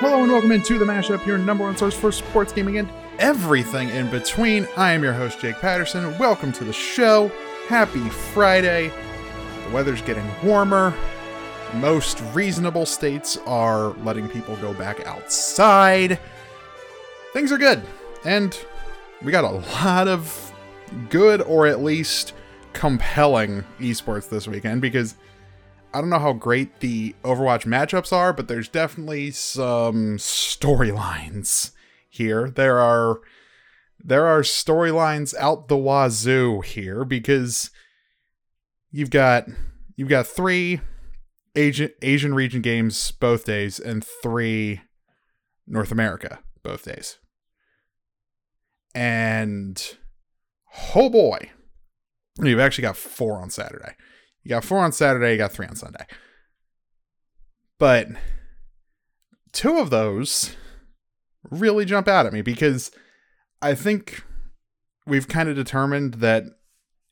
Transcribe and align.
Hello 0.00 0.22
and 0.22 0.32
welcome 0.32 0.50
into 0.50 0.78
the 0.78 0.84
mashup, 0.86 1.26
your 1.26 1.36
number 1.36 1.62
one 1.62 1.76
source 1.76 1.94
for 1.94 2.10
sports 2.10 2.54
gaming 2.54 2.78
and 2.78 2.88
everything 3.18 3.90
in 3.90 4.08
between. 4.08 4.66
I 4.74 4.92
am 4.92 5.02
your 5.02 5.12
host, 5.12 5.40
Jake 5.40 5.56
Patterson. 5.56 6.16
Welcome 6.16 6.52
to 6.52 6.64
the 6.64 6.72
show. 6.72 7.30
Happy 7.68 8.08
Friday. 8.08 8.90
The 9.66 9.70
weather's 9.74 10.00
getting 10.00 10.24
warmer. 10.42 10.94
Most 11.74 12.22
reasonable 12.32 12.86
states 12.86 13.36
are 13.44 13.88
letting 13.98 14.26
people 14.30 14.56
go 14.56 14.72
back 14.72 15.06
outside. 15.06 16.18
Things 17.34 17.52
are 17.52 17.58
good. 17.58 17.82
And 18.24 18.58
we 19.20 19.30
got 19.30 19.44
a 19.44 19.50
lot 19.84 20.08
of 20.08 20.50
good 21.10 21.42
or 21.42 21.66
at 21.66 21.82
least 21.82 22.32
compelling 22.72 23.64
esports 23.78 24.30
this 24.30 24.48
weekend 24.48 24.80
because 24.80 25.16
I 25.92 26.00
don't 26.00 26.10
know 26.10 26.18
how 26.20 26.32
great 26.32 26.80
the 26.80 27.14
Overwatch 27.24 27.66
matchups 27.66 28.12
are, 28.12 28.32
but 28.32 28.46
there's 28.46 28.68
definitely 28.68 29.32
some 29.32 30.18
storylines 30.18 31.72
here. 32.08 32.48
There 32.48 32.78
are 32.78 33.20
there 34.02 34.26
are 34.26 34.42
storylines 34.42 35.34
out 35.36 35.68
the 35.68 35.76
wazoo 35.76 36.60
here 36.60 37.04
because 37.04 37.70
you've 38.90 39.10
got 39.10 39.46
you've 39.96 40.08
got 40.08 40.26
three 40.26 40.80
Asian 41.56 41.90
Asian 42.02 42.34
region 42.34 42.62
games 42.62 43.10
both 43.10 43.44
days 43.44 43.80
and 43.80 44.04
three 44.04 44.82
North 45.66 45.90
America 45.90 46.38
both 46.62 46.84
days. 46.84 47.18
And 48.94 49.96
oh 50.94 51.10
boy, 51.10 51.50
you've 52.40 52.60
actually 52.60 52.82
got 52.82 52.96
four 52.96 53.40
on 53.42 53.50
Saturday. 53.50 53.94
You 54.42 54.50
got 54.50 54.64
four 54.64 54.78
on 54.78 54.92
Saturday, 54.92 55.32
you 55.32 55.38
got 55.38 55.52
three 55.52 55.66
on 55.66 55.76
Sunday. 55.76 56.04
But 57.78 58.08
two 59.52 59.78
of 59.78 59.90
those 59.90 60.56
really 61.50 61.84
jump 61.84 62.08
out 62.08 62.26
at 62.26 62.32
me 62.32 62.42
because 62.42 62.90
I 63.62 63.74
think 63.74 64.22
we've 65.06 65.28
kind 65.28 65.48
of 65.48 65.56
determined 65.56 66.14
that 66.14 66.44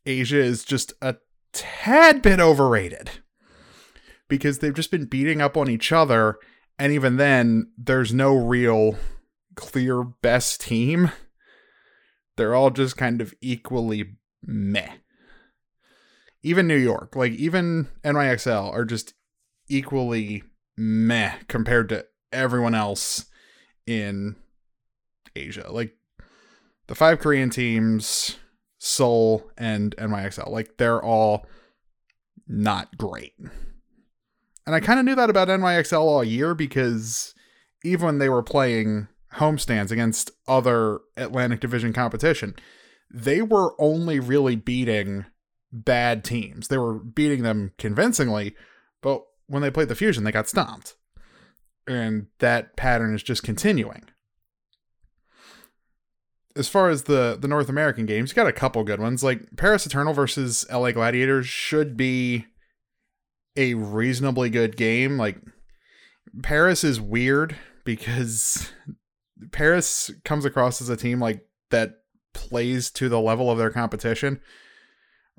Asia 0.07 0.39
is 0.39 0.65
just 0.65 0.93
a 1.03 1.17
tad 1.53 2.23
bit 2.23 2.41
overrated 2.41 3.11
because 4.29 4.59
they've 4.59 4.75
just 4.75 4.91
been 4.91 5.07
beating 5.07 5.41
up 5.41 5.57
on 5.57 5.69
each 5.71 5.93
other. 5.93 6.37
And 6.79 6.93
even 6.93 7.17
then, 7.17 7.73
there's 7.77 8.15
no 8.15 8.37
real 8.37 8.97
clear 9.55 10.05
best 10.05 10.61
team. 10.61 11.11
They're 12.37 12.55
all 12.55 12.71
just 12.71 12.97
kind 12.97 13.21
of 13.21 13.35
equally 13.41 14.17
meh 14.43 14.89
even 16.43 16.67
New 16.67 16.77
York, 16.77 17.17
like 17.17 17.33
even 17.33 17.89
NYXL 18.05 18.73
are 18.73 18.85
just 18.85 19.15
equally 19.69 20.43
meh 20.77 21.35
compared 21.49 21.89
to 21.89 22.07
everyone 22.33 22.75
else 22.75 23.27
in 23.87 24.37
Asia. 25.35 25.67
Like 25.71 25.95
the 26.87 26.95
five 26.95 27.19
Korean 27.19 27.51
teams, 27.51 28.37
Seoul 28.79 29.51
and 29.57 29.97
NYXL, 29.97 30.51
like 30.51 30.77
they're 30.77 31.03
all 31.03 31.47
not 32.47 32.97
great. 32.97 33.35
And 34.67 34.75
I 34.75 34.81
kind 34.81 34.99
of 34.99 35.05
knew 35.05 35.15
that 35.15 35.31
about 35.31 35.49
NYXL 35.49 36.01
all 36.01 36.25
year 36.25 36.55
because 36.55 37.35
even 37.85 38.07
when 38.07 38.19
they 38.19 38.29
were 38.29 38.43
playing 38.43 39.09
homestands 39.35 39.91
against 39.91 40.31
other 40.47 41.01
Atlantic 41.17 41.61
Division 41.61 41.93
competition, 41.93 42.55
they 43.13 43.43
were 43.43 43.75
only 43.81 44.21
really 44.21 44.57
beating 44.57 45.25
bad 45.73 46.25
teams. 46.25 46.69
They 46.69 46.79
were 46.79 46.95
beating 46.95 47.43
them 47.43 47.73
convincingly, 47.79 48.55
but 49.03 49.23
when 49.47 49.63
they 49.63 49.71
played 49.71 49.89
the 49.89 49.95
Fusion, 49.95 50.25
they 50.25 50.33
got 50.33 50.49
stomped. 50.49 50.95
And 51.87 52.27
that 52.39 52.77
pattern 52.77 53.15
is 53.15 53.23
just 53.23 53.43
continuing. 53.43 54.05
As 56.55 56.69
far 56.69 56.91
as 56.91 57.05
the 57.05 57.37
the 57.41 57.49
North 57.49 57.69
American 57.69 58.05
games, 58.05 58.31
you 58.31 58.35
got 58.35 58.49
a 58.49 58.53
couple 58.53 58.83
good 58.85 59.01
ones. 59.01 59.23
Like 59.23 59.57
Paris 59.57 59.87
Eternal 59.87 60.13
versus 60.13 60.67
LA 60.71 60.91
Gladiators 60.91 61.47
should 61.47 61.97
be 61.97 62.47
a 63.57 63.75
reasonably 63.75 64.51
good 64.51 64.77
game. 64.77 65.17
Like 65.17 65.39
Paris 66.43 66.83
is 66.85 67.01
weird 67.01 67.57
because 67.85 68.73
Paris 69.53 70.11
comes 70.25 70.45
across 70.45 70.83
as 70.83 70.89
a 70.89 70.97
team 70.97 71.21
like 71.21 71.47
that 71.71 72.01
plays 72.35 72.91
to 72.91 73.09
the 73.09 73.21
level 73.21 73.51
of 73.51 73.59
their 73.59 73.71
competition 73.71 74.41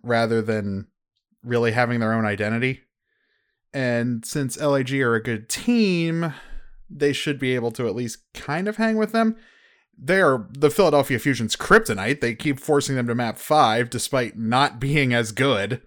rather 0.04 0.42
than 0.42 0.88
really 1.44 1.72
having 1.72 2.00
their 2.00 2.14
own 2.14 2.26
identity. 2.26 2.82
And 3.74 4.26
since 4.26 4.60
LAG 4.60 4.92
are 4.94 5.16
a 5.16 5.24
good 5.24 5.48
team, 5.50 6.34
they 6.90 7.14
should 7.14 7.40
be 7.40 7.56
able 7.56 7.72
to 7.72 7.88
at 7.88 7.96
least 7.96 8.20
kind 8.34 8.68
of 8.68 8.78
hang 8.78 8.98
with 8.98 9.12
them. 9.12 9.36
They're 9.98 10.48
the 10.52 10.70
Philadelphia 10.70 11.20
Fusion's 11.20 11.56
kryptonite. 11.56 12.22
They 12.22 12.34
keep 12.34 12.60
forcing 12.60 12.96
them 12.96 13.08
to 13.08 13.16
map 13.16 13.38
five 13.38 13.90
despite 13.90 14.38
not 14.38 14.80
being 14.80 15.14
as 15.14 15.32
good. 15.32 15.82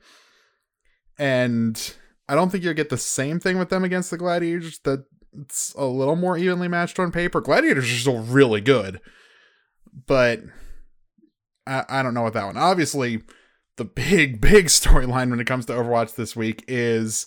And 1.19 1.95
I 2.29 2.35
don't 2.35 2.51
think 2.51 2.63
you'll 2.63 2.75
get 2.75 2.91
the 2.91 2.99
same 2.99 3.41
thing 3.41 3.59
with 3.59 3.71
them 3.71 3.85
against 3.85 4.11
the 4.11 4.19
Gladiators. 4.19 4.79
That 4.81 5.07
it's 5.41 5.75
a 5.77 5.87
little 5.87 6.17
more 6.17 6.37
evenly 6.37 6.69
matched 6.69 6.99
on 6.99 7.11
paper. 7.11 7.41
Gladiators 7.41 7.91
are 7.91 7.97
still 7.97 8.21
really 8.21 8.61
good, 8.61 9.01
but 10.07 10.41
I, 11.67 11.85
I 11.89 12.03
don't 12.03 12.15
know 12.15 12.23
what 12.23 12.35
that 12.35 12.45
one. 12.45 12.59
Obviously, 12.59 13.23
the 13.77 13.85
big, 13.85 14.41
big 14.41 14.67
storyline 14.67 15.31
when 15.31 15.41
it 15.41 15.47
comes 15.47 15.67
to 15.67 15.73
Overwatch 15.73 16.15
this 16.15 16.37
week 16.37 16.65
is 16.69 17.27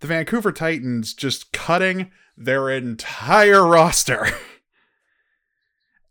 the 0.00 0.06
Vancouver 0.06 0.52
Titans 0.52 1.14
just 1.14 1.52
cutting 1.52 2.10
their 2.36 2.70
entire 2.70 3.66
roster. 3.66 4.28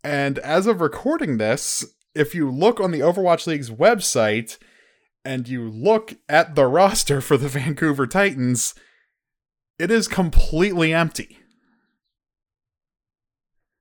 and 0.04 0.38
as 0.40 0.66
of 0.66 0.80
recording 0.80 1.38
this, 1.38 1.84
if 2.14 2.34
you 2.34 2.50
look 2.50 2.80
on 2.80 2.90
the 2.90 3.00
Overwatch 3.00 3.46
League's 3.46 3.70
website 3.70 4.58
and 5.24 5.48
you 5.48 5.68
look 5.68 6.14
at 6.28 6.54
the 6.54 6.66
roster 6.68 7.20
for 7.20 7.36
the 7.36 7.48
Vancouver 7.48 8.06
Titans, 8.06 8.74
it 9.78 9.90
is 9.90 10.08
completely 10.08 10.92
empty. 10.92 11.38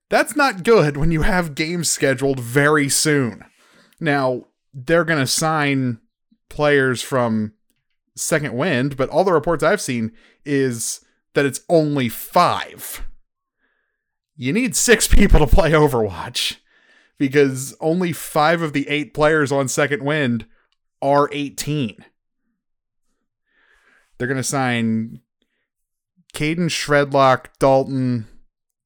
That's 0.09 0.35
not 0.35 0.63
good 0.63 0.95
when 0.95 1.11
you 1.11 1.23
have 1.23 1.55
games 1.55 1.91
scheduled 1.91 2.39
very 2.39 2.87
soon. 2.87 3.43
Now, 3.99 4.46
they're 4.73 5.05
going 5.05 5.19
to 5.19 5.27
sign 5.27 5.99
players 6.49 7.01
from 7.01 7.53
Second 8.15 8.53
Wind, 8.53 8.97
but 8.97 9.09
all 9.09 9.23
the 9.23 9.33
reports 9.33 9.63
I've 9.63 9.81
seen 9.81 10.11
is 10.45 11.01
that 11.33 11.45
it's 11.45 11.61
only 11.69 12.09
five. 12.09 13.07
You 14.35 14.53
need 14.53 14.75
six 14.75 15.07
people 15.07 15.39
to 15.39 15.47
play 15.47 15.71
Overwatch 15.71 16.57
because 17.17 17.75
only 17.79 18.13
five 18.13 18.61
of 18.61 18.73
the 18.73 18.87
eight 18.87 19.13
players 19.13 19.51
on 19.51 19.67
Second 19.67 20.03
Wind 20.03 20.45
are 21.01 21.29
18. 21.31 22.03
They're 24.17 24.27
going 24.27 24.37
to 24.37 24.43
sign 24.43 25.21
Caden 26.33 26.69
Shredlock, 26.69 27.47
Dalton, 27.59 28.27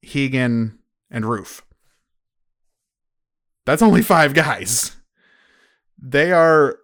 Hegan, 0.02 0.78
and 1.10 1.24
Roof. 1.24 1.64
That's 3.64 3.82
only 3.82 4.02
five 4.02 4.34
guys 4.34 4.96
they 6.02 6.32
are 6.32 6.78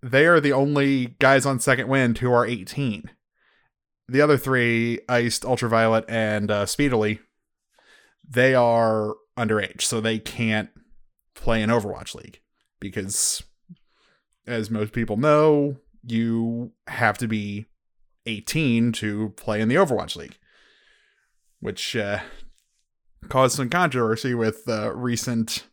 they 0.00 0.26
are 0.26 0.40
the 0.40 0.52
only 0.52 1.16
guys 1.18 1.44
on 1.44 1.58
second 1.58 1.88
wind 1.88 2.18
who 2.18 2.32
are 2.32 2.46
18 2.46 3.10
the 4.08 4.20
other 4.20 4.38
three 4.38 5.00
iced 5.08 5.44
ultraviolet 5.44 6.04
and 6.08 6.50
uh, 6.50 6.64
speedily 6.64 7.20
they 8.26 8.54
are 8.54 9.14
underage 9.36 9.82
so 9.82 10.00
they 10.00 10.18
can't 10.18 10.70
play 11.34 11.60
in 11.60 11.68
overwatch 11.68 12.14
league 12.14 12.40
because 12.80 13.42
as 14.46 14.70
most 14.70 14.92
people 14.92 15.16
know 15.16 15.76
you 16.04 16.72
have 16.86 17.18
to 17.18 17.26
be 17.26 17.66
18 18.26 18.92
to 18.92 19.30
play 19.30 19.60
in 19.60 19.68
the 19.68 19.74
overwatch 19.74 20.14
league 20.14 20.38
which 21.60 21.96
uh, 21.96 22.20
caused 23.28 23.56
some 23.56 23.68
controversy 23.68 24.32
with 24.32 24.62
uh, 24.68 24.94
recent 24.94 25.64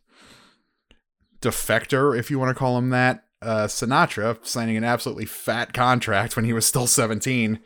defector, 1.46 2.18
if 2.18 2.30
you 2.30 2.38
want 2.38 2.50
to 2.50 2.58
call 2.58 2.76
him 2.76 2.90
that, 2.90 3.24
uh, 3.42 3.66
Sinatraa 3.66 4.44
signing 4.44 4.76
an 4.76 4.84
absolutely 4.84 5.26
fat 5.26 5.72
contract 5.72 6.36
when 6.36 6.44
he 6.44 6.52
was 6.52 6.66
still 6.66 6.86
17 6.86 7.60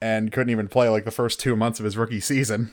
and 0.00 0.32
couldn't 0.32 0.50
even 0.50 0.68
play 0.68 0.88
like 0.88 1.04
the 1.04 1.10
first 1.10 1.40
two 1.40 1.56
months 1.56 1.78
of 1.78 1.84
his 1.84 1.96
rookie 1.96 2.20
season. 2.20 2.72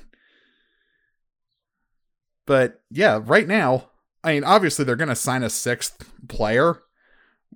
But 2.46 2.82
yeah, 2.90 3.22
right 3.24 3.48
now, 3.48 3.90
I 4.24 4.34
mean, 4.34 4.44
obviously 4.44 4.84
they're 4.84 4.96
going 4.96 5.10
to 5.10 5.16
sign 5.16 5.44
a 5.44 5.50
sixth 5.50 6.12
player. 6.28 6.80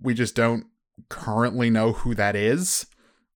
We 0.01 0.13
just 0.13 0.35
don't 0.35 0.67
currently 1.09 1.69
know 1.69 1.93
who 1.93 2.13
that 2.15 2.35
is. 2.35 2.85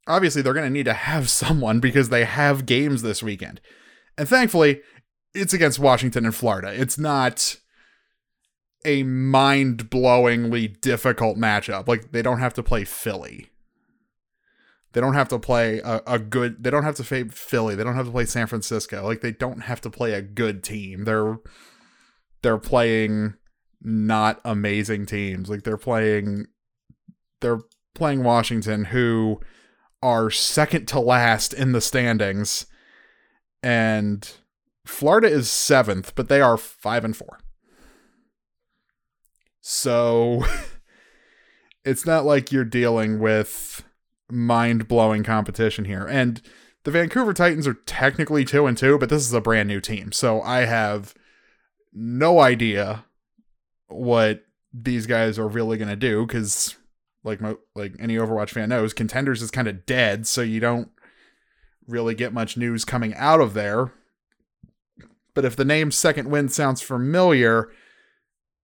Obviously, 0.08 0.42
they're 0.42 0.54
going 0.54 0.68
to 0.68 0.72
need 0.72 0.86
to 0.86 0.94
have 0.94 1.30
someone 1.30 1.80
because 1.80 2.10
they 2.10 2.24
have 2.24 2.66
games 2.66 3.02
this 3.02 3.22
weekend. 3.22 3.60
And 4.18 4.30
thankfully, 4.30 4.82
it's 5.34 5.54
against 5.54 5.80
Washington 5.80 6.26
and 6.26 6.36
Florida. 6.36 6.72
It's 6.74 6.98
not 6.98 7.58
a 8.86 9.04
mind 9.04 9.90
blowingly 9.90 10.80
difficult 10.82 11.38
matchup. 11.38 11.88
Like 11.88 12.12
they 12.12 12.22
don't 12.22 12.40
have 12.40 12.54
to 12.56 12.64
play 12.64 12.84
Philly. 12.84 13.50
They 14.94 15.02
don't 15.02 15.14
have 15.14 15.30
to 15.30 15.40
play 15.40 15.80
a, 15.80 16.02
a 16.08 16.20
good. 16.20 16.64
They 16.64 16.70
don't 16.70 16.84
have 16.84 16.96
to 16.96 17.04
play 17.04 17.26
Philly. 17.26 17.76
They 17.76 17.84
don't 17.84 17.96
have 17.96 18.06
to 18.06 18.12
play 18.12 18.26
San 18.26 18.48
Francisco. 18.48 19.06
Like 19.06 19.22
they 19.22 19.32
don't 19.32 19.62
have 19.62 19.82
to 19.82 19.90
play 19.90 20.14
a 20.14 20.22
good 20.22 20.64
team. 20.64 21.04
They're 21.04 21.38
they're 22.42 22.58
playing 22.58 23.36
not 23.82 24.40
amazing 24.44 25.06
teams. 25.06 25.50
Like 25.50 25.64
they're 25.64 25.78
playing 25.78 26.48
they're 27.42 27.60
playing 27.94 28.24
Washington, 28.24 28.86
who 28.86 29.40
are 30.02 30.30
second 30.30 30.88
to 30.88 31.00
last 31.00 31.54
in 31.54 31.72
the 31.74 31.82
standings, 31.82 32.66
and 33.62 34.32
Florida 34.86 35.28
is 35.28 35.50
seventh, 35.50 36.16
but 36.16 36.30
they 36.30 36.42
are 36.42 36.58
five 36.58 37.04
and 37.04 37.16
four. 37.16 37.40
So 39.70 40.46
it's 41.84 42.06
not 42.06 42.24
like 42.24 42.54
you're 42.54 42.64
dealing 42.64 43.20
with 43.20 43.84
mind 44.32 44.88
blowing 44.88 45.26
competition 45.26 45.84
here. 45.84 46.06
And 46.06 46.42
the 46.86 46.92
Vancouver 46.92 47.34
Titans 47.34 47.68
are 47.68 47.74
technically 47.74 48.46
two 48.46 48.66
and 48.66 48.78
two, 48.78 48.98
but 48.98 49.10
this 49.10 49.24
is 49.24 49.34
a 49.34 49.42
brand 49.42 49.68
new 49.68 49.82
team. 49.82 50.14
So 50.14 50.42
I 50.42 50.60
have 50.60 51.14
no 51.92 52.40
idea 52.40 53.04
what 53.90 54.46
these 54.72 55.06
guys 55.06 55.38
are 55.38 55.50
really 55.50 55.78
going 55.78 55.90
to 55.90 55.98
do 55.98 56.26
because 56.26 56.78
like 57.26 57.42
like 57.76 57.94
any 58.00 58.16
Overwatch 58.16 58.52
fan 58.52 58.70
knows, 58.70 58.94
contenders 58.94 59.42
is 59.42 59.52
kind 59.52 59.68
of 59.68 59.86
dead, 59.86 60.28
so 60.28 60.42
you 60.42 60.62
don't 60.62 60.92
really 61.90 62.16
get 62.16 62.32
much 62.32 62.56
news 62.56 62.86
coming 62.86 63.14
out 63.16 63.42
of 63.42 63.54
there. 63.54 63.92
But 65.34 65.44
if 65.44 65.58
the 65.58 65.66
name 65.66 65.92
Second 65.92 66.30
Wind 66.30 66.54
sounds 66.54 66.82
familiar, 66.82 67.70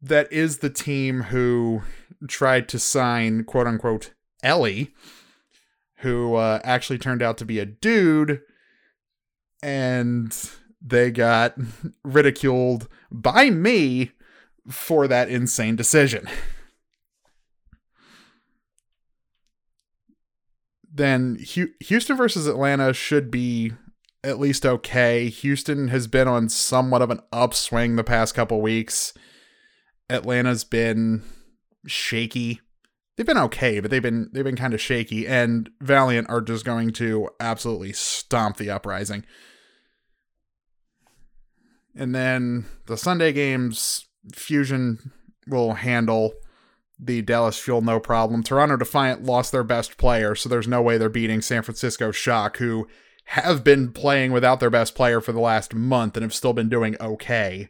that 0.04 0.32
is 0.32 0.60
the 0.60 0.70
team 0.70 1.24
who 1.24 1.82
tried 2.28 2.70
to 2.70 2.80
sign 2.80 3.44
quote 3.44 3.66
unquote 3.66 4.14
Ellie, 4.44 4.94
who 5.98 6.36
uh, 6.36 6.60
actually 6.64 7.00
turned 7.00 7.24
out 7.24 7.38
to 7.40 7.46
be 7.46 7.58
a 7.58 7.66
dude, 7.66 8.42
and 9.64 10.50
they 10.82 11.10
got 11.10 11.56
ridiculed 12.04 12.88
by 13.10 13.50
me 13.50 14.12
for 14.70 15.08
that 15.08 15.30
insane 15.30 15.76
decision. 15.76 16.28
then 20.94 21.38
Houston 21.80 22.16
versus 22.16 22.46
Atlanta 22.46 22.94
should 22.94 23.32
be 23.32 23.74
at 24.24 24.40
least 24.40 24.66
okay. 24.66 25.28
Houston 25.28 25.88
has 25.88 26.08
been 26.08 26.28
on 26.28 26.48
somewhat 26.50 27.02
of 27.02 27.10
an 27.10 27.20
upswing 27.34 27.96
the 27.96 28.04
past 28.04 28.36
couple 28.36 28.62
weeks. 28.62 29.14
Atlanta's 30.14 30.64
been 30.64 31.24
shaky. 31.88 32.62
They've 33.18 33.26
been 33.26 33.38
okay, 33.38 33.80
but 33.80 33.92
they've 33.92 34.02
been 34.02 34.30
they've 34.32 34.44
been 34.44 34.56
kind 34.56 34.74
of 34.74 34.82
shaky 34.82 35.28
and 35.28 35.70
Valiant 35.82 36.30
are 36.30 36.42
just 36.42 36.64
going 36.64 36.92
to 36.94 37.30
absolutely 37.40 37.94
stomp 37.94 38.58
the 38.58 38.70
uprising. 38.70 39.26
And 41.96 42.14
then 42.14 42.66
the 42.88 42.98
Sunday 42.98 43.34
games 43.34 44.06
Fusion 44.34 45.12
will 45.48 45.74
handle 45.74 46.34
the 47.00 47.22
Dallas 47.22 47.58
Fuel 47.60 47.82
no 47.82 48.00
problem. 48.00 48.44
Toronto 48.44 48.78
Defiant 48.78 49.24
lost 49.24 49.52
their 49.52 49.64
best 49.64 49.98
player, 49.98 50.36
so 50.36 50.48
there's 50.48 50.68
no 50.68 50.82
way 50.82 50.98
they're 50.98 51.10
beating 51.10 51.42
San 51.42 51.64
Francisco 51.64 52.12
Shock, 52.12 52.58
who 52.58 52.88
have 53.26 53.64
been 53.64 53.92
playing 53.92 54.32
without 54.32 54.60
their 54.60 54.70
best 54.70 54.96
player 54.96 55.20
for 55.20 55.32
the 55.32 55.40
last 55.40 55.74
month 55.74 56.16
and 56.16 56.24
have 56.24 56.34
still 56.34 56.54
been 56.54 56.70
doing 56.70 56.96
okay. 57.02 57.70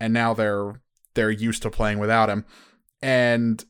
And 0.00 0.12
now 0.12 0.34
they're 0.34 0.80
they're 1.18 1.30
used 1.32 1.62
to 1.62 1.70
playing 1.70 1.98
without 1.98 2.30
him. 2.30 2.44
And 3.02 3.64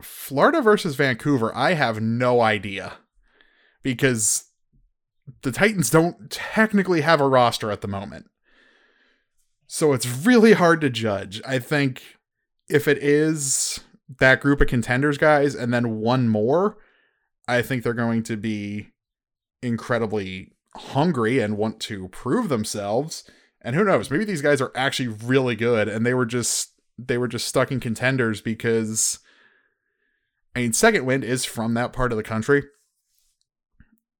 Florida 0.00 0.62
versus 0.62 0.96
Vancouver, 0.96 1.54
I 1.54 1.74
have 1.74 2.00
no 2.00 2.40
idea. 2.40 2.94
Because 3.82 4.44
the 5.42 5.52
Titans 5.52 5.90
don't 5.90 6.30
technically 6.30 7.02
have 7.02 7.20
a 7.20 7.28
roster 7.28 7.70
at 7.70 7.82
the 7.82 7.88
moment. 7.88 8.30
So 9.66 9.92
it's 9.92 10.06
really 10.06 10.54
hard 10.54 10.80
to 10.80 10.88
judge. 10.88 11.42
I 11.46 11.58
think 11.58 12.02
if 12.70 12.88
it 12.88 12.96
is 12.98 13.80
that 14.18 14.40
group 14.40 14.62
of 14.62 14.68
contenders 14.68 15.18
guys 15.18 15.54
and 15.54 15.74
then 15.74 16.00
one 16.00 16.30
more, 16.30 16.78
I 17.46 17.60
think 17.60 17.82
they're 17.82 17.92
going 17.92 18.22
to 18.22 18.38
be 18.38 18.92
incredibly 19.62 20.52
hungry 20.74 21.40
and 21.40 21.58
want 21.58 21.80
to 21.80 22.08
prove 22.08 22.48
themselves. 22.48 23.28
And 23.60 23.76
who 23.76 23.84
knows, 23.84 24.10
maybe 24.10 24.24
these 24.24 24.42
guys 24.42 24.62
are 24.62 24.72
actually 24.74 25.08
really 25.08 25.54
good 25.54 25.86
and 25.88 26.06
they 26.06 26.14
were 26.14 26.26
just 26.26 26.73
they 26.98 27.18
were 27.18 27.28
just 27.28 27.46
stuck 27.46 27.70
in 27.70 27.80
contenders 27.80 28.40
because 28.40 29.18
I 30.54 30.60
mean 30.60 30.72
Second 30.72 31.04
Wind 31.06 31.24
is 31.24 31.44
from 31.44 31.74
that 31.74 31.92
part 31.92 32.12
of 32.12 32.16
the 32.16 32.22
country. 32.22 32.64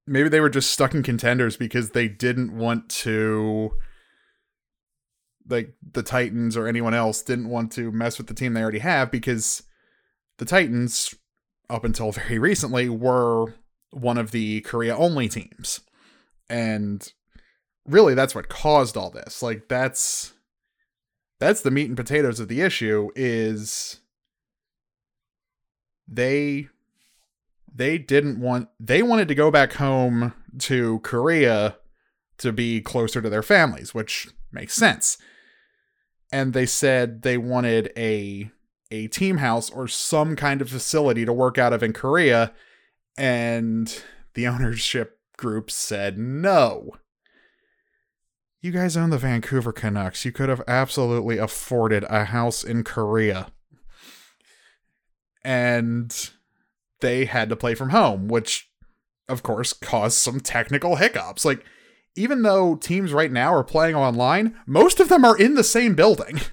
Maybe 0.07 0.29
they 0.29 0.39
were 0.39 0.49
just 0.49 0.71
stuck 0.71 0.93
in 0.93 1.03
contenders 1.03 1.57
because 1.57 1.91
they 1.91 2.07
didn't 2.07 2.55
want 2.55 2.89
to 2.89 3.71
like 5.47 5.73
the 5.93 6.03
Titans 6.03 6.57
or 6.57 6.67
anyone 6.67 6.93
else 6.93 7.21
didn't 7.21 7.49
want 7.49 7.71
to 7.73 7.91
mess 7.91 8.17
with 8.17 8.27
the 8.27 8.33
team 8.33 8.53
they 8.53 8.61
already 8.61 8.79
have 8.79 9.11
because 9.11 9.63
the 10.37 10.45
Titans, 10.45 11.13
up 11.69 11.83
until 11.83 12.11
very 12.11 12.39
recently, 12.39 12.89
were 12.89 13.53
one 13.91 14.17
of 14.17 14.31
the 14.31 14.61
Korea 14.61 14.95
only 14.95 15.27
teams. 15.27 15.81
And 16.49 17.11
really 17.85 18.13
that's 18.13 18.35
what 18.35 18.49
caused 18.49 18.97
all 18.97 19.09
this. 19.09 19.41
Like 19.41 19.67
that's 19.67 20.33
that's 21.39 21.61
the 21.61 21.71
meat 21.71 21.87
and 21.87 21.97
potatoes 21.97 22.39
of 22.39 22.47
the 22.47 22.61
issue 22.61 23.09
is 23.15 23.99
they 26.07 26.69
they 27.73 27.97
didn't 27.97 28.39
want 28.39 28.69
they 28.79 29.03
wanted 29.03 29.27
to 29.27 29.35
go 29.35 29.51
back 29.51 29.73
home 29.73 30.33
to 30.59 30.99
Korea 30.99 31.77
to 32.37 32.51
be 32.51 32.81
closer 32.81 33.21
to 33.21 33.29
their 33.29 33.43
families, 33.43 33.93
which 33.93 34.27
makes 34.51 34.73
sense. 34.73 35.17
And 36.31 36.53
they 36.53 36.65
said 36.65 37.21
they 37.21 37.37
wanted 37.37 37.91
a 37.97 38.51
a 38.91 39.07
team 39.07 39.37
house 39.37 39.69
or 39.69 39.87
some 39.87 40.35
kind 40.35 40.61
of 40.61 40.69
facility 40.69 41.25
to 41.25 41.33
work 41.33 41.57
out 41.57 41.73
of 41.73 41.83
in 41.83 41.93
Korea. 41.93 42.53
And 43.17 44.01
the 44.33 44.47
ownership 44.47 45.19
group 45.37 45.69
said 45.69 46.17
no. 46.17 46.95
You 48.65 48.71
guys 48.71 48.97
own 48.97 49.11
the 49.11 49.19
Vancouver 49.19 49.71
Canucks. 49.71 50.25
You 50.25 50.31
could 50.31 50.49
have 50.49 50.63
absolutely 50.67 51.37
afforded 51.37 52.03
a 52.09 52.25
house 52.25 52.63
in 52.63 52.83
Korea. 52.83 53.51
And 55.43 56.31
they 56.99 57.25
had 57.25 57.49
to 57.49 57.55
play 57.55 57.75
from 57.75 57.91
home, 57.91 58.27
which 58.27 58.67
of 59.29 59.43
course 59.43 59.71
caused 59.71 60.17
some 60.17 60.39
technical 60.39 60.95
hiccups. 60.95 61.45
Like, 61.45 61.63
even 62.15 62.41
though 62.41 62.75
teams 62.75 63.13
right 63.13 63.31
now 63.31 63.53
are 63.53 63.63
playing 63.63 63.93
online, 63.93 64.55
most 64.65 64.99
of 64.99 65.09
them 65.09 65.23
are 65.23 65.37
in 65.37 65.53
the 65.53 65.63
same 65.63 65.93
building. 65.93 66.41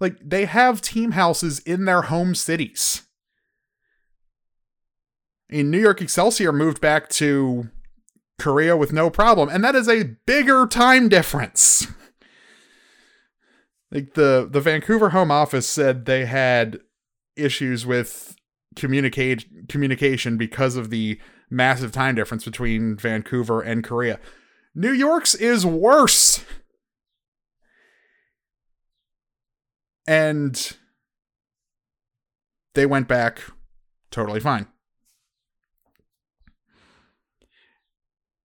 Like 0.00 0.16
they 0.22 0.44
have 0.44 0.80
team 0.80 1.10
houses 1.10 1.58
in 1.58 1.84
their 1.84 2.02
home 2.02 2.36
cities. 2.36 3.02
In 5.48 5.72
New 5.72 5.80
York 5.80 6.00
Excelsior 6.00 6.52
moved 6.52 6.80
back 6.80 7.08
to 7.08 7.68
Korea 8.38 8.76
with 8.76 8.92
no 8.92 9.10
problem, 9.10 9.48
and 9.48 9.62
that 9.64 9.74
is 9.74 9.88
a 9.88 10.16
bigger 10.26 10.66
time 10.66 11.08
difference. 11.08 11.86
like 13.90 14.14
the 14.14 14.48
the 14.50 14.60
Vancouver 14.60 15.10
home 15.10 15.30
office 15.30 15.66
said 15.66 16.04
they 16.04 16.26
had 16.26 16.80
issues 17.36 17.86
with 17.86 18.36
communicate 18.76 19.68
communication 19.68 20.36
because 20.36 20.76
of 20.76 20.90
the 20.90 21.18
massive 21.50 21.92
time 21.92 22.14
difference 22.14 22.44
between 22.44 22.96
Vancouver 22.96 23.60
and 23.60 23.82
Korea. 23.82 24.20
New 24.74 24.92
York's 24.92 25.34
is 25.34 25.66
worse. 25.66 26.44
And 30.06 30.76
they 32.74 32.86
went 32.86 33.08
back 33.08 33.42
totally 34.10 34.40
fine. 34.40 34.66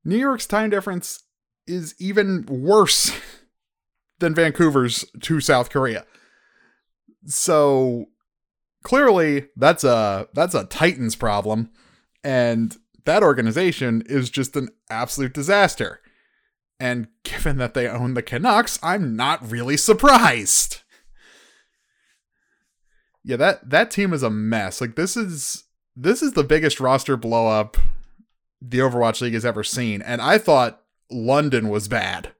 New 0.05 0.17
York's 0.17 0.47
time 0.47 0.69
difference 0.69 1.23
is 1.67 1.95
even 1.99 2.45
worse 2.47 3.11
than 4.19 4.35
Vancouver's 4.35 5.05
to 5.21 5.39
South 5.39 5.69
Korea. 5.69 6.05
So 7.25 8.05
clearly 8.83 9.47
that's 9.55 9.83
a 9.83 10.27
that's 10.33 10.55
a 10.55 10.65
Titans 10.65 11.15
problem 11.15 11.69
and 12.23 12.75
that 13.05 13.23
organization 13.23 14.03
is 14.05 14.29
just 14.29 14.55
an 14.55 14.69
absolute 14.89 15.33
disaster. 15.33 15.99
And 16.79 17.07
given 17.23 17.57
that 17.57 17.73
they 17.73 17.87
own 17.87 18.13
the 18.13 18.21
Canucks, 18.21 18.79
I'm 18.81 19.15
not 19.15 19.49
really 19.49 19.77
surprised 19.77 20.83
yeah, 23.23 23.37
that 23.37 23.69
that 23.69 23.91
team 23.91 24.13
is 24.13 24.23
a 24.23 24.29
mess. 24.29 24.81
Like 24.81 24.95
this 24.95 25.15
is 25.15 25.63
this 25.95 26.21
is 26.21 26.33
the 26.33 26.43
biggest 26.43 26.79
roster 26.79 27.15
blow 27.15 27.47
up 27.47 27.77
the 28.65 28.79
Overwatch 28.79 29.21
League 29.21 29.33
has 29.33 29.45
ever 29.45 29.63
seen, 29.63 30.01
and 30.01 30.21
I 30.21 30.37
thought 30.37 30.81
London 31.11 31.69
was 31.69 31.87
bad. 31.87 32.31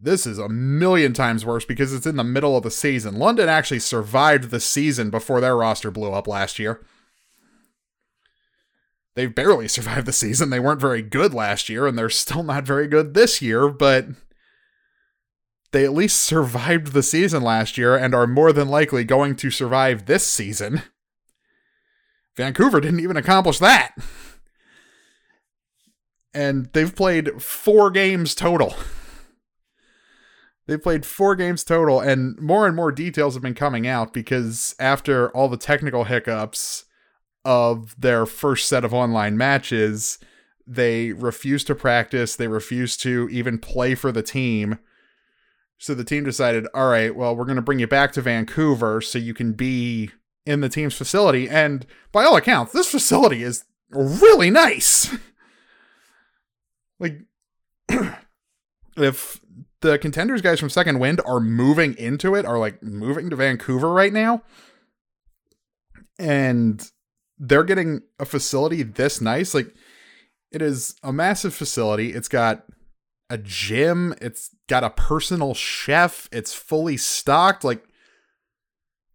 This 0.00 0.26
is 0.26 0.38
a 0.38 0.50
million 0.50 1.14
times 1.14 1.46
worse 1.46 1.64
because 1.64 1.94
it's 1.94 2.06
in 2.06 2.16
the 2.16 2.24
middle 2.24 2.56
of 2.56 2.62
the 2.62 2.70
season. 2.70 3.18
London 3.18 3.48
actually 3.48 3.78
survived 3.78 4.50
the 4.50 4.60
season 4.60 5.08
before 5.08 5.40
their 5.40 5.56
roster 5.56 5.90
blew 5.90 6.12
up 6.12 6.28
last 6.28 6.58
year. 6.58 6.84
They 9.14 9.26
barely 9.26 9.66
survived 9.68 10.06
the 10.06 10.12
season. 10.12 10.50
They 10.50 10.60
weren't 10.60 10.80
very 10.80 11.00
good 11.00 11.32
last 11.32 11.70
year, 11.70 11.86
and 11.86 11.96
they're 11.96 12.10
still 12.10 12.42
not 12.42 12.64
very 12.64 12.86
good 12.86 13.14
this 13.14 13.40
year, 13.40 13.68
but 13.68 14.08
they 15.72 15.84
at 15.84 15.94
least 15.94 16.20
survived 16.20 16.88
the 16.88 17.02
season 17.02 17.42
last 17.42 17.78
year 17.78 17.96
and 17.96 18.14
are 18.14 18.26
more 18.26 18.52
than 18.52 18.68
likely 18.68 19.04
going 19.04 19.36
to 19.36 19.50
survive 19.50 20.04
this 20.04 20.26
season. 20.26 20.82
Vancouver 22.36 22.80
didn't 22.80 23.00
even 23.00 23.16
accomplish 23.16 23.58
that. 23.58 23.94
And 26.34 26.66
they've 26.72 26.94
played 26.94 27.40
four 27.40 27.90
games 27.90 28.34
total. 28.34 28.74
They 30.66 30.78
played 30.78 31.04
four 31.04 31.36
games 31.36 31.62
total, 31.62 32.00
and 32.00 32.38
more 32.38 32.66
and 32.66 32.74
more 32.74 32.90
details 32.90 33.34
have 33.34 33.42
been 33.42 33.54
coming 33.54 33.86
out 33.86 34.14
because 34.14 34.74
after 34.78 35.30
all 35.30 35.48
the 35.48 35.58
technical 35.58 36.04
hiccups 36.04 36.86
of 37.44 38.00
their 38.00 38.24
first 38.24 38.66
set 38.66 38.84
of 38.84 38.94
online 38.94 39.36
matches, 39.36 40.18
they 40.66 41.12
refused 41.12 41.66
to 41.66 41.74
practice. 41.74 42.34
They 42.34 42.48
refused 42.48 43.02
to 43.02 43.28
even 43.30 43.58
play 43.58 43.94
for 43.94 44.10
the 44.10 44.22
team. 44.22 44.78
So 45.76 45.92
the 45.94 46.04
team 46.04 46.24
decided, 46.24 46.66
all 46.72 46.88
right, 46.88 47.14
well, 47.14 47.36
we're 47.36 47.44
going 47.44 47.56
to 47.56 47.62
bring 47.62 47.80
you 47.80 47.86
back 47.86 48.12
to 48.12 48.22
Vancouver 48.22 49.02
so 49.02 49.18
you 49.18 49.34
can 49.34 49.52
be 49.52 50.12
in 50.46 50.62
the 50.62 50.70
team's 50.70 50.94
facility. 50.94 51.48
And 51.48 51.84
by 52.10 52.24
all 52.24 52.36
accounts, 52.36 52.72
this 52.72 52.90
facility 52.90 53.42
is 53.42 53.64
really 53.90 54.50
nice. 54.50 55.14
like, 56.98 57.20
if 58.96 59.40
the 59.80 59.98
contenders 59.98 60.40
guys 60.40 60.60
from 60.60 60.70
Second 60.70 60.98
Wind 60.98 61.20
are 61.26 61.40
moving 61.40 61.96
into 61.98 62.34
it, 62.34 62.46
are 62.46 62.58
like 62.58 62.82
moving 62.82 63.30
to 63.30 63.36
Vancouver 63.36 63.92
right 63.92 64.12
now, 64.12 64.42
and 66.18 66.90
they're 67.38 67.64
getting 67.64 68.02
a 68.18 68.24
facility 68.24 68.82
this 68.82 69.20
nice, 69.20 69.54
like, 69.54 69.74
it 70.52 70.62
is 70.62 70.94
a 71.02 71.12
massive 71.12 71.52
facility. 71.52 72.12
It's 72.12 72.28
got 72.28 72.64
a 73.28 73.36
gym, 73.36 74.14
it's 74.20 74.54
got 74.68 74.84
a 74.84 74.90
personal 74.90 75.54
chef, 75.54 76.28
it's 76.30 76.54
fully 76.54 76.96
stocked. 76.96 77.64
Like, 77.64 77.84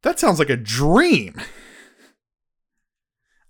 that 0.04 0.20
sounds 0.20 0.40
like 0.40 0.50
a 0.50 0.58
dream. 0.58 1.42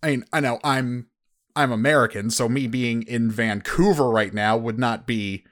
I 0.04 0.12
mean, 0.12 0.26
I 0.32 0.40
know 0.40 0.60
I'm 0.64 1.08
I'm 1.56 1.72
American, 1.72 2.30
so 2.30 2.48
me 2.48 2.68
being 2.68 3.04
in 3.04 3.32
Vancouver 3.32 4.10
right 4.10 4.34
now 4.34 4.56
would 4.58 4.80
not 4.80 5.06
be 5.08 5.46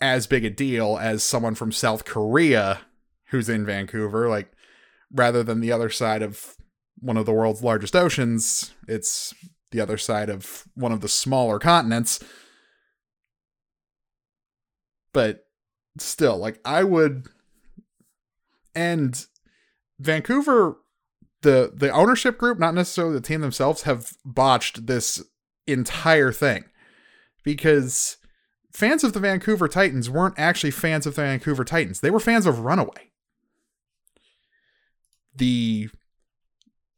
as 0.00 0.26
big 0.26 0.44
a 0.44 0.50
deal 0.50 0.98
as 1.00 1.22
someone 1.22 1.54
from 1.54 1.72
South 1.72 2.04
Korea 2.04 2.80
who's 3.28 3.48
in 3.48 3.64
Vancouver. 3.64 4.28
Like, 4.28 4.52
rather 5.12 5.42
than 5.42 5.60
the 5.60 5.72
other 5.72 5.90
side 5.90 6.22
of 6.22 6.54
one 7.00 7.16
of 7.16 7.26
the 7.26 7.32
world's 7.32 7.62
largest 7.62 7.96
oceans, 7.96 8.72
it's 8.86 9.34
the 9.70 9.80
other 9.80 9.98
side 9.98 10.30
of 10.30 10.64
one 10.74 10.92
of 10.92 11.00
the 11.00 11.08
smaller 11.08 11.58
continents. 11.58 12.20
But 15.12 15.46
still, 15.98 16.36
like, 16.36 16.60
I 16.64 16.84
would. 16.84 17.28
And 18.74 19.24
Vancouver, 19.98 20.76
the 21.44 21.70
the 21.72 21.90
ownership 21.90 22.36
group, 22.38 22.58
not 22.58 22.74
necessarily 22.74 23.14
the 23.14 23.20
team 23.20 23.40
themselves, 23.40 23.82
have 23.82 24.12
botched 24.24 24.86
this 24.86 25.22
entire 25.66 26.32
thing 26.32 26.64
because 27.44 28.16
fans 28.72 29.04
of 29.04 29.12
the 29.12 29.20
Vancouver 29.20 29.68
Titans 29.68 30.10
weren't 30.10 30.34
actually 30.36 30.72
fans 30.72 31.06
of 31.06 31.14
the 31.14 31.22
Vancouver 31.22 31.64
Titans. 31.64 32.00
They 32.00 32.10
were 32.10 32.18
fans 32.18 32.46
of 32.46 32.60
Runaway. 32.60 33.12
The 35.36 35.90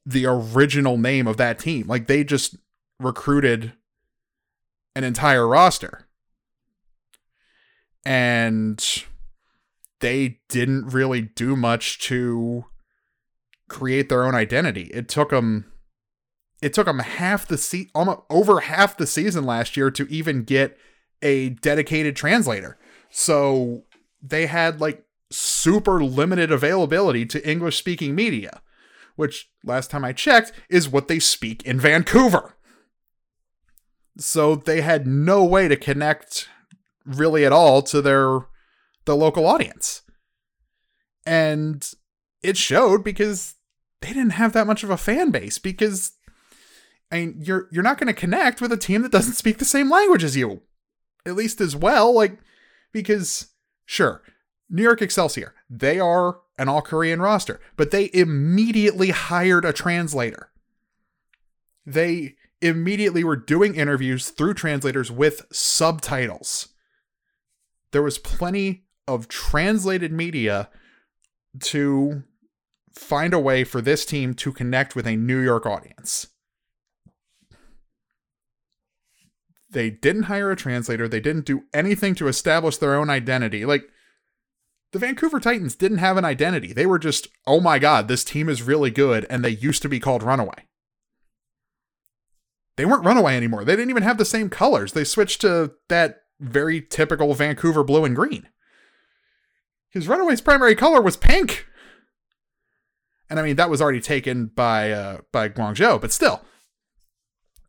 the 0.07 0.25
original 0.25 0.97
name 0.97 1.27
of 1.27 1.37
that 1.37 1.59
team. 1.59 1.87
Like 1.87 2.07
they 2.07 2.25
just 2.25 2.57
recruited 3.01 3.75
an 4.95 5.05
entire 5.05 5.47
roster. 5.47 6.07
And 8.05 8.83
they 10.01 10.39
didn't 10.49 10.87
really 10.87 11.21
do 11.21 11.57
much 11.57 11.99
to 12.07 12.67
create 13.69 14.09
their 14.09 14.25
own 14.25 14.35
identity. 14.35 14.91
It 14.93 15.09
took 15.09 15.31
them 15.31 15.73
it 16.63 16.73
took 16.73 16.87
them 16.87 17.01
half 17.01 17.47
the 17.47 17.59
se- 17.59 17.91
almost 17.95 18.21
over 18.31 18.61
half 18.61 18.97
the 18.97 19.07
season 19.07 19.45
last 19.45 19.77
year 19.77 19.91
to 19.91 20.11
even 20.11 20.43
get 20.43 20.79
a 21.23 21.51
dedicated 21.51 22.17
translator. 22.17 22.79
So 23.11 23.85
they 24.23 24.47
had 24.47 24.81
like 24.81 25.05
super 25.31 26.03
limited 26.03 26.51
availability 26.51 27.27
to 27.27 27.49
English 27.49 27.77
speaking 27.77 28.15
media, 28.15 28.63
which 29.17 29.51
last 29.65 29.91
time 29.91 30.05
I 30.05 30.13
checked 30.13 30.53
is 30.71 30.89
what 30.89 31.09
they 31.09 31.19
speak 31.19 31.63
in 31.65 31.79
Vancouver. 31.79 32.55
So 34.19 34.57
they 34.57 34.81
had 34.81 35.07
no 35.07 35.45
way 35.45 35.69
to 35.69 35.77
connect 35.77 36.49
really 37.05 37.45
at 37.45 37.53
all 37.53 37.83
to 37.83 38.01
their 38.01 38.41
the 39.05 39.15
local 39.15 39.47
audience. 39.47 40.03
And 41.27 41.89
it 42.43 42.57
showed 42.57 43.05
because 43.05 43.56
they 44.01 44.09
didn't 44.09 44.31
have 44.31 44.53
that 44.53 44.67
much 44.67 44.83
of 44.83 44.91
a 44.91 44.97
fan 44.97 45.31
base 45.31 45.59
because 45.59 46.13
I 47.11 47.21
mean 47.21 47.37
you're 47.41 47.69
you're 47.71 47.83
not 47.83 47.99
going 47.99 48.13
to 48.13 48.21
connect 48.21 48.61
with 48.61 48.73
a 48.73 48.77
team 48.77 49.03
that 49.03 49.13
doesn't 49.13 49.35
speak 49.35 49.59
the 49.59 49.65
same 49.65 49.91
language 49.91 50.25
as 50.25 50.37
you 50.37 50.63
at 51.25 51.37
least 51.37 51.61
as 51.61 51.75
well 51.75 52.15
like 52.15 52.39
because 52.93 53.49
sure 53.85 54.23
New 54.69 54.83
York 54.83 55.03
Excelsior 55.03 55.55
they 55.69 55.99
are 55.99 56.41
an 56.59 56.69
all 56.69 56.83
Korean 56.83 57.21
roster 57.21 57.61
but 57.77 57.91
they 57.91 58.11
immediately 58.13 59.11
hired 59.11 59.65
a 59.65 59.73
translator. 59.73 60.51
They 61.85 62.35
immediately 62.61 63.23
were 63.23 63.37
doing 63.37 63.75
interviews 63.75 64.31
through 64.31 64.55
translators 64.55 65.11
with 65.11 65.47
subtitles. 65.53 66.69
There 67.93 68.03
was 68.03 68.19
plenty 68.19 68.85
of 69.07 69.29
translated 69.29 70.13
media 70.13 70.69
to 71.61 72.25
find 72.99 73.35
a 73.35 73.39
way 73.39 73.63
for 73.63 73.81
this 73.81 74.05
team 74.05 74.35
to 74.35 74.53
connect 74.53 74.97
with 74.97 75.07
a 75.07 75.17
New 75.17 75.39
York 75.39 75.67
audience. 75.67 76.29
They 79.71 79.91
didn't 79.91 80.25
hire 80.25 80.51
a 80.51 80.57
translator, 80.57 81.07
they 81.07 81.21
didn't 81.21 81.45
do 81.45 81.65
anything 81.75 82.15
to 82.17 82.29
establish 82.29 82.79
their 82.79 82.95
own 82.95 83.11
identity. 83.11 83.65
Like, 83.65 83.85
the 84.93 84.99
Vancouver 84.99 85.41
Titans 85.41 85.75
didn't 85.75 85.99
have 85.99 86.17
an 86.17 86.25
identity. 86.25 86.73
They 86.73 86.87
were 86.87 86.99
just, 86.99 87.29
oh 87.47 87.61
my 87.61 87.79
god, 87.79 88.09
this 88.09 88.25
team 88.25 88.49
is 88.49 88.63
really 88.63 88.91
good, 88.91 89.27
and 89.29 89.45
they 89.45 89.51
used 89.51 89.83
to 89.83 89.89
be 89.89 90.01
called 90.01 90.23
Runaway. 90.23 90.67
They 92.77 92.87
weren't 92.87 93.05
Runaway 93.05 93.37
anymore. 93.37 93.65
They 93.65 93.75
didn't 93.75 93.91
even 93.91 94.05
have 94.05 94.19
the 94.19 94.25
same 94.25 94.49
colors. 94.49 94.93
They 94.93 95.05
switched 95.05 95.41
to 95.43 95.73
that 95.89 96.23
very 96.41 96.81
typical 96.81 97.35
Vancouver 97.35 97.83
blue 97.83 98.05
and 98.05 98.15
green. 98.15 98.49
His 99.91 100.09
Runaway's 100.09 100.41
primary 100.41 100.75
color 100.75 101.03
was 101.03 101.17
pink 101.17 101.67
and 103.29 103.39
I 103.39 103.43
mean 103.43 103.57
that 103.57 103.71
was 103.71 103.83
already 103.83 104.01
taken 104.01 104.47
by 104.47 104.91
uh 104.91 105.19
by 105.33 105.49
Guangzhou, 105.49 106.01
but 106.01 106.13
still, 106.13 106.43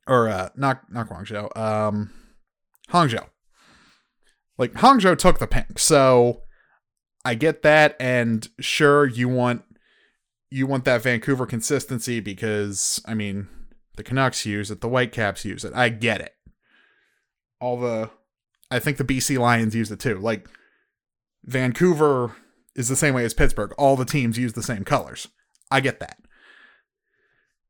or 0.08 0.30
uh 0.30 0.50
not 0.56 0.92
not 0.92 1.10
Guangzhou, 1.10 1.56
um, 1.58 2.12
Hangzhou. 2.92 3.26
Like 4.58 4.74
Hangzhou 4.74 5.18
took 5.18 5.40
the 5.40 5.48
pink, 5.48 5.80
so 5.80 6.42
I 7.24 7.36
get 7.36 7.62
that, 7.64 7.96
and 8.00 8.48
sure 8.60 9.06
you 9.06 9.30
want 9.30 9.64
you 10.50 10.66
want 10.66 10.86
that 10.86 11.02
Vancouver 11.02 11.46
consistency 11.46 12.20
because 12.20 13.02
I 13.06 13.14
mean 13.14 13.48
the 13.96 14.04
Canucks 14.04 14.46
use 14.46 14.72
it, 14.72 14.82
the 14.82 14.88
Whitecaps 14.88 15.44
use 15.44 15.66
it. 15.66 15.74
I 15.76 15.90
get 15.90 16.22
it. 16.22 16.34
All 17.60 17.78
the 17.80 18.10
I 18.70 18.80
think 18.80 18.98
the 18.98 19.04
BC 19.04 19.38
Lions 19.38 19.76
use 19.76 19.92
it 19.92 20.00
too. 20.00 20.20
Like 20.20 20.48
Vancouver 21.44 22.36
is 22.76 22.88
the 22.88 22.96
same 22.96 23.14
way 23.14 23.26
as 23.26 23.34
Pittsburgh. 23.34 23.74
All 23.78 23.96
the 23.96 24.06
teams 24.06 24.38
use 24.38 24.54
the 24.54 24.64
same 24.64 24.84
colors. 24.84 25.28
I 25.70 25.80
get 25.80 26.00
that. 26.00 26.18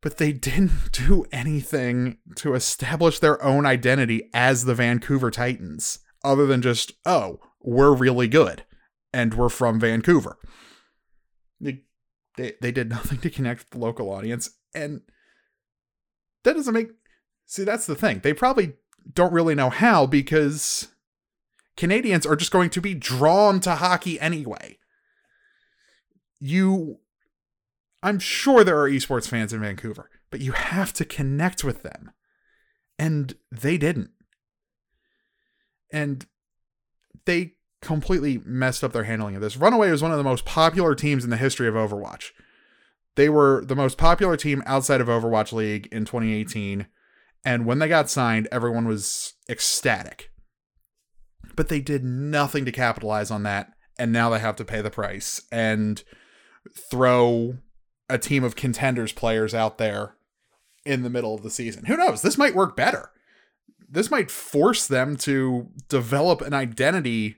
But 0.02 0.18
they 0.18 0.32
didn't 0.32 0.92
do 0.92 1.26
anything 1.32 2.18
to 2.36 2.54
establish 2.54 3.20
their 3.20 3.44
own 3.44 3.66
identity 3.66 4.30
as 4.34 4.66
the 4.66 4.76
Vancouver 4.76 5.32
Titans, 5.32 6.00
other 6.24 6.46
than 6.46 6.62
just, 6.62 6.94
oh, 7.06 7.40
we're 7.62 7.94
really 7.94 8.28
good 8.28 8.64
and 9.14 9.34
we're 9.34 9.50
from 9.50 9.80
Vancouver. 9.80 10.38
They, 11.60 11.82
they, 12.38 12.54
they 12.62 12.72
did 12.72 12.90
nothing 12.92 13.20
to 13.20 13.30
connect 13.30 13.62
with 13.62 13.70
the 13.72 13.80
local 13.80 14.10
audience. 14.12 14.52
And 14.74 15.02
that 16.44 16.56
doesn't 16.56 16.74
make. 16.74 16.90
See, 17.46 17.64
that's 17.64 17.86
the 17.86 17.96
thing. 17.96 18.20
They 18.20 18.34
probably 18.34 18.74
don't 19.14 19.34
really 19.34 19.56
know 19.56 19.70
how 19.70 20.06
because 20.06 20.90
Canadians 21.78 22.26
are 22.26 22.36
just 22.36 22.52
going 22.52 22.70
to 22.72 22.82
be 22.82 22.94
drawn 22.94 23.60
to 23.62 23.76
hockey 23.76 24.20
anyway. 24.20 24.78
You 26.40 27.00
I'm 28.04 28.20
sure 28.20 28.64
there 28.64 28.80
are 28.80 28.90
esports 28.90 29.28
fans 29.28 29.54
in 29.54 29.62
Vancouver, 29.62 30.10
but 30.30 30.42
you 30.42 30.52
have 30.52 30.94
to 30.94 31.06
connect 31.06 31.64
with 31.64 31.84
them. 31.84 32.12
And 33.00 33.36
they 33.52 33.78
didn't. 33.78 34.12
And 35.92 36.26
they 37.26 37.54
completely 37.82 38.42
messed 38.46 38.84
up 38.84 38.94
their 38.94 39.04
handling 39.04 39.36
of 39.36 39.42
this. 39.42 39.58
Runaway 39.58 39.92
was 39.92 40.02
one 40.02 40.12
of 40.12 40.18
the 40.18 40.24
most 40.24 40.46
popular 40.46 40.96
teams 40.96 41.24
in 41.24 41.30
the 41.30 41.38
history 41.38 41.68
of 41.68 41.76
Overwatch. 41.76 42.32
They 43.16 43.30
were 43.30 43.64
the 43.66 43.76
most 43.76 43.98
popular 43.98 44.38
team 44.38 44.64
outside 44.66 45.02
of 45.02 45.08
Overwatch 45.08 45.52
League 45.52 45.88
in 45.92 46.06
2018, 46.06 46.88
And 47.46 47.66
when 47.66 47.80
they 47.80 47.88
got 47.88 48.10
signed, 48.10 48.48
everyone 48.52 48.88
was 48.88 49.36
ecstatic. 49.50 50.32
But 51.56 51.70
they 51.70 51.80
did 51.80 52.04
nothing 52.04 52.66
to 52.66 52.72
capitalize 52.72 53.32
on 53.32 53.44
that. 53.44 53.72
And 53.98 54.12
now 54.12 54.30
they 54.30 54.40
have 54.40 54.56
to 54.58 54.66
pay 54.66 54.82
the 54.82 54.92
price 54.92 55.42
and 55.52 56.04
throw 56.92 57.58
a 58.10 58.18
team 58.18 58.44
of 58.44 58.56
contenders 58.56 59.12
players 59.12 59.54
out 59.54 59.78
there 59.78 60.16
in 60.86 61.04
the 61.04 61.10
middle 61.10 61.36
of 61.36 61.44
the 61.44 61.50
season. 61.50 61.86
Who 61.86 61.98
knows? 61.98 62.22
This 62.22 62.38
might 62.38 62.56
work 62.56 62.76
better. 62.76 63.12
This 63.90 64.12
might 64.12 64.32
force 64.32 64.88
them 64.88 65.16
to 65.18 65.70
develop 65.90 66.42
an 66.42 66.54
identity 66.54 67.38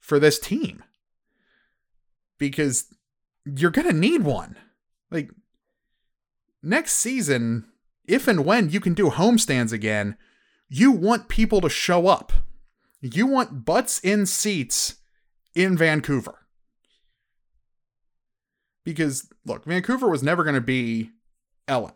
for 0.00 0.18
this 0.18 0.38
team 0.38 0.82
because 2.38 2.86
you're 3.44 3.70
going 3.70 3.88
to 3.88 3.94
need 3.94 4.22
one. 4.22 4.56
Like 5.10 5.30
next 6.62 6.94
season, 6.94 7.66
if 8.06 8.28
and 8.28 8.44
when 8.44 8.70
you 8.70 8.80
can 8.80 8.94
do 8.94 9.10
homestands 9.10 9.72
again, 9.72 10.16
you 10.68 10.90
want 10.90 11.28
people 11.28 11.60
to 11.60 11.68
show 11.68 12.06
up. 12.06 12.32
You 13.00 13.26
want 13.26 13.64
butts 13.64 14.00
in 14.00 14.26
seats 14.26 14.96
in 15.54 15.76
Vancouver. 15.76 16.45
Because, 18.86 19.28
look, 19.44 19.64
Vancouver 19.64 20.08
was 20.08 20.22
never 20.22 20.44
going 20.44 20.54
to 20.54 20.60
be 20.60 21.10
LA. 21.68 21.90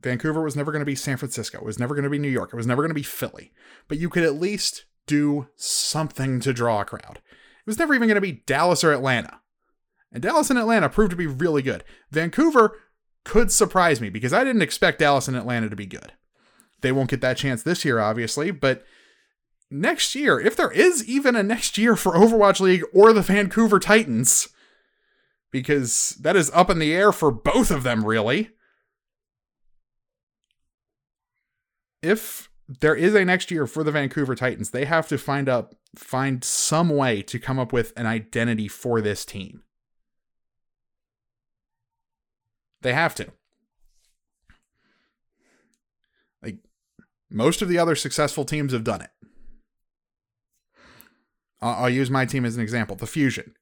Vancouver 0.00 0.42
was 0.42 0.56
never 0.56 0.72
going 0.72 0.80
to 0.80 0.84
be 0.84 0.96
San 0.96 1.16
Francisco. 1.16 1.58
It 1.58 1.64
was 1.64 1.78
never 1.78 1.94
going 1.94 2.02
to 2.02 2.10
be 2.10 2.18
New 2.18 2.28
York. 2.28 2.50
It 2.52 2.56
was 2.56 2.66
never 2.66 2.82
going 2.82 2.90
to 2.90 2.94
be 2.94 3.04
Philly. 3.04 3.52
But 3.86 3.98
you 3.98 4.10
could 4.10 4.24
at 4.24 4.34
least 4.34 4.84
do 5.06 5.46
something 5.54 6.40
to 6.40 6.52
draw 6.52 6.80
a 6.80 6.84
crowd. 6.84 7.20
It 7.20 7.66
was 7.66 7.78
never 7.78 7.94
even 7.94 8.08
going 8.08 8.16
to 8.16 8.20
be 8.20 8.42
Dallas 8.44 8.82
or 8.82 8.92
Atlanta. 8.92 9.40
And 10.10 10.20
Dallas 10.20 10.50
and 10.50 10.58
Atlanta 10.58 10.88
proved 10.88 11.12
to 11.12 11.16
be 11.16 11.28
really 11.28 11.62
good. 11.62 11.84
Vancouver 12.10 12.76
could 13.24 13.52
surprise 13.52 14.00
me 14.00 14.10
because 14.10 14.32
I 14.32 14.42
didn't 14.42 14.62
expect 14.62 14.98
Dallas 14.98 15.28
and 15.28 15.36
Atlanta 15.36 15.70
to 15.70 15.76
be 15.76 15.86
good. 15.86 16.12
They 16.80 16.90
won't 16.90 17.10
get 17.10 17.20
that 17.20 17.36
chance 17.36 17.62
this 17.62 17.84
year, 17.84 18.00
obviously, 18.00 18.50
but 18.50 18.84
next 19.70 20.16
year, 20.16 20.40
if 20.40 20.56
there 20.56 20.72
is 20.72 21.08
even 21.08 21.36
a 21.36 21.44
next 21.44 21.78
year 21.78 21.94
for 21.94 22.14
Overwatch 22.14 22.58
League 22.58 22.82
or 22.92 23.12
the 23.12 23.22
Vancouver 23.22 23.78
Titans, 23.78 24.48
because 25.52 26.16
that 26.20 26.34
is 26.34 26.50
up 26.52 26.70
in 26.70 26.80
the 26.80 26.92
air 26.92 27.12
for 27.12 27.30
both 27.30 27.70
of 27.70 27.84
them, 27.84 28.04
really. 28.04 28.50
If 32.02 32.50
there 32.68 32.96
is 32.96 33.14
a 33.14 33.24
next 33.24 33.50
year 33.50 33.66
for 33.66 33.84
the 33.84 33.92
Vancouver 33.92 34.34
Titans, 34.34 34.70
they 34.70 34.86
have 34.86 35.06
to 35.08 35.18
find 35.18 35.48
up 35.48 35.76
find 35.94 36.42
some 36.42 36.88
way 36.88 37.20
to 37.20 37.38
come 37.38 37.58
up 37.58 37.72
with 37.72 37.92
an 37.96 38.06
identity 38.06 38.66
for 38.66 39.00
this 39.00 39.24
team. 39.24 39.62
They 42.80 42.94
have 42.94 43.14
to. 43.16 43.30
Like 46.42 46.56
most 47.30 47.62
of 47.62 47.68
the 47.68 47.78
other 47.78 47.94
successful 47.94 48.44
teams 48.44 48.72
have 48.72 48.84
done 48.84 49.02
it. 49.02 49.10
I'll, 51.60 51.84
I'll 51.84 51.90
use 51.90 52.10
my 52.10 52.24
team 52.24 52.44
as 52.44 52.56
an 52.56 52.62
example, 52.62 52.96
the 52.96 53.06
Fusion. 53.06 53.54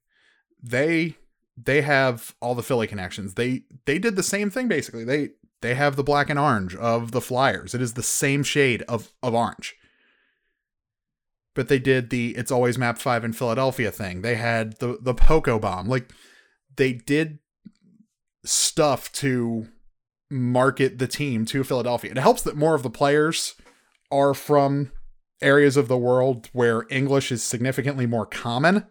They 0.63 1.17
they 1.65 1.81
have 1.81 2.35
all 2.41 2.55
the 2.55 2.63
Philly 2.63 2.87
connections. 2.87 3.35
They 3.35 3.63
they 3.85 3.99
did 3.99 4.15
the 4.15 4.23
same 4.23 4.49
thing 4.49 4.67
basically. 4.67 5.03
They 5.03 5.29
they 5.61 5.75
have 5.75 5.95
the 5.95 6.03
black 6.03 6.29
and 6.29 6.39
orange 6.39 6.75
of 6.75 7.11
the 7.11 7.21
Flyers. 7.21 7.73
It 7.75 7.81
is 7.81 7.93
the 7.93 8.03
same 8.03 8.43
shade 8.43 8.83
of 8.83 9.11
of 9.21 9.33
orange. 9.33 9.75
But 11.53 11.67
they 11.67 11.79
did 11.79 12.09
the 12.09 12.35
it's 12.35 12.51
always 12.51 12.77
map 12.77 12.97
5 12.97 13.23
in 13.25 13.33
Philadelphia 13.33 13.91
thing. 13.91 14.21
They 14.21 14.35
had 14.35 14.79
the 14.79 14.97
the 15.01 15.13
Poko 15.13 15.59
bomb. 15.59 15.87
Like 15.87 16.11
they 16.75 16.93
did 16.93 17.39
stuff 18.43 19.11
to 19.13 19.67
market 20.29 20.97
the 20.97 21.07
team 21.07 21.45
to 21.45 21.63
Philadelphia. 21.63 22.11
It 22.11 22.17
helps 22.17 22.41
that 22.43 22.55
more 22.55 22.73
of 22.73 22.83
the 22.83 22.89
players 22.89 23.55
are 24.09 24.33
from 24.33 24.91
areas 25.41 25.75
of 25.75 25.87
the 25.87 25.97
world 25.97 26.49
where 26.53 26.85
English 26.89 27.31
is 27.31 27.43
significantly 27.43 28.05
more 28.05 28.25
common. 28.25 28.85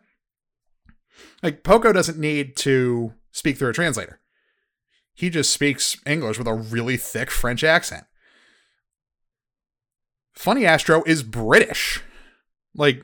Like 1.42 1.62
Poko 1.62 1.92
doesn't 1.92 2.18
need 2.18 2.56
to 2.58 3.14
speak 3.32 3.58
through 3.58 3.70
a 3.70 3.74
translator. 3.74 4.20
He 5.14 5.30
just 5.30 5.52
speaks 5.52 5.96
English 6.06 6.38
with 6.38 6.46
a 6.46 6.54
really 6.54 6.96
thick 6.96 7.30
French 7.30 7.62
accent. 7.62 8.04
Funny 10.32 10.64
Astro 10.64 11.02
is 11.04 11.22
British. 11.22 12.02
Like 12.74 13.02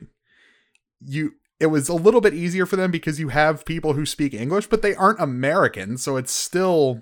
you 0.99 1.33
it 1.59 1.67
was 1.67 1.89
a 1.89 1.93
little 1.93 2.21
bit 2.21 2.33
easier 2.33 2.65
for 2.65 2.75
them 2.75 2.91
because 2.91 3.19
you 3.19 3.29
have 3.29 3.65
people 3.65 3.93
who 3.93 4.05
speak 4.05 4.33
English, 4.33 4.67
but 4.67 4.81
they 4.81 4.93
aren't 4.93 5.19
American, 5.19 5.97
so 5.97 6.15
it's 6.15 6.31
still 6.31 7.01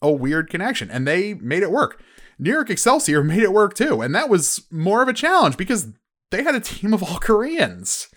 a 0.00 0.12
weird 0.12 0.48
connection. 0.48 0.90
And 0.90 1.06
they 1.06 1.34
made 1.34 1.62
it 1.62 1.70
work. 1.70 2.00
New 2.38 2.52
York 2.52 2.70
Excelsior 2.70 3.22
made 3.24 3.42
it 3.42 3.52
work 3.52 3.74
too, 3.74 4.00
and 4.00 4.14
that 4.14 4.28
was 4.28 4.66
more 4.70 5.02
of 5.02 5.08
a 5.08 5.12
challenge 5.12 5.56
because 5.56 5.88
they 6.30 6.42
had 6.42 6.54
a 6.54 6.60
team 6.60 6.94
of 6.94 7.02
all 7.02 7.18
Koreans. 7.18 8.08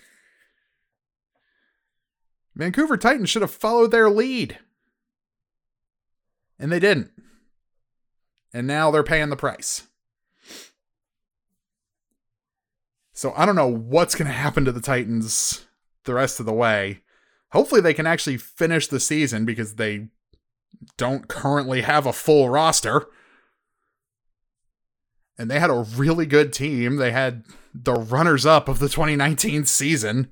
Vancouver 2.56 2.98
Titans 2.98 3.30
should 3.30 3.42
have 3.42 3.52
followed 3.52 3.92
their 3.92 4.10
lead. 4.10 4.60
And 6.58 6.72
they 6.72 6.80
didn't. 6.80 7.12
And 8.54 8.66
now 8.66 8.90
they're 8.92 9.04
paying 9.04 9.30
the 9.30 9.36
price. 9.36 9.88
So 13.12 13.34
I 13.36 13.46
don't 13.46 13.56
know 13.56 13.68
what's 13.68 14.16
going 14.16 14.28
to 14.28 14.34
happen 14.34 14.66
to 14.66 14.72
the 14.72 14.82
Titans 14.82 15.66
the 16.06 16.14
rest 16.14 16.40
of 16.40 16.46
the 16.46 16.54
way. 16.54 17.02
Hopefully 17.52 17.82
they 17.82 17.94
can 17.94 18.08
actually 18.08 18.38
finish 18.38 18.88
the 18.88 19.00
season 19.00 19.46
because 19.46 19.76
they 19.76 20.08
don't 20.98 21.28
currently 21.28 21.82
have 21.82 22.06
a 22.06 22.14
full 22.14 22.50
roster. 22.50 23.08
And 25.38 25.52
they 25.52 25.60
had 25.60 25.70
a 25.70 25.86
really 25.96 26.26
good 26.26 26.54
team. 26.54 26.96
They 26.96 27.12
had 27.12 27.46
the 27.74 27.94
runners 27.94 28.46
up 28.46 28.70
of 28.70 28.80
the 28.80 28.88
2019 28.88 29.66
season. 29.66 30.32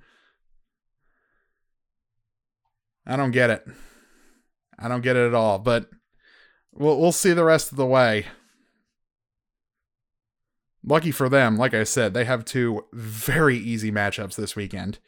I 3.06 3.16
don't 3.16 3.32
get 3.32 3.50
it. 3.50 3.66
I 4.80 4.88
don't 4.88 5.02
get 5.02 5.16
it 5.16 5.28
at 5.28 5.34
all, 5.34 5.60
but 5.60 5.90
we'll 6.72 7.00
we'll 7.00 7.12
see 7.12 7.34
the 7.34 7.44
rest 7.44 7.72
of 7.72 7.78
the 7.78 7.86
way. 7.86 8.26
Lucky 10.86 11.12
for 11.12 11.30
them, 11.30 11.58
like 11.58 11.74
I 11.74 11.86
said, 11.86 12.14
they 12.14 12.26
have 12.26 12.44
two 12.44 12.86
very 12.92 13.58
easy 13.58 13.92
matchups 13.92 14.36
this 14.36 14.56
weekend. 14.56 15.00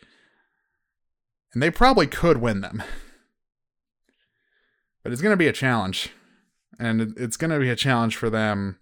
And 1.54 1.62
they 1.62 1.70
probably 1.70 2.08
could 2.08 2.38
win 2.38 2.62
them. 2.62 2.82
But 5.04 5.12
it's 5.12 5.22
going 5.22 5.34
to 5.34 5.38
be 5.38 5.48
a 5.48 5.54
challenge. 5.54 6.12
And 6.80 7.14
it's 7.18 7.38
going 7.38 7.52
to 7.52 7.60
be 7.60 7.70
a 7.70 7.76
challenge 7.76 8.16
for 8.16 8.30
them 8.30 8.80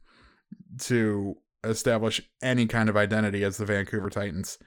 to 0.82 1.36
establish 1.64 2.22
any 2.42 2.66
kind 2.68 2.90
of 2.90 2.98
identity 2.98 3.44
as 3.44 3.58
the 3.58 3.66
Vancouver 3.66 4.10
Titans. 4.10 4.58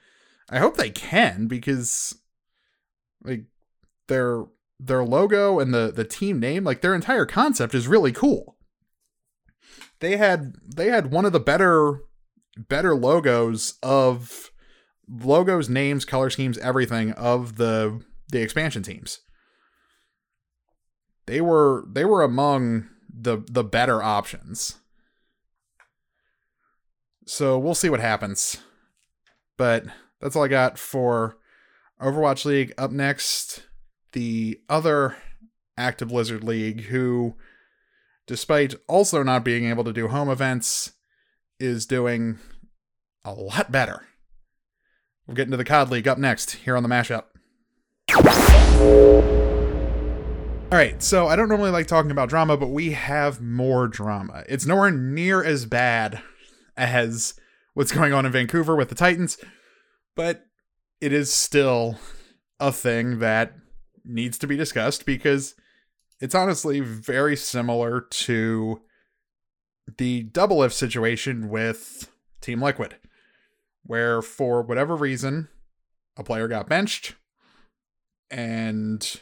I 0.49 0.59
hope 0.59 0.77
they 0.77 0.89
can 0.89 1.47
because 1.47 2.15
like 3.23 3.45
their 4.07 4.45
their 4.79 5.03
logo 5.03 5.59
and 5.59 5.73
the 5.73 5.91
the 5.95 6.03
team 6.03 6.39
name, 6.39 6.63
like 6.63 6.81
their 6.81 6.95
entire 6.95 7.25
concept 7.25 7.73
is 7.73 7.87
really 7.87 8.11
cool. 8.11 8.57
They 9.99 10.17
had 10.17 10.53
they 10.63 10.89
had 10.89 11.11
one 11.11 11.25
of 11.25 11.33
the 11.33 11.39
better 11.39 12.01
better 12.57 12.95
logos 12.95 13.77
of 13.81 14.51
logos, 15.09 15.69
names, 15.69 16.05
color 16.05 16.29
schemes, 16.29 16.57
everything 16.59 17.11
of 17.13 17.57
the 17.57 18.01
the 18.29 18.41
expansion 18.41 18.83
teams. 18.83 19.19
They 21.25 21.41
were 21.41 21.85
they 21.91 22.05
were 22.05 22.23
among 22.23 22.89
the 23.09 23.43
the 23.49 23.63
better 23.63 24.01
options. 24.01 24.77
So 27.25 27.59
we'll 27.59 27.75
see 27.75 27.89
what 27.89 27.99
happens. 27.99 28.57
But 29.57 29.85
that's 30.21 30.35
all 30.35 30.45
I 30.45 30.47
got 30.47 30.77
for 30.79 31.37
Overwatch 32.01 32.45
League. 32.45 32.73
Up 32.77 32.91
next, 32.91 33.66
the 34.17 34.59
other 34.67 35.15
Active 35.77 36.07
Blizzard 36.07 36.43
League, 36.43 36.85
who, 36.85 37.35
despite 38.25 38.73
also 38.87 39.21
not 39.21 39.45
being 39.45 39.65
able 39.65 39.83
to 39.83 39.93
do 39.93 40.07
home 40.07 40.27
events, 40.27 40.93
is 41.59 41.85
doing 41.85 42.39
a 43.23 43.31
lot 43.31 43.71
better. 43.71 44.07
We'll 45.27 45.35
get 45.35 45.45
into 45.45 45.57
the 45.57 45.63
COD 45.63 45.91
League 45.91 46.07
up 46.07 46.17
next 46.17 46.53
here 46.53 46.75
on 46.75 46.81
the 46.81 46.89
mashup. 46.89 47.25
All 50.71 50.79
right, 50.79 51.03
so 51.03 51.27
I 51.27 51.35
don't 51.35 51.47
normally 51.47 51.69
like 51.69 51.85
talking 51.85 52.09
about 52.09 52.27
drama, 52.27 52.57
but 52.57 52.69
we 52.69 52.93
have 52.93 53.39
more 53.39 53.87
drama. 53.87 54.43
It's 54.49 54.65
nowhere 54.65 54.89
near 54.89 55.43
as 55.43 55.67
bad 55.67 56.23
as 56.75 57.35
what's 57.75 57.91
going 57.91 58.13
on 58.13 58.25
in 58.25 58.31
Vancouver 58.31 58.75
with 58.75 58.89
the 58.89 58.95
Titans, 58.95 59.37
but 60.15 60.43
it 61.01 61.13
is 61.13 61.31
still 61.31 61.99
a 62.59 62.71
thing 62.71 63.19
that 63.19 63.53
needs 64.07 64.37
to 64.39 64.47
be 64.47 64.57
discussed 64.57 65.05
because 65.05 65.55
it's 66.19 66.35
honestly 66.35 66.79
very 66.79 67.35
similar 67.35 68.01
to 68.01 68.81
the 69.97 70.25
Doublelift 70.25 70.73
situation 70.73 71.49
with 71.49 72.11
Team 72.41 72.61
Liquid, 72.61 72.95
where 73.83 74.21
for 74.21 74.61
whatever 74.61 74.95
reason, 74.95 75.47
a 76.17 76.23
player 76.23 76.47
got 76.47 76.67
benched 76.67 77.15
and 78.29 79.21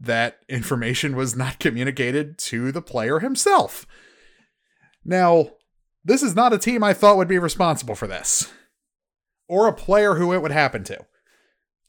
that 0.00 0.38
information 0.48 1.16
was 1.16 1.36
not 1.36 1.58
communicated 1.58 2.38
to 2.38 2.72
the 2.72 2.82
player 2.82 3.20
himself. 3.20 3.86
Now, 5.04 5.52
this 6.04 6.22
is 6.22 6.34
not 6.34 6.52
a 6.52 6.58
team 6.58 6.82
I 6.82 6.94
thought 6.94 7.16
would 7.16 7.28
be 7.28 7.38
responsible 7.38 7.94
for 7.94 8.06
this, 8.06 8.52
or 9.48 9.66
a 9.66 9.72
player 9.72 10.14
who 10.14 10.32
it 10.32 10.42
would 10.42 10.52
happen 10.52 10.84
to. 10.84 11.04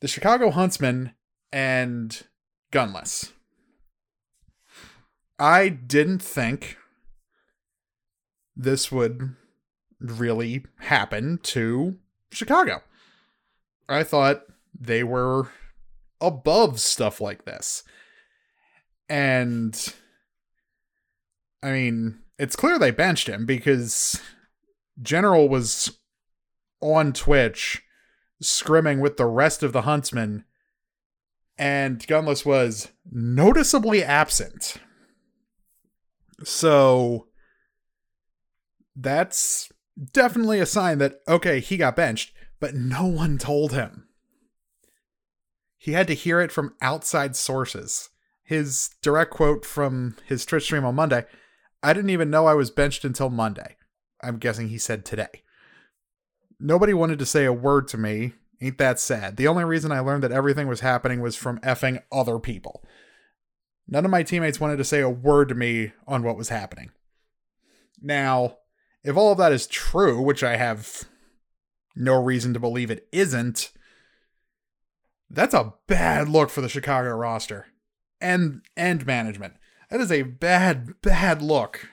The 0.01 0.07
Chicago 0.07 0.51
Huntsmen 0.51 1.13
and 1.51 2.23
Gunless. 2.71 3.31
I 5.39 5.69
didn't 5.69 6.21
think 6.21 6.77
this 8.55 8.91
would 8.91 9.35
really 9.99 10.65
happen 10.79 11.39
to 11.43 11.97
Chicago. 12.31 12.81
I 13.87 14.03
thought 14.03 14.43
they 14.77 15.03
were 15.03 15.49
above 16.19 16.79
stuff 16.79 17.21
like 17.21 17.45
this. 17.45 17.83
And 19.07 19.93
I 21.63 21.71
mean, 21.71 22.19
it's 22.37 22.55
clear 22.55 22.77
they 22.77 22.91
benched 22.91 23.27
him 23.27 23.45
because 23.45 24.21
General 25.01 25.47
was 25.47 25.97
on 26.81 27.13
Twitch 27.13 27.83
scrimming 28.43 28.99
with 28.99 29.17
the 29.17 29.25
rest 29.25 29.63
of 29.63 29.73
the 29.73 29.83
huntsmen 29.83 30.43
and 31.57 31.99
Gunless 31.99 32.45
was 32.45 32.89
noticeably 33.11 34.03
absent. 34.03 34.75
So 36.43 37.27
that's 38.95 39.71
definitely 40.11 40.59
a 40.59 40.65
sign 40.65 40.99
that, 40.99 41.21
okay, 41.27 41.59
he 41.59 41.77
got 41.77 41.95
benched, 41.95 42.33
but 42.59 42.75
no 42.75 43.05
one 43.05 43.37
told 43.37 43.73
him. 43.73 44.07
He 45.77 45.93
had 45.93 46.07
to 46.07 46.13
hear 46.13 46.41
it 46.41 46.51
from 46.51 46.75
outside 46.81 47.35
sources. 47.35 48.09
His 48.43 48.89
direct 49.01 49.31
quote 49.31 49.65
from 49.65 50.15
his 50.25 50.45
Twitch 50.45 50.63
stream 50.63 50.85
on 50.85 50.95
Monday 50.95 51.25
I 51.83 51.93
didn't 51.93 52.09
even 52.09 52.29
know 52.29 52.47
I 52.47 52.55
was 52.55 52.71
benched 52.71 53.05
until 53.05 53.29
Monday. 53.29 53.75
I'm 54.21 54.37
guessing 54.39 54.69
he 54.69 54.79
said 54.79 55.05
today. 55.05 55.43
Nobody 56.59 56.93
wanted 56.93 57.19
to 57.19 57.25
say 57.25 57.45
a 57.45 57.53
word 57.53 57.87
to 57.89 57.97
me. 57.97 58.33
Ain't 58.59 58.77
that 58.79 58.99
sad? 58.99 59.37
The 59.37 59.47
only 59.47 59.63
reason 59.63 59.91
I 59.91 59.99
learned 59.99 60.23
that 60.23 60.31
everything 60.31 60.67
was 60.67 60.79
happening 60.79 61.21
was 61.21 61.35
from 61.35 61.59
effing 61.59 62.01
other 62.11 62.39
people. 62.39 62.83
None 63.87 64.03
of 64.03 64.11
my 64.11 64.23
teammates 64.23 64.59
wanted 64.59 64.77
to 64.77 64.83
say 64.83 64.99
a 64.99 65.09
word 65.09 65.49
to 65.49 65.55
me 65.55 65.93
on 66.07 66.23
what 66.23 66.37
was 66.37 66.49
happening. 66.49 66.91
Now, 68.01 68.57
if 69.03 69.15
all 69.15 69.31
of 69.31 69.37
that 69.37 69.51
is 69.51 69.67
true, 69.67 70.21
which 70.21 70.43
I 70.43 70.57
have 70.57 71.03
no 71.95 72.21
reason 72.21 72.53
to 72.53 72.59
believe 72.59 72.91
it 72.91 73.07
isn't, 73.11 73.71
that's 75.29 75.53
a 75.53 75.73
bad 75.87 76.27
look 76.29 76.49
for 76.49 76.61
the 76.61 76.69
Chicago 76.69 77.11
roster 77.11 77.67
and 78.19 78.61
and 78.75 79.05
management. 79.05 79.55
That 79.89 80.01
is 80.01 80.11
a 80.11 80.23
bad 80.23 81.01
bad 81.01 81.41
look 81.41 81.89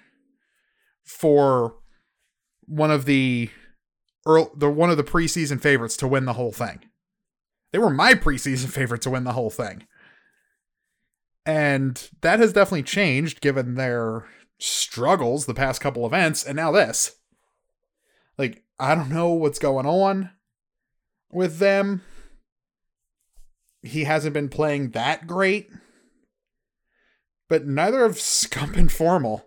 for 1.03 1.77
one 2.66 2.90
of 2.90 3.05
the 3.05 3.50
early, 4.26 4.48
the 4.54 4.70
one 4.70 4.90
of 4.90 4.96
the 4.96 5.04
preseason 5.04 5.60
favorites 5.60 5.96
to 5.98 6.08
win 6.08 6.24
the 6.24 6.34
whole 6.34 6.52
thing. 6.52 6.80
They 7.72 7.78
were 7.78 7.90
my 7.90 8.14
preseason 8.14 8.68
favorite 8.70 9.02
to 9.02 9.10
win 9.10 9.24
the 9.24 9.32
whole 9.32 9.50
thing. 9.50 9.87
And 11.46 12.08
that 12.22 12.38
has 12.38 12.52
definitely 12.52 12.84
changed 12.84 13.40
given 13.40 13.74
their 13.74 14.26
struggles 14.58 15.44
the 15.44 15.54
past 15.54 15.80
couple 15.80 16.06
events 16.06 16.44
and 16.44 16.56
now 16.56 16.72
this. 16.72 17.16
Like 18.38 18.62
I 18.78 18.94
don't 18.94 19.10
know 19.10 19.28
what's 19.28 19.58
going 19.58 19.87
on 19.87 20.30
with 21.30 21.58
them. 21.58 22.02
He 23.82 24.04
hasn't 24.04 24.32
been 24.32 24.48
playing 24.48 24.90
that 24.90 25.26
great. 25.26 25.68
But 27.48 27.66
neither 27.66 28.04
of 28.04 28.14
Scump 28.18 28.76
and 28.76 28.90
Formal. 28.90 29.44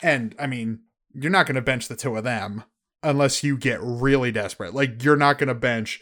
And 0.00 0.34
I 0.38 0.46
mean, 0.46 0.80
you're 1.14 1.30
not 1.30 1.46
going 1.46 1.56
to 1.56 1.62
bench 1.62 1.88
the 1.88 1.96
two 1.96 2.16
of 2.16 2.24
them 2.24 2.64
unless 3.02 3.42
you 3.42 3.56
get 3.56 3.80
really 3.82 4.32
desperate. 4.32 4.74
Like 4.74 5.02
you're 5.02 5.16
not 5.16 5.38
going 5.38 5.48
to 5.48 5.54
bench 5.54 6.00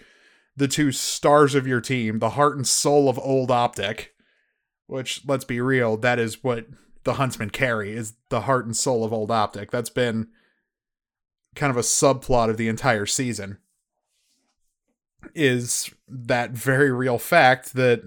the 0.57 0.69
two 0.69 0.93
stars 0.93 1.55
of 1.55 1.67
your 1.67 1.81
team, 1.81 2.19
the 2.19 2.31
heart 2.31 2.57
and 2.57 2.67
soul 2.67 3.09
of 3.09 3.19
Old 3.19 3.51
Optic, 3.51 4.15
which 4.87 5.23
let's 5.27 5.45
be 5.45 5.61
real, 5.61 5.97
that 5.99 6.19
is 6.19 6.45
what 6.45 6.67
the 7.05 7.15
Huntsmen 7.15 7.51
carry 7.51 7.93
is 7.93 8.15
the 8.29 8.43
heart 8.43 8.67
and 8.67 8.77
soul 8.77 9.05
of 9.05 9.13
Old 9.13 9.31
Optic. 9.31 9.71
That's 9.71 9.91
been 9.91 10.29
kind 11.55 11.71
of 11.71 11.77
a 11.77 11.81
subplot 11.81 12.51
of 12.51 12.57
the 12.57 12.69
entire 12.69 13.07
season 13.07 13.59
is 15.35 15.91
that 16.09 16.51
very 16.51 16.91
real 16.91 17.19
fact 17.19 17.75
that 17.75 18.03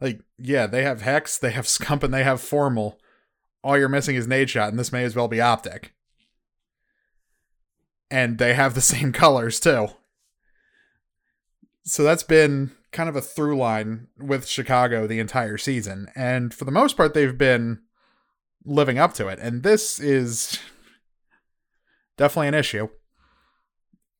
like 0.00 0.20
yeah 0.38 0.66
they 0.66 0.82
have 0.82 1.02
Hecz 1.02 1.38
they 1.38 1.52
have 1.52 1.64
scump 1.64 2.02
and 2.02 2.12
they 2.12 2.24
have 2.24 2.40
formal 2.40 2.98
all 3.64 3.78
you're 3.78 3.88
missing 3.88 4.16
is 4.16 4.28
Nade 4.28 4.50
Shot 4.50 4.68
and 4.68 4.78
this 4.78 4.92
may 4.92 5.04
as 5.04 5.16
well 5.16 5.28
be 5.28 5.40
optic 5.40 5.94
and 8.12 8.38
they 8.38 8.54
have 8.54 8.74
the 8.74 8.80
same 8.94 9.12
colors 9.12 9.58
too 9.58 9.88
so 11.84 12.04
that's 12.04 12.22
been 12.22 12.70
kind 12.92 13.08
of 13.08 13.16
a 13.16 13.20
through 13.20 13.56
line 13.56 14.06
with 14.18 14.46
chicago 14.46 15.06
the 15.06 15.18
entire 15.18 15.58
season 15.58 16.08
and 16.14 16.54
for 16.54 16.64
the 16.64 16.70
most 16.70 16.96
part 16.96 17.14
they've 17.14 17.38
been 17.38 17.80
living 18.64 18.98
up 18.98 19.14
to 19.14 19.26
it 19.26 19.40
and 19.40 19.64
this 19.64 19.98
is 19.98 20.60
definitely 22.16 22.48
an 22.48 22.54
issue. 22.54 22.88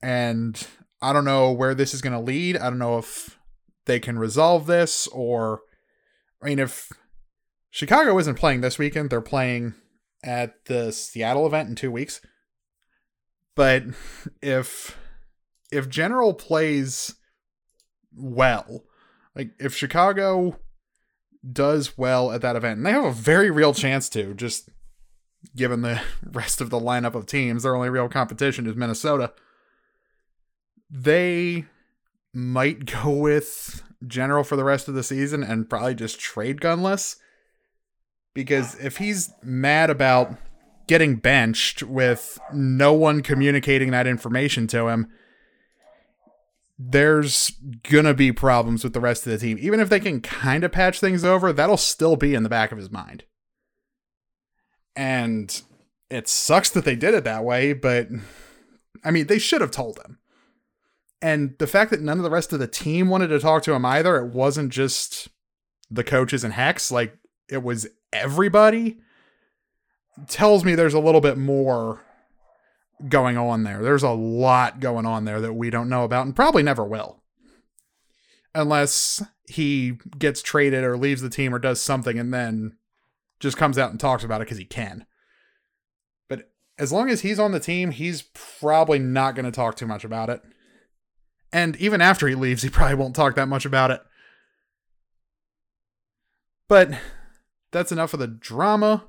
And 0.02 0.66
I 1.00 1.12
don't 1.12 1.24
know 1.24 1.52
where 1.52 1.74
this 1.74 1.94
is 1.94 2.02
going 2.02 2.14
to 2.14 2.20
lead. 2.20 2.56
I 2.56 2.68
don't 2.68 2.78
know 2.78 2.98
if 2.98 3.38
they 3.86 4.00
can 4.00 4.18
resolve 4.18 4.66
this 4.66 5.06
or 5.08 5.60
I 6.42 6.46
mean 6.46 6.58
if 6.58 6.90
Chicago 7.70 8.18
isn't 8.18 8.34
playing 8.34 8.60
this 8.60 8.78
weekend, 8.78 9.10
they're 9.10 9.20
playing 9.20 9.74
at 10.22 10.64
the 10.66 10.92
Seattle 10.92 11.46
event 11.46 11.68
in 11.68 11.74
2 11.74 11.90
weeks. 11.90 12.20
But 13.54 13.84
if 14.40 14.98
if 15.70 15.88
General 15.88 16.34
plays 16.34 17.14
well, 18.14 18.84
like 19.34 19.50
if 19.58 19.74
Chicago 19.74 20.58
does 21.50 21.98
well 21.98 22.32
at 22.32 22.40
that 22.42 22.56
event, 22.56 22.78
and 22.78 22.86
they 22.86 22.92
have 22.92 23.04
a 23.04 23.12
very 23.12 23.50
real 23.50 23.74
chance 23.74 24.08
to, 24.10 24.34
just 24.34 24.70
given 25.56 25.82
the 25.82 26.00
rest 26.32 26.60
of 26.60 26.70
the 26.70 26.80
lineup 26.80 27.14
of 27.14 27.26
teams. 27.26 27.62
Their 27.62 27.74
only 27.74 27.90
real 27.90 28.08
competition 28.08 28.66
is 28.66 28.76
Minnesota. 28.76 29.32
They 30.90 31.66
might 32.32 32.84
go 33.02 33.10
with 33.10 33.82
General 34.06 34.44
for 34.44 34.56
the 34.56 34.64
rest 34.64 34.88
of 34.88 34.94
the 34.94 35.02
season 35.02 35.42
and 35.42 35.68
probably 35.68 35.94
just 35.94 36.18
trade 36.18 36.60
Gunless. 36.60 37.16
Because 38.34 38.76
if 38.76 38.96
he's 38.96 39.30
mad 39.42 39.90
about 39.90 40.36
getting 40.92 41.16
benched 41.16 41.82
with 41.82 42.38
no 42.52 42.92
one 42.92 43.22
communicating 43.22 43.90
that 43.90 44.06
information 44.06 44.66
to 44.66 44.88
him, 44.88 45.10
there's 46.78 47.50
gonna 47.82 48.12
be 48.12 48.30
problems 48.30 48.84
with 48.84 48.92
the 48.92 49.00
rest 49.00 49.26
of 49.26 49.32
the 49.32 49.38
team. 49.38 49.56
Even 49.58 49.80
if 49.80 49.88
they 49.88 49.98
can 49.98 50.20
kind 50.20 50.64
of 50.64 50.70
patch 50.70 51.00
things 51.00 51.24
over, 51.24 51.50
that'll 51.50 51.78
still 51.78 52.14
be 52.14 52.34
in 52.34 52.42
the 52.42 52.50
back 52.50 52.72
of 52.72 52.76
his 52.76 52.90
mind. 52.90 53.24
And 54.94 55.62
it 56.10 56.28
sucks 56.28 56.68
that 56.68 56.84
they 56.84 56.94
did 56.94 57.14
it 57.14 57.24
that 57.24 57.42
way, 57.42 57.72
but 57.72 58.08
I 59.02 59.10
mean, 59.10 59.28
they 59.28 59.38
should 59.38 59.62
have 59.62 59.70
told 59.70 59.98
him. 59.98 60.18
And 61.22 61.54
the 61.58 61.66
fact 61.66 61.90
that 61.92 62.02
none 62.02 62.18
of 62.18 62.22
the 62.22 62.30
rest 62.30 62.52
of 62.52 62.58
the 62.58 62.66
team 62.66 63.08
wanted 63.08 63.28
to 63.28 63.40
talk 63.40 63.62
to 63.62 63.72
him 63.72 63.86
either, 63.86 64.18
it 64.18 64.34
wasn't 64.34 64.70
just 64.70 65.28
the 65.90 66.04
coaches 66.04 66.44
and 66.44 66.52
Hecz, 66.52 66.92
like 66.92 67.16
it 67.48 67.62
was 67.62 67.86
everybody, 68.12 68.98
tells 70.28 70.64
me 70.64 70.74
there's 70.74 70.94
a 70.94 71.00
little 71.00 71.20
bit 71.20 71.38
more 71.38 72.02
going 73.08 73.36
on 73.36 73.64
there. 73.64 73.82
There's 73.82 74.02
a 74.02 74.10
lot 74.10 74.80
going 74.80 75.06
on 75.06 75.24
there 75.24 75.40
that 75.40 75.54
we 75.54 75.70
don't 75.70 75.88
know 75.88 76.04
about 76.04 76.26
and 76.26 76.36
probably 76.36 76.62
never 76.62 76.84
will. 76.84 77.22
Unless 78.54 79.22
he 79.48 79.98
gets 80.18 80.42
traded 80.42 80.84
or 80.84 80.96
leaves 80.96 81.22
the 81.22 81.30
team 81.30 81.54
or 81.54 81.58
does 81.58 81.80
something 81.80 82.18
and 82.18 82.32
then 82.32 82.76
just 83.40 83.56
comes 83.56 83.78
out 83.78 83.90
and 83.90 83.98
talks 83.98 84.24
about 84.24 84.40
it 84.40 84.44
because 84.44 84.58
he 84.58 84.64
can. 84.64 85.06
But 86.28 86.50
as 86.78 86.92
long 86.92 87.10
as 87.10 87.22
he's 87.22 87.38
on 87.38 87.52
the 87.52 87.60
team, 87.60 87.90
he's 87.90 88.22
probably 88.34 88.98
not 88.98 89.34
going 89.34 89.46
to 89.46 89.50
talk 89.50 89.76
too 89.76 89.86
much 89.86 90.04
about 90.04 90.30
it. 90.30 90.42
And 91.52 91.76
even 91.76 92.00
after 92.00 92.28
he 92.28 92.34
leaves, 92.34 92.62
he 92.62 92.68
probably 92.70 92.94
won't 92.94 93.16
talk 93.16 93.34
that 93.34 93.48
much 93.48 93.64
about 93.64 93.90
it. 93.90 94.00
But 96.68 96.90
that's 97.72 97.92
enough 97.92 98.14
of 98.14 98.20
the 98.20 98.26
drama. 98.26 99.08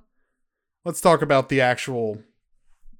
Let's 0.85 1.01
talk 1.01 1.21
about 1.21 1.49
the 1.49 1.61
actual 1.61 2.21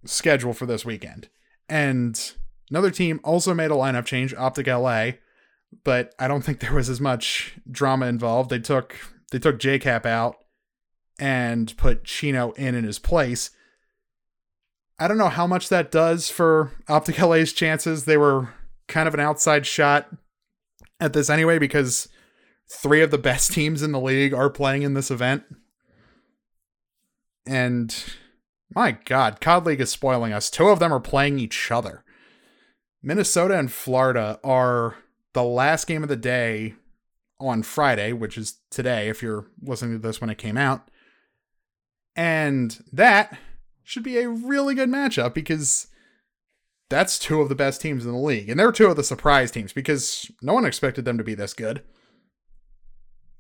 schedule 0.06 0.54
for 0.54 0.66
this 0.66 0.86
weekend. 0.86 1.30
And 1.68 2.34
another 2.70 2.92
team 2.92 3.20
also 3.24 3.54
made 3.54 3.72
a 3.72 3.76
lineup 3.76 4.06
change, 4.06 4.34
Optic 4.34 4.68
LA, 4.68 5.12
but 5.84 6.14
I 6.20 6.28
don't 6.28 6.44
think 6.44 6.60
there 6.60 6.74
was 6.74 6.90
as 6.90 7.02
much 7.02 7.58
drama 7.70 8.08
involved. 8.08 8.50
They 8.50 8.60
took 8.60 8.96
they 9.32 9.40
took 9.40 9.60
JCap 9.60 10.06
out 10.06 10.36
and 11.20 11.76
put 11.78 12.04
Chino 12.04 12.52
in 12.52 12.76
in 12.76 12.84
his 12.84 13.00
place. 13.00 13.52
I 15.00 15.08
don't 15.08 15.18
know 15.18 15.30
how 15.30 15.48
much 15.48 15.70
that 15.70 15.92
does 15.92 16.30
for 16.30 16.72
Optic 16.88 17.20
LA's 17.20 17.52
chances. 17.52 18.06
They 18.06 18.18
were 18.18 18.54
kind 18.88 19.08
of 19.08 19.14
an 19.14 19.20
outside 19.20 19.66
shot 19.66 20.08
at 21.00 21.14
this 21.14 21.30
anyway 21.30 21.60
because 21.60 22.08
three 22.70 23.02
of 23.02 23.12
the 23.12 23.18
best 23.18 23.52
teams 23.54 23.82
in 23.82 23.92
the 23.92 24.00
league 24.00 24.34
are 24.34 24.50
playing 24.50 24.84
in 24.84 24.94
this 24.94 25.12
event. 25.12 25.44
And 27.46 27.96
My 28.74 28.94
God, 29.06 29.40
COD 29.42 29.66
League 29.66 29.82
is 29.82 29.92
spoiling 29.92 30.34
us. 30.34 30.50
Two 30.50 30.70
of 30.70 30.80
them 30.80 30.94
are 30.94 31.00
playing 31.00 31.40
each 31.40 31.72
other. 31.72 32.04
Minnesota 33.02 33.58
and 33.58 33.72
Florida 33.72 34.40
are 34.44 34.96
the 35.34 35.44
last 35.44 35.86
game 35.86 36.04
of 36.04 36.10
the 36.10 36.16
day 36.16 36.76
on 37.40 37.62
Friday, 37.62 38.14
which 38.14 38.38
is 38.38 38.60
today 38.72 39.10
if 39.10 39.22
you're 39.22 39.46
listening 39.62 39.94
to 39.94 40.08
this 40.08 40.22
when 40.22 40.30
it 40.30 40.38
came 40.38 40.58
out. 40.58 40.90
And 42.16 42.82
that 42.92 43.38
should 43.84 44.04
be 44.04 44.18
a 44.18 44.30
really 44.30 44.76
good 44.76 44.90
matchup 44.90 45.34
because 45.34 45.88
that's 46.90 47.20
two 47.20 47.42
of 47.42 47.50
the 47.50 47.56
best 47.56 47.82
teams 47.82 48.06
in 48.06 48.12
the 48.12 48.18
league. 48.18 48.50
And 48.50 48.60
they're 48.60 48.72
two 48.72 48.88
of 48.88 48.96
the 48.96 49.04
surprise 49.04 49.52
teams 49.52 49.74
because 49.74 50.32
no 50.42 50.54
one 50.54 50.66
expected 50.66 51.06
them 51.06 51.18
to 51.18 51.24
be 51.24 51.36
this 51.36 51.54
good. 51.54 51.84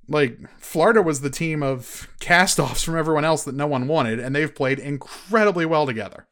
Like, 0.07 0.37
Florida 0.59 1.01
was 1.01 1.21
the 1.21 1.29
team 1.29 1.63
of 1.63 2.09
cast 2.19 2.59
offs 2.59 2.83
from 2.83 2.97
everyone 2.97 3.23
else 3.23 3.43
that 3.43 3.55
no 3.55 3.67
one 3.67 3.87
wanted, 3.87 4.19
and 4.19 4.35
they've 4.35 4.53
played 4.53 4.79
incredibly 4.79 5.65
well 5.65 5.85
together. 5.85 6.27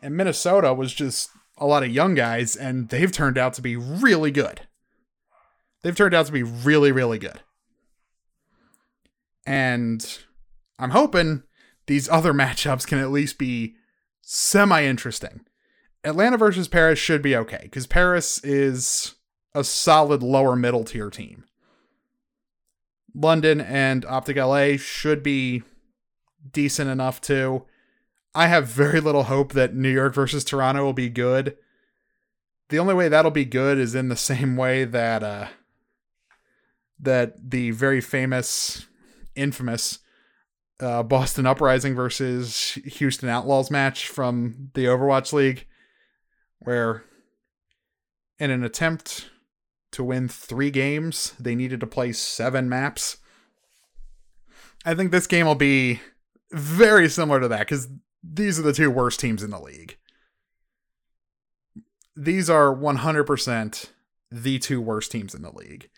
And 0.00 0.16
Minnesota 0.16 0.72
was 0.72 0.94
just 0.94 1.30
a 1.56 1.66
lot 1.66 1.82
of 1.82 1.90
young 1.90 2.14
guys, 2.14 2.54
and 2.54 2.88
they've 2.88 3.10
turned 3.10 3.36
out 3.36 3.54
to 3.54 3.62
be 3.62 3.76
really 3.76 4.30
good. 4.30 4.62
They've 5.82 5.96
turned 5.96 6.14
out 6.14 6.26
to 6.26 6.32
be 6.32 6.42
really, 6.42 6.92
really 6.92 7.18
good. 7.18 7.40
And 9.46 10.18
I'm 10.78 10.90
hoping 10.90 11.42
these 11.86 12.08
other 12.08 12.32
matchups 12.34 12.86
can 12.86 12.98
at 12.98 13.10
least 13.10 13.38
be 13.38 13.74
semi 14.22 14.84
interesting. 14.84 15.40
Atlanta 16.04 16.36
versus 16.36 16.68
Paris 16.68 16.98
should 16.98 17.22
be 17.22 17.34
okay 17.34 17.60
because 17.62 17.86
Paris 17.86 18.42
is 18.44 19.16
a 19.54 19.64
solid 19.64 20.22
lower 20.22 20.54
middle 20.54 20.84
tier 20.84 21.10
team. 21.10 21.44
London 23.14 23.60
and 23.60 24.04
Optic 24.04 24.36
LA 24.36 24.76
should 24.76 25.22
be 25.22 25.62
decent 26.50 26.90
enough 26.90 27.20
too. 27.20 27.64
I 28.34 28.46
have 28.46 28.68
very 28.68 29.00
little 29.00 29.24
hope 29.24 29.52
that 29.52 29.74
New 29.74 29.88
York 29.88 30.14
versus 30.14 30.44
Toronto 30.44 30.84
will 30.84 30.92
be 30.92 31.08
good. 31.08 31.56
The 32.68 32.78
only 32.78 32.94
way 32.94 33.08
that'll 33.08 33.30
be 33.30 33.44
good 33.44 33.78
is 33.78 33.94
in 33.94 34.08
the 34.08 34.16
same 34.16 34.56
way 34.56 34.84
that 34.84 35.22
uh 35.22 35.48
that 37.00 37.50
the 37.50 37.70
very 37.70 38.00
famous 38.00 38.86
infamous 39.34 40.00
uh, 40.80 41.02
Boston 41.02 41.46
Uprising 41.46 41.94
versus 41.94 42.78
Houston 42.84 43.28
Outlaws 43.28 43.70
match 43.70 44.08
from 44.08 44.70
the 44.74 44.84
Overwatch 44.84 45.32
League, 45.32 45.66
where 46.58 47.04
in 48.38 48.50
an 48.50 48.64
attempt 48.64 49.30
to 49.92 50.04
win 50.04 50.28
three 50.28 50.70
games, 50.70 51.34
they 51.38 51.54
needed 51.54 51.80
to 51.80 51.86
play 51.86 52.12
seven 52.12 52.68
maps. 52.68 53.18
I 54.84 54.94
think 54.94 55.10
this 55.10 55.26
game 55.26 55.46
will 55.46 55.54
be 55.54 56.00
very 56.50 57.08
similar 57.08 57.40
to 57.40 57.48
that 57.48 57.60
because 57.60 57.88
these 58.22 58.58
are 58.58 58.62
the 58.62 58.72
two 58.72 58.90
worst 58.90 59.20
teams 59.20 59.42
in 59.42 59.50
the 59.50 59.60
league. 59.60 59.96
These 62.16 62.50
are 62.50 62.74
100% 62.74 63.90
the 64.30 64.58
two 64.58 64.80
worst 64.80 65.12
teams 65.12 65.34
in 65.34 65.42
the 65.42 65.52
league. 65.52 65.88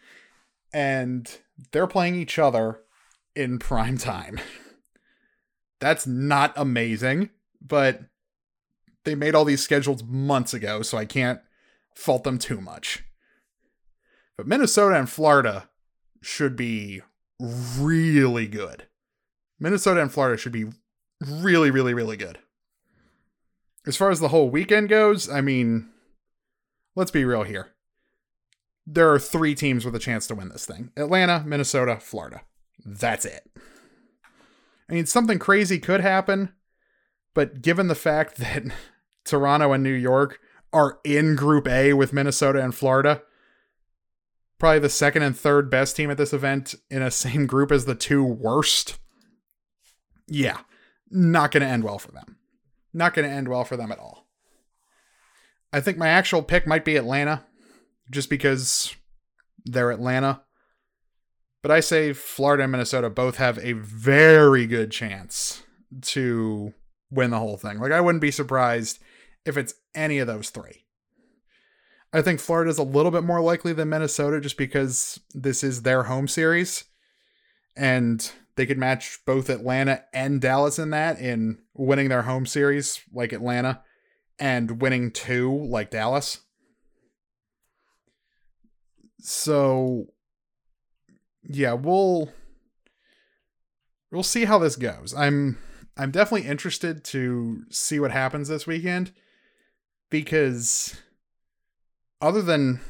And 0.72 1.30
they're 1.72 1.86
playing 1.86 2.14
each 2.14 2.38
other 2.38 2.80
in 3.34 3.58
prime 3.58 3.98
time. 3.98 4.38
That's 5.80 6.06
not 6.06 6.52
amazing, 6.56 7.30
but 7.60 8.02
they 9.04 9.14
made 9.14 9.34
all 9.34 9.46
these 9.46 9.62
schedules 9.62 10.04
months 10.04 10.52
ago, 10.52 10.82
so 10.82 10.98
I 10.98 11.06
can't 11.06 11.40
fault 11.94 12.24
them 12.24 12.38
too 12.38 12.60
much. 12.60 13.02
But 14.40 14.46
Minnesota 14.46 14.98
and 14.98 15.06
Florida 15.06 15.68
should 16.22 16.56
be 16.56 17.02
really 17.38 18.48
good. 18.48 18.86
Minnesota 19.58 20.00
and 20.00 20.10
Florida 20.10 20.38
should 20.38 20.50
be 20.52 20.64
really, 21.20 21.70
really, 21.70 21.92
really 21.92 22.16
good. 22.16 22.38
As 23.86 23.98
far 23.98 24.08
as 24.08 24.18
the 24.18 24.28
whole 24.28 24.48
weekend 24.48 24.88
goes, 24.88 25.28
I 25.28 25.42
mean, 25.42 25.90
let's 26.96 27.10
be 27.10 27.26
real 27.26 27.42
here. 27.42 27.72
There 28.86 29.12
are 29.12 29.18
three 29.18 29.54
teams 29.54 29.84
with 29.84 29.94
a 29.94 29.98
chance 29.98 30.26
to 30.28 30.34
win 30.34 30.48
this 30.48 30.64
thing 30.64 30.90
Atlanta, 30.96 31.44
Minnesota, 31.46 31.98
Florida. 32.00 32.40
That's 32.82 33.26
it. 33.26 33.46
I 34.88 34.94
mean, 34.94 35.04
something 35.04 35.38
crazy 35.38 35.78
could 35.78 36.00
happen, 36.00 36.54
but 37.34 37.60
given 37.60 37.88
the 37.88 37.94
fact 37.94 38.36
that 38.38 38.62
Toronto 39.26 39.74
and 39.74 39.82
New 39.82 39.92
York 39.92 40.40
are 40.72 40.98
in 41.04 41.36
Group 41.36 41.68
A 41.68 41.92
with 41.92 42.14
Minnesota 42.14 42.64
and 42.64 42.74
Florida, 42.74 43.20
probably 44.60 44.78
the 44.78 44.88
second 44.88 45.22
and 45.22 45.36
third 45.36 45.70
best 45.70 45.96
team 45.96 46.10
at 46.10 46.18
this 46.18 46.32
event 46.32 46.76
in 46.90 47.02
a 47.02 47.10
same 47.10 47.46
group 47.46 47.72
as 47.72 47.86
the 47.86 47.94
two 47.96 48.22
worst. 48.22 48.98
Yeah, 50.28 50.58
not 51.10 51.50
going 51.50 51.62
to 51.62 51.68
end 51.68 51.82
well 51.82 51.98
for 51.98 52.12
them. 52.12 52.36
Not 52.92 53.14
going 53.14 53.28
to 53.28 53.34
end 53.34 53.48
well 53.48 53.64
for 53.64 53.76
them 53.76 53.90
at 53.90 53.98
all. 53.98 54.28
I 55.72 55.80
think 55.80 55.98
my 55.98 56.08
actual 56.08 56.42
pick 56.42 56.66
might 56.66 56.84
be 56.84 56.96
Atlanta, 56.96 57.44
just 58.10 58.28
because 58.30 58.94
they're 59.64 59.90
Atlanta. 59.90 60.42
But 61.62 61.70
I 61.70 61.80
say 61.80 62.12
Florida 62.12 62.64
and 62.64 62.72
Minnesota 62.72 63.10
both 63.10 63.36
have 63.36 63.58
a 63.58 63.72
very 63.72 64.66
good 64.66 64.90
chance 64.90 65.62
to 66.02 66.72
win 67.10 67.30
the 67.30 67.38
whole 67.38 67.56
thing. 67.56 67.78
Like, 67.78 67.92
I 67.92 68.00
wouldn't 68.00 68.22
be 68.22 68.30
surprised 68.30 68.98
if 69.44 69.56
it's 69.56 69.74
any 69.94 70.18
of 70.18 70.26
those 70.26 70.50
three. 70.50 70.84
I 72.12 72.22
think 72.22 72.40
Florida's 72.40 72.78
a 72.78 72.82
little 72.82 73.10
bit 73.10 73.22
more 73.22 73.40
likely 73.40 73.72
than 73.72 73.88
Minnesota 73.88 74.40
just 74.40 74.56
because 74.56 75.20
this 75.32 75.62
is 75.62 75.82
their 75.82 76.04
home 76.04 76.26
series. 76.26 76.84
And 77.76 78.30
they 78.56 78.66
could 78.66 78.78
match 78.78 79.20
both 79.24 79.48
Atlanta 79.48 80.04
and 80.12 80.40
Dallas 80.40 80.78
in 80.78 80.90
that 80.90 81.20
in 81.20 81.58
winning 81.74 82.08
their 82.08 82.22
home 82.22 82.46
series, 82.46 83.00
like 83.12 83.32
Atlanta, 83.32 83.82
and 84.38 84.82
winning 84.82 85.12
two, 85.12 85.64
like 85.66 85.90
Dallas. 85.90 86.40
So 89.20 90.06
yeah, 91.44 91.74
we'll 91.74 92.32
we'll 94.10 94.22
see 94.22 94.44
how 94.44 94.58
this 94.58 94.76
goes. 94.76 95.14
I'm 95.14 95.58
I'm 95.96 96.10
definitely 96.10 96.48
interested 96.48 97.04
to 97.04 97.62
see 97.70 98.00
what 98.00 98.10
happens 98.10 98.48
this 98.48 98.66
weekend 98.66 99.12
because 100.10 100.96
other 102.20 102.42
than 102.42 102.80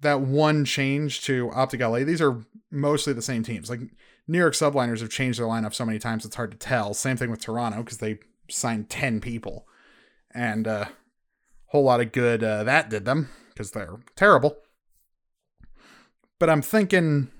that 0.00 0.20
one 0.20 0.64
change 0.64 1.22
to 1.24 1.50
Optic 1.52 1.80
LA, 1.80 2.00
these 2.00 2.20
are 2.20 2.44
mostly 2.70 3.12
the 3.12 3.22
same 3.22 3.42
teams. 3.42 3.70
Like 3.70 3.80
New 4.26 4.38
York 4.38 4.54
Subliners 4.54 5.00
have 5.00 5.10
changed 5.10 5.38
their 5.38 5.46
lineup 5.46 5.74
so 5.74 5.84
many 5.86 5.98
times 5.98 6.24
it's 6.24 6.36
hard 6.36 6.50
to 6.50 6.56
tell. 6.56 6.94
Same 6.94 7.16
thing 7.16 7.30
with 7.30 7.40
Toronto 7.40 7.82
because 7.82 7.98
they 7.98 8.18
signed 8.50 8.90
10 8.90 9.20
people. 9.20 9.66
And 10.32 10.66
a 10.66 10.70
uh, 10.70 10.86
whole 11.66 11.84
lot 11.84 12.00
of 12.00 12.12
good 12.12 12.42
uh, 12.42 12.64
that 12.64 12.90
did 12.90 13.04
them 13.04 13.30
because 13.48 13.70
they're 13.70 13.98
terrible. 14.16 14.56
But 16.38 16.50
I'm 16.50 16.62
thinking 16.62 17.30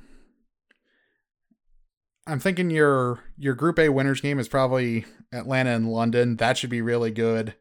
I'm 2.26 2.40
thinking 2.40 2.70
your 2.70 3.20
your 3.36 3.54
Group 3.54 3.78
A 3.78 3.90
winners 3.90 4.20
game 4.20 4.38
is 4.38 4.48
probably 4.48 5.04
Atlanta 5.32 5.70
and 5.70 5.90
London. 5.90 6.36
That 6.36 6.56
should 6.56 6.70
be 6.70 6.80
really 6.80 7.10
good. 7.10 7.54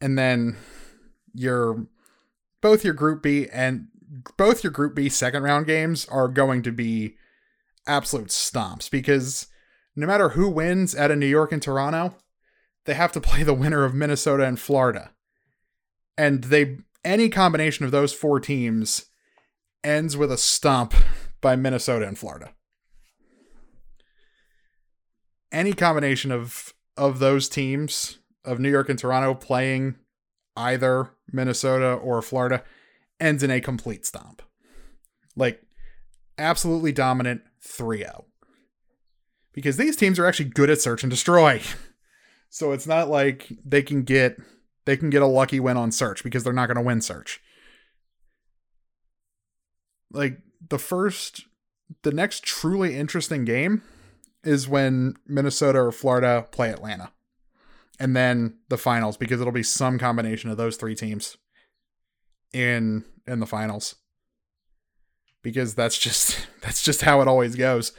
And 0.00 0.18
then 0.18 0.56
your 1.34 1.86
both 2.66 2.82
your 2.82 2.94
Group 2.94 3.22
B 3.22 3.46
and 3.52 3.86
both 4.36 4.64
your 4.64 4.72
Group 4.72 4.96
B 4.96 5.08
second 5.08 5.44
round 5.44 5.66
games 5.66 6.04
are 6.08 6.26
going 6.26 6.62
to 6.62 6.72
be 6.72 7.14
absolute 7.86 8.28
stomps 8.28 8.90
because 8.90 9.46
no 9.94 10.06
matter 10.06 10.30
who 10.30 10.48
wins 10.48 10.96
out 10.96 11.12
of 11.12 11.18
New 11.18 11.26
York 11.26 11.52
and 11.52 11.62
Toronto, 11.62 12.16
they 12.86 12.94
have 12.94 13.12
to 13.12 13.20
play 13.28 13.44
the 13.44 13.54
winner 13.54 13.84
of 13.84 13.94
Minnesota 13.94 14.44
and 14.44 14.58
Florida. 14.58 15.12
And 16.18 16.44
they 16.44 16.78
any 17.04 17.28
combination 17.28 17.84
of 17.84 17.92
those 17.92 18.12
four 18.12 18.40
teams 18.40 19.06
ends 19.84 20.16
with 20.16 20.32
a 20.32 20.36
stomp 20.36 20.92
by 21.40 21.54
Minnesota 21.54 22.08
and 22.08 22.18
Florida 22.18 22.52
any 25.52 25.72
combination 25.72 26.32
of 26.32 26.74
of 26.96 27.18
those 27.18 27.48
teams 27.48 28.18
of 28.44 28.58
New 28.58 28.70
York 28.70 28.88
and 28.88 28.98
Toronto 28.98 29.34
playing 29.34 29.96
either 30.56 31.10
Minnesota 31.32 31.92
or 31.92 32.22
Florida 32.22 32.62
ends 33.20 33.42
in 33.42 33.50
a 33.50 33.60
complete 33.60 34.06
stomp. 34.06 34.42
Like 35.36 35.62
absolutely 36.38 36.92
dominant 36.92 37.42
3-0. 37.66 38.24
Because 39.52 39.76
these 39.76 39.96
teams 39.96 40.18
are 40.18 40.26
actually 40.26 40.50
good 40.50 40.70
at 40.70 40.80
search 40.80 41.02
and 41.02 41.10
destroy. 41.10 41.62
So 42.48 42.72
it's 42.72 42.86
not 42.86 43.10
like 43.10 43.52
they 43.66 43.82
can 43.82 44.02
get 44.02 44.38
they 44.86 44.96
can 44.96 45.10
get 45.10 45.20
a 45.20 45.26
lucky 45.26 45.60
win 45.60 45.76
on 45.76 45.92
search 45.92 46.24
because 46.24 46.42
they're 46.42 46.54
not 46.54 46.68
going 46.68 46.76
to 46.76 46.82
win 46.82 47.02
search. 47.02 47.40
Like 50.10 50.38
the 50.66 50.78
first 50.78 51.44
the 52.02 52.12
next 52.12 52.44
truly 52.44 52.96
interesting 52.96 53.44
game 53.44 53.82
is 54.42 54.68
when 54.68 55.16
Minnesota 55.26 55.80
or 55.80 55.92
Florida 55.92 56.46
play 56.50 56.70
Atlanta. 56.70 57.10
And 57.98 58.14
then 58.14 58.58
the 58.68 58.76
finals 58.76 59.16
because 59.16 59.40
it'll 59.40 59.52
be 59.52 59.62
some 59.62 59.98
combination 59.98 60.50
of 60.50 60.56
those 60.56 60.76
three 60.76 60.94
teams 60.94 61.36
in 62.52 63.04
in 63.26 63.40
the 63.40 63.46
finals. 63.46 63.96
Because 65.42 65.74
that's 65.74 65.98
just 65.98 66.46
that's 66.60 66.82
just 66.82 67.02
how 67.02 67.20
it 67.20 67.28
always 67.28 67.56
goes. 67.56 67.92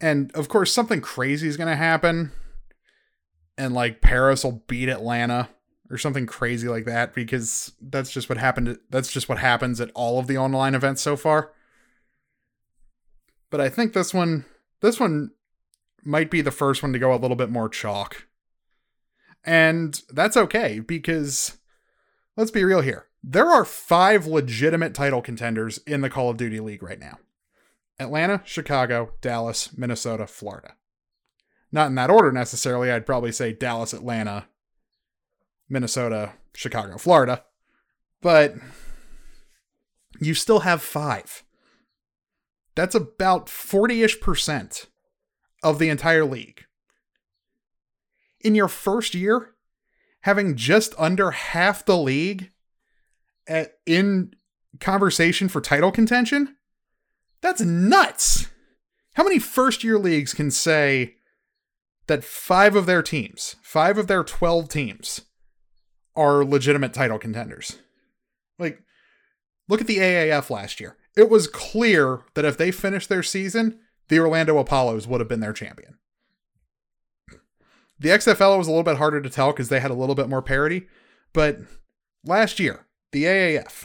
And 0.00 0.32
of 0.32 0.48
course 0.48 0.72
something 0.72 1.00
crazy 1.00 1.46
is 1.48 1.56
going 1.56 1.68
to 1.68 1.76
happen 1.76 2.32
and 3.56 3.74
like 3.74 4.00
Paris 4.00 4.44
will 4.44 4.62
beat 4.66 4.88
Atlanta 4.88 5.48
or 5.90 5.98
something 5.98 6.26
crazy 6.26 6.68
like 6.68 6.86
that 6.86 7.14
because 7.14 7.72
that's 7.80 8.10
just 8.10 8.28
what 8.28 8.38
happened. 8.38 8.78
That's 8.90 9.12
just 9.12 9.28
what 9.28 9.38
happens 9.38 9.80
at 9.80 9.90
all 9.94 10.18
of 10.18 10.26
the 10.26 10.38
online 10.38 10.74
events 10.74 11.02
so 11.02 11.16
far. 11.16 11.52
But 13.50 13.60
I 13.60 13.68
think 13.68 13.92
this 13.92 14.14
one, 14.14 14.46
this 14.80 14.98
one 14.98 15.32
might 16.02 16.30
be 16.30 16.40
the 16.40 16.50
first 16.50 16.82
one 16.82 16.94
to 16.94 16.98
go 16.98 17.14
a 17.14 17.20
little 17.20 17.36
bit 17.36 17.50
more 17.50 17.68
chalk. 17.68 18.26
And 19.44 20.00
that's 20.10 20.36
okay 20.36 20.80
because 20.80 21.58
let's 22.36 22.50
be 22.50 22.64
real 22.64 22.80
here. 22.80 23.06
There 23.24 23.48
are 23.48 23.64
five 23.64 24.26
legitimate 24.26 24.94
title 24.94 25.22
contenders 25.22 25.78
in 25.86 26.00
the 26.00 26.10
Call 26.10 26.30
of 26.30 26.36
Duty 26.36 26.60
League 26.60 26.82
right 26.82 26.98
now 26.98 27.18
Atlanta, 27.98 28.42
Chicago, 28.44 29.12
Dallas, 29.20 29.76
Minnesota, 29.76 30.26
Florida. 30.26 30.74
Not 31.70 31.86
in 31.86 31.94
that 31.94 32.10
order 32.10 32.32
necessarily. 32.32 32.90
I'd 32.90 33.06
probably 33.06 33.32
say 33.32 33.52
Dallas, 33.52 33.92
Atlanta, 33.92 34.46
Minnesota, 35.68 36.32
Chicago, 36.54 36.98
Florida. 36.98 37.44
But 38.20 38.54
you 40.20 40.34
still 40.34 40.60
have 40.60 40.82
five. 40.82 41.44
That's 42.74 42.94
about 42.94 43.48
40 43.48 44.02
ish 44.02 44.20
percent 44.20 44.86
of 45.62 45.78
the 45.78 45.88
entire 45.88 46.24
league. 46.24 46.64
In 48.42 48.54
your 48.54 48.68
first 48.68 49.14
year, 49.14 49.54
having 50.22 50.56
just 50.56 50.94
under 50.98 51.30
half 51.30 51.84
the 51.84 51.96
league 51.96 52.50
at, 53.46 53.74
in 53.86 54.34
conversation 54.80 55.48
for 55.48 55.60
title 55.60 55.92
contention, 55.92 56.56
that's 57.40 57.60
nuts. 57.60 58.48
How 59.14 59.24
many 59.24 59.38
first 59.38 59.84
year 59.84 59.98
leagues 59.98 60.32
can 60.32 60.50
say 60.50 61.16
that 62.06 62.24
five 62.24 62.74
of 62.74 62.86
their 62.86 63.02
teams, 63.02 63.56
five 63.62 63.98
of 63.98 64.06
their 64.06 64.24
12 64.24 64.68
teams, 64.68 65.22
are 66.16 66.44
legitimate 66.44 66.92
title 66.94 67.18
contenders? 67.18 67.78
Like, 68.58 68.82
look 69.68 69.80
at 69.80 69.86
the 69.86 69.98
AAF 69.98 70.50
last 70.50 70.80
year. 70.80 70.96
It 71.16 71.28
was 71.28 71.46
clear 71.46 72.22
that 72.34 72.44
if 72.44 72.56
they 72.56 72.70
finished 72.70 73.08
their 73.08 73.22
season, 73.22 73.80
the 74.08 74.18
Orlando 74.18 74.58
Apollos 74.58 75.06
would 75.06 75.20
have 75.20 75.28
been 75.28 75.40
their 75.40 75.52
champion. 75.52 75.98
The 78.02 78.08
XFL 78.08 78.58
was 78.58 78.66
a 78.66 78.70
little 78.70 78.82
bit 78.82 78.96
harder 78.96 79.20
to 79.20 79.30
tell 79.30 79.52
because 79.52 79.68
they 79.68 79.78
had 79.78 79.92
a 79.92 79.94
little 79.94 80.16
bit 80.16 80.28
more 80.28 80.42
parity, 80.42 80.88
but 81.32 81.58
last 82.24 82.58
year, 82.58 82.86
the 83.12 83.24
AAF, 83.24 83.84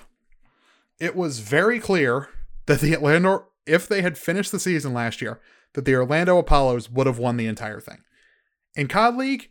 it 0.99 1.15
was 1.15 1.39
very 1.39 1.79
clear 1.79 2.29
that 2.65 2.81
the 2.81 2.97
Orlando, 2.97 3.45
if 3.67 3.87
they 3.87 4.01
had 4.01 4.17
finished 4.17 4.51
the 4.51 4.59
season 4.59 4.91
last 4.91 5.21
year, 5.21 5.39
that 5.73 5.85
the 5.85 5.93
Orlando 5.93 6.39
Apollos 6.39 6.89
would 6.89 7.05
have 7.05 7.19
won 7.19 7.37
the 7.37 7.45
entire 7.45 7.79
thing. 7.79 7.99
In 8.75 8.87
COD 8.87 9.15
League, 9.17 9.49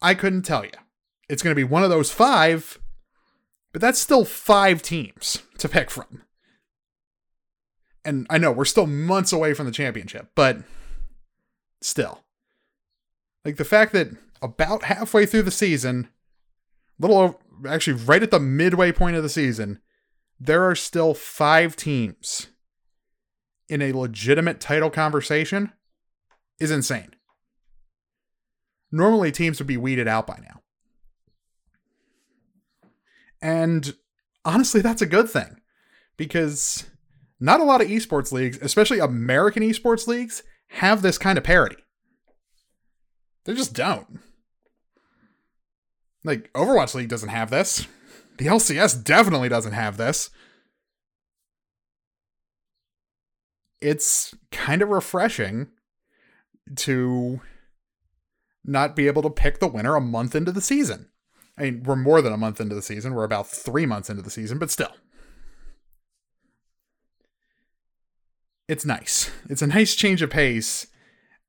I 0.00 0.14
couldn't 0.14 0.42
tell 0.42 0.64
you. 0.64 0.70
It's 1.28 1.42
going 1.42 1.52
to 1.52 1.60
be 1.60 1.64
one 1.64 1.84
of 1.84 1.90
those 1.90 2.10
five, 2.10 2.78
but 3.72 3.82
that's 3.82 3.98
still 3.98 4.24
five 4.24 4.80
teams 4.80 5.42
to 5.58 5.68
pick 5.68 5.90
from. 5.90 6.22
And 8.06 8.26
I 8.30 8.38
know 8.38 8.52
we're 8.52 8.64
still 8.64 8.86
months 8.86 9.34
away 9.34 9.52
from 9.52 9.66
the 9.66 9.72
championship, 9.72 10.30
but 10.34 10.62
still. 11.82 12.24
Like 13.44 13.56
the 13.56 13.64
fact 13.64 13.92
that 13.92 14.08
about 14.42 14.84
halfway 14.84 15.26
through 15.26 15.42
the 15.42 15.50
season, 15.50 16.08
little 16.98 17.40
actually 17.66 18.02
right 18.04 18.22
at 18.22 18.30
the 18.30 18.40
midway 18.40 18.92
point 18.92 19.16
of 19.16 19.22
the 19.22 19.28
season, 19.28 19.80
there 20.38 20.62
are 20.64 20.74
still 20.74 21.14
five 21.14 21.76
teams 21.76 22.48
in 23.68 23.82
a 23.82 23.92
legitimate 23.92 24.60
title 24.60 24.90
conversation 24.90 25.72
is 26.58 26.70
insane. 26.70 27.14
Normally, 28.90 29.30
teams 29.30 29.58
would 29.58 29.66
be 29.66 29.76
weeded 29.76 30.08
out 30.08 30.26
by 30.26 30.38
now. 30.42 30.60
And 33.42 33.94
honestly, 34.44 34.80
that's 34.80 35.02
a 35.02 35.06
good 35.06 35.28
thing 35.28 35.60
because 36.16 36.86
not 37.38 37.60
a 37.60 37.64
lot 37.64 37.80
of 37.80 37.88
esports 37.88 38.32
leagues, 38.32 38.58
especially 38.62 38.98
American 38.98 39.62
esports 39.62 40.06
leagues, 40.06 40.42
have 40.68 41.02
this 41.02 41.18
kind 41.18 41.38
of 41.38 41.44
parity. 41.44 41.76
They 43.48 43.54
just 43.54 43.72
don't. 43.72 44.20
Like, 46.22 46.52
Overwatch 46.52 46.94
League 46.94 47.08
doesn't 47.08 47.30
have 47.30 47.48
this. 47.48 47.86
The 48.36 48.44
LCS 48.44 49.02
definitely 49.02 49.48
doesn't 49.48 49.72
have 49.72 49.96
this. 49.96 50.28
It's 53.80 54.34
kind 54.52 54.82
of 54.82 54.90
refreshing 54.90 55.68
to 56.76 57.40
not 58.66 58.94
be 58.94 59.06
able 59.06 59.22
to 59.22 59.30
pick 59.30 59.60
the 59.60 59.66
winner 59.66 59.96
a 59.96 60.00
month 60.02 60.34
into 60.34 60.52
the 60.52 60.60
season. 60.60 61.08
I 61.56 61.62
mean, 61.62 61.84
we're 61.84 61.96
more 61.96 62.20
than 62.20 62.34
a 62.34 62.36
month 62.36 62.60
into 62.60 62.74
the 62.74 62.82
season. 62.82 63.14
We're 63.14 63.24
about 63.24 63.48
three 63.48 63.86
months 63.86 64.10
into 64.10 64.20
the 64.20 64.28
season, 64.28 64.58
but 64.58 64.70
still. 64.70 64.92
It's 68.68 68.84
nice. 68.84 69.30
It's 69.48 69.62
a 69.62 69.66
nice 69.66 69.94
change 69.94 70.20
of 70.20 70.28
pace 70.28 70.88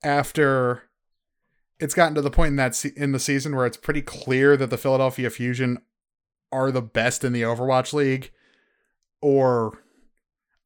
after 0.01 0.83
it's 1.79 1.93
gotten 1.93 2.15
to 2.15 2.21
the 2.21 2.31
point 2.31 2.49
in 2.49 2.55
that 2.57 2.75
se- 2.75 2.93
in 2.95 3.11
the 3.11 3.19
season 3.19 3.55
where 3.55 3.65
it's 3.65 3.77
pretty 3.77 4.01
clear 4.01 4.57
that 4.57 4.69
the 4.69 4.77
Philadelphia 4.77 5.29
Fusion 5.29 5.79
are 6.51 6.71
the 6.71 6.81
best 6.81 7.23
in 7.23 7.33
the 7.33 7.43
Overwatch 7.43 7.93
League 7.93 8.31
or 9.21 9.83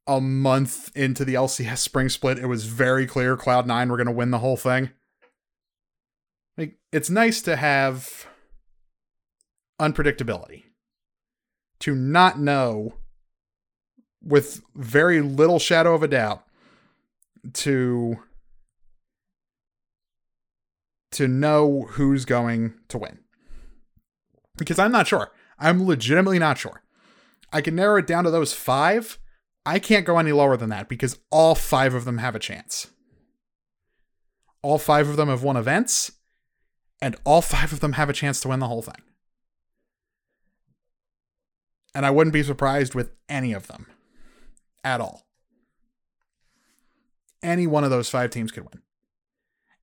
a 0.06 0.20
month 0.20 0.94
into 0.96 1.24
the 1.24 1.34
LCS 1.34 1.78
spring 1.78 2.08
split 2.08 2.38
it 2.38 2.46
was 2.46 2.66
very 2.66 3.06
clear 3.06 3.36
Cloud9 3.36 3.88
were 3.88 3.96
going 3.96 4.06
to 4.06 4.12
win 4.12 4.30
the 4.30 4.38
whole 4.38 4.56
thing. 4.56 4.90
Like 6.56 6.76
it's 6.92 7.10
nice 7.10 7.42
to 7.42 7.56
have 7.56 8.26
unpredictability. 9.80 10.64
To 11.80 11.94
not 11.94 12.38
know 12.38 12.94
with 14.22 14.62
very 14.74 15.20
little 15.20 15.58
shadow 15.58 15.94
of 15.94 16.02
a 16.02 16.08
doubt 16.08 16.44
to 17.52 18.18
to 21.14 21.28
know 21.28 21.86
who's 21.90 22.24
going 22.24 22.74
to 22.88 22.98
win. 22.98 23.18
Because 24.56 24.78
I'm 24.78 24.92
not 24.92 25.06
sure. 25.06 25.32
I'm 25.58 25.86
legitimately 25.86 26.38
not 26.38 26.58
sure. 26.58 26.82
I 27.52 27.60
can 27.60 27.74
narrow 27.74 27.96
it 27.96 28.06
down 28.06 28.24
to 28.24 28.30
those 28.30 28.52
5. 28.52 29.18
I 29.66 29.78
can't 29.78 30.06
go 30.06 30.18
any 30.18 30.32
lower 30.32 30.56
than 30.56 30.70
that 30.70 30.88
because 30.88 31.18
all 31.30 31.54
5 31.54 31.94
of 31.94 32.04
them 32.04 32.18
have 32.18 32.34
a 32.34 32.40
chance. 32.40 32.88
All 34.62 34.78
5 34.78 35.10
of 35.10 35.16
them 35.16 35.28
have 35.28 35.42
won 35.42 35.56
events 35.56 36.12
and 37.00 37.16
all 37.24 37.42
5 37.42 37.72
of 37.72 37.80
them 37.80 37.92
have 37.92 38.08
a 38.08 38.14
chance 38.14 38.40
to 38.40 38.48
win 38.48 38.60
the 38.60 38.68
whole 38.68 38.82
thing. 38.82 39.02
And 41.94 42.04
I 42.04 42.10
wouldn't 42.10 42.34
be 42.34 42.42
surprised 42.42 42.94
with 42.94 43.12
any 43.28 43.52
of 43.52 43.68
them 43.68 43.86
at 44.82 45.00
all. 45.00 45.22
Any 47.42 47.66
one 47.66 47.84
of 47.84 47.90
those 47.90 48.08
five 48.08 48.30
teams 48.30 48.50
could 48.50 48.64
win. 48.64 48.82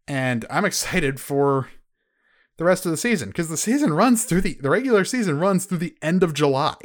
And 0.08 0.46
I'm 0.50 0.66
excited 0.66 1.20
for 1.20 1.70
the 2.58 2.64
rest 2.64 2.86
of 2.86 2.92
the 2.92 2.98
season 2.98 3.30
because 3.30 3.50
the 3.50 3.58
season 3.58 3.94
runs 3.94 4.26
through 4.26 4.42
the 4.42 4.58
the 4.62 4.70
regular 4.70 5.06
season 5.06 5.40
runs 5.40 5.66
through 5.66 5.80
the 5.80 5.98
end 6.02 6.24
of 6.24 6.34
July. 6.34 6.76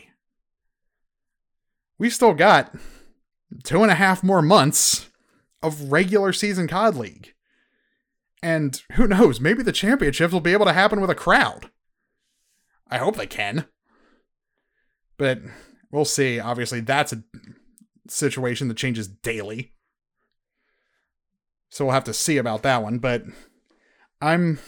We've 1.98 2.14
still 2.14 2.34
got 2.34 2.74
two 3.64 3.82
and 3.82 3.90
a 3.90 3.96
half 3.96 4.22
more 4.22 4.42
months 4.42 5.08
of 5.62 5.90
regular 5.90 6.32
season 6.32 6.68
COD 6.68 6.96
League. 6.96 7.34
And 8.42 8.80
who 8.92 9.06
knows, 9.06 9.40
maybe 9.40 9.62
the 9.62 9.72
championships 9.72 10.32
will 10.32 10.40
be 10.40 10.52
able 10.52 10.66
to 10.66 10.72
happen 10.72 11.00
with 11.00 11.10
a 11.10 11.14
crowd. 11.14 11.70
I 12.88 12.98
hope 12.98 13.16
they 13.16 13.26
can. 13.26 13.66
But 15.16 15.40
we'll 15.90 16.04
see. 16.04 16.38
Obviously, 16.38 16.80
that's 16.80 17.12
a 17.12 17.24
situation 18.08 18.68
that 18.68 18.76
changes 18.76 19.08
daily. 19.08 19.72
So 21.76 21.84
we'll 21.84 21.92
have 21.92 22.04
to 22.04 22.14
see 22.14 22.38
about 22.38 22.62
that 22.62 22.82
one, 22.82 22.96
but 22.96 23.24
I'm 24.22 24.60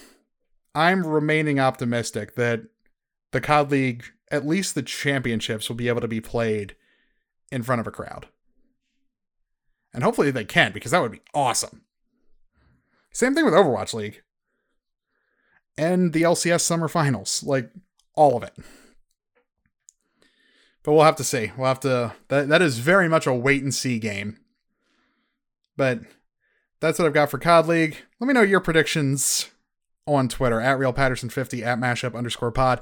I'm 0.75 1.07
remaining 1.07 1.59
optimistic 1.59 2.35
that 2.35 2.65
the 3.31 3.41
COD 3.41 3.71
League, 3.71 4.05
at 4.31 4.47
least 4.47 4.75
the 4.75 4.83
championships, 4.83 5.71
will 5.71 5.77
be 5.77 5.89
able 5.89 6.03
to 6.03 6.07
be 6.07 6.21
played 6.21 6.77
in 7.51 7.63
front 7.63 7.81
of 7.81 7.87
a 7.87 7.91
crowd. 7.91 8.27
And 9.95 10.05
hopefully 10.05 10.31
they 10.31 10.45
can, 10.45 10.73
because 10.73 10.91
that 10.91 11.01
would 11.01 11.13
be 11.13 11.23
awesome. 11.33 11.81
Same 13.11 13.35
thing 13.35 13.47
with 13.47 13.55
Overwatch 13.55 13.95
League. 13.95 14.21
And 15.79 16.13
the 16.13 16.25
LCS 16.25 16.61
Summer 16.61 16.89
Finals. 16.89 17.43
Like, 17.43 17.71
all 18.17 18.37
of 18.37 18.43
it. 18.43 18.53
But 20.83 20.93
we'll 20.93 21.05
have 21.05 21.17
to 21.17 21.25
see. 21.25 21.53
We'll 21.57 21.69
have 21.69 21.81
to. 21.81 22.13
That 22.29 22.49
that 22.49 22.61
is 22.61 22.81
very 22.81 23.09
much 23.09 23.27
a 23.27 23.33
wait 23.33 23.63
and 23.63 23.75
see 23.75 23.99
game. 23.99 24.41
But 25.75 26.01
that's 26.81 26.99
what 26.99 27.07
I've 27.07 27.15
got 27.15 27.31
for 27.31 27.39
COD 27.39 27.67
League. 27.67 27.97
Let 28.21 28.27
me 28.27 28.35
know 28.35 28.43
your 28.43 28.61
predictions 28.61 29.51
on 30.07 30.29
Twitter 30.29 30.61
at 30.61 30.79
RealPatterson50 30.79 31.63
at 31.63 31.79
mashup 31.79 32.17
underscore 32.17 32.53
pod. 32.53 32.81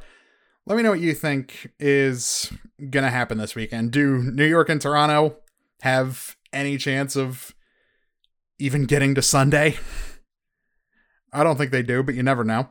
Let 0.67 0.77
me 0.77 0.83
know 0.83 0.91
what 0.91 1.01
you 1.01 1.15
think 1.15 1.73
is 1.79 2.53
gonna 2.91 3.11
happen 3.11 3.39
this 3.39 3.55
weekend. 3.55 3.93
Do 3.93 4.19
New 4.23 4.45
York 4.47 4.69
and 4.69 4.81
Toronto 4.81 5.37
have 5.83 6.37
any 6.53 6.77
chance 6.77 7.17
of 7.17 7.55
even 8.59 8.85
getting 8.85 9.15
to 9.15 9.23
Sunday? 9.23 9.77
I 11.33 11.45
don't 11.45 11.57
think 11.57 11.71
they 11.71 11.83
do, 11.83 12.03
but 12.03 12.15
you 12.15 12.23
never 12.23 12.45
know. 12.45 12.71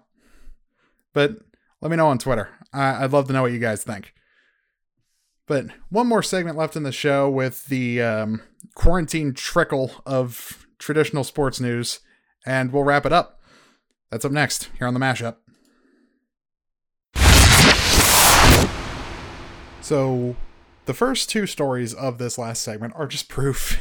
but 1.13 1.31
let 1.81 1.91
me 1.91 1.95
know 1.97 2.07
on 2.07 2.17
Twitter. 2.17 2.49
I- 2.73 3.03
I'd 3.03 3.11
love 3.13 3.27
to 3.27 3.33
know 3.33 3.43
what 3.43 3.51
you 3.53 3.59
guys 3.59 3.83
think. 3.83 4.13
But 5.47 5.67
one 5.89 6.07
more 6.07 6.23
segment 6.23 6.57
left 6.57 6.75
in 6.75 6.83
the 6.83 6.91
show 6.91 7.29
with 7.29 7.67
the 7.67 8.01
um, 8.01 8.41
quarantine 8.73 9.33
trickle 9.33 9.91
of 10.05 10.64
traditional 10.79 11.23
sports 11.23 11.59
news, 11.59 11.99
and 12.45 12.71
we'll 12.71 12.83
wrap 12.83 13.05
it 13.05 13.13
up. 13.13 13.41
That's 14.11 14.25
up 14.25 14.31
next 14.31 14.69
here 14.77 14.87
on 14.87 14.93
the 14.93 14.99
mashup. 14.99 15.37
So, 19.81 20.35
the 20.85 20.93
first 20.93 21.29
two 21.29 21.45
stories 21.45 21.93
of 21.93 22.17
this 22.17 22.37
last 22.37 22.63
segment 22.63 22.93
are 22.95 23.07
just 23.07 23.29
proof 23.29 23.79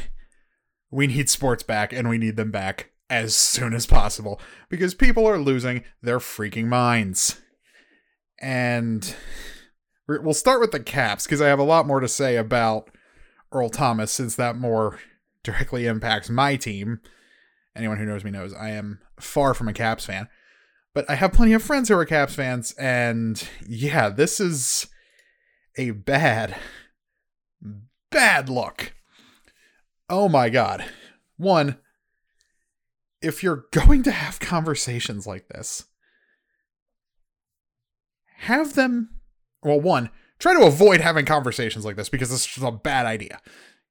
we 0.91 1.07
need 1.07 1.29
sports 1.29 1.63
back 1.63 1.91
and 1.91 2.09
we 2.09 2.17
need 2.17 2.35
them 2.35 2.51
back 2.51 2.91
as 3.09 3.35
soon 3.35 3.73
as 3.73 3.85
possible 3.85 4.39
because 4.69 4.95
people 4.95 5.27
are 5.27 5.37
losing 5.37 5.83
their 6.01 6.19
freaking 6.19 6.67
minds. 6.67 7.41
And 8.39 9.15
we'll 10.07 10.33
start 10.33 10.61
with 10.61 10.71
the 10.71 10.79
Caps 10.79 11.25
because 11.25 11.41
I 11.41 11.47
have 11.47 11.59
a 11.59 11.63
lot 11.63 11.87
more 11.87 11.99
to 11.99 12.07
say 12.07 12.37
about 12.37 12.89
Earl 13.51 13.69
Thomas 13.69 14.11
since 14.11 14.35
that 14.35 14.55
more 14.55 14.99
directly 15.45 15.85
impacts 15.85 16.29
my 16.29 16.55
team. 16.55 16.99
Anyone 17.75 17.97
who 17.97 18.05
knows 18.05 18.23
me 18.23 18.31
knows 18.31 18.53
I 18.53 18.71
am 18.71 18.99
far 19.19 19.53
from 19.53 19.67
a 19.67 19.73
Caps 19.73 20.05
fan. 20.05 20.27
But 20.93 21.09
I 21.09 21.15
have 21.15 21.33
plenty 21.33 21.53
of 21.53 21.61
friends 21.61 21.89
who 21.89 21.97
are 21.97 22.05
Caps 22.05 22.35
fans, 22.35 22.71
and 22.73 23.47
yeah, 23.67 24.09
this 24.09 24.39
is 24.39 24.87
a 25.77 25.91
bad, 25.91 26.55
bad 28.09 28.49
look. 28.49 28.93
Oh 30.09 30.29
my 30.29 30.49
god. 30.49 30.85
One, 31.35 31.77
if 33.21 33.43
you're 33.43 33.65
going 33.71 34.03
to 34.03 34.11
have 34.11 34.39
conversations 34.39 35.27
like 35.27 35.49
this, 35.49 35.85
have 38.37 38.75
them. 38.75 39.09
Well, 39.63 39.81
one, 39.81 40.11
try 40.39 40.53
to 40.53 40.65
avoid 40.65 41.01
having 41.01 41.25
conversations 41.25 41.83
like 41.83 41.97
this 41.97 42.07
because 42.07 42.29
this 42.29 42.57
is 42.57 42.63
a 42.63 42.71
bad 42.71 43.05
idea. 43.05 43.41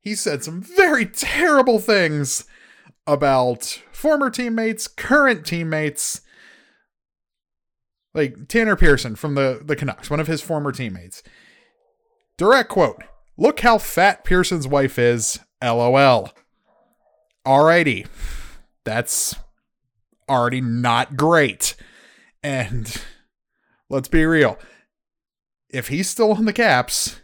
He 0.05 0.15
said 0.15 0.45
some 0.45 0.61
very 0.61 1.07
terrible 1.07 1.79
things 1.79 2.45
about 3.07 3.83
former 3.91 4.29
teammates, 4.29 4.87
current 4.87 5.47
teammates, 5.47 6.21
like 8.13 8.47
Tanner 8.49 8.77
Pearson 8.77 9.17
from 9.17 9.35
the, 9.35 9.63
the 9.65 9.75
Canucks, 9.75 10.11
one 10.11 10.21
of 10.21 10.27
his 10.27 10.43
former 10.43 10.73
teammates. 10.73 11.23
Direct 12.37 12.69
quote 12.69 13.03
Look 13.39 13.61
how 13.61 13.79
fat 13.79 14.25
Pearson's 14.25 14.69
wife 14.69 14.99
is. 14.99 15.41
LOL. 15.63 16.31
Alrighty. 17.47 18.07
That's 18.85 19.35
already 20.29 20.61
not 20.61 21.17
great. 21.17 21.77
And 22.43 22.95
let's 23.89 24.09
be 24.09 24.25
real. 24.27 24.59
If 25.71 25.89
he's 25.89 26.11
still 26.11 26.33
on 26.33 26.45
the 26.45 26.53
Caps, 26.53 27.21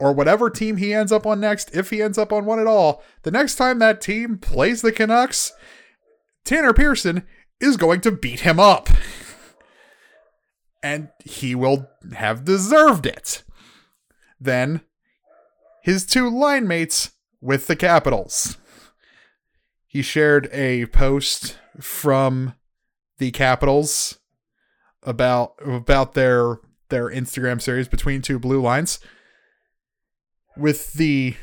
or 0.00 0.12
whatever 0.12 0.48
team 0.48 0.76
he 0.76 0.94
ends 0.94 1.12
up 1.12 1.26
on 1.26 1.40
next, 1.40 1.74
if 1.74 1.90
he 1.90 2.02
ends 2.02 2.18
up 2.18 2.32
on 2.32 2.44
one 2.44 2.58
at 2.58 2.66
all, 2.66 3.02
the 3.22 3.30
next 3.30 3.56
time 3.56 3.78
that 3.78 4.00
team 4.00 4.38
plays 4.38 4.82
the 4.82 4.92
Canucks, 4.92 5.52
Tanner 6.44 6.72
Pearson 6.72 7.26
is 7.60 7.76
going 7.76 8.00
to 8.02 8.12
beat 8.12 8.40
him 8.40 8.60
up. 8.60 8.88
And 10.82 11.08
he 11.24 11.54
will 11.54 11.88
have 12.14 12.44
deserved 12.44 13.04
it. 13.04 13.42
Then 14.40 14.82
his 15.82 16.06
two 16.06 16.30
line 16.30 16.68
mates 16.68 17.12
with 17.40 17.66
the 17.66 17.76
Capitals. 17.76 18.56
He 19.86 20.02
shared 20.02 20.48
a 20.52 20.86
post 20.86 21.58
from 21.80 22.54
the 23.18 23.32
Capitals 23.32 24.18
about 25.02 25.54
about 25.64 26.14
their 26.14 26.58
their 26.88 27.08
Instagram 27.10 27.60
series 27.60 27.88
between 27.88 28.22
two 28.22 28.38
blue 28.38 28.60
lines 28.60 29.00
with 30.58 30.94
the 30.94 31.36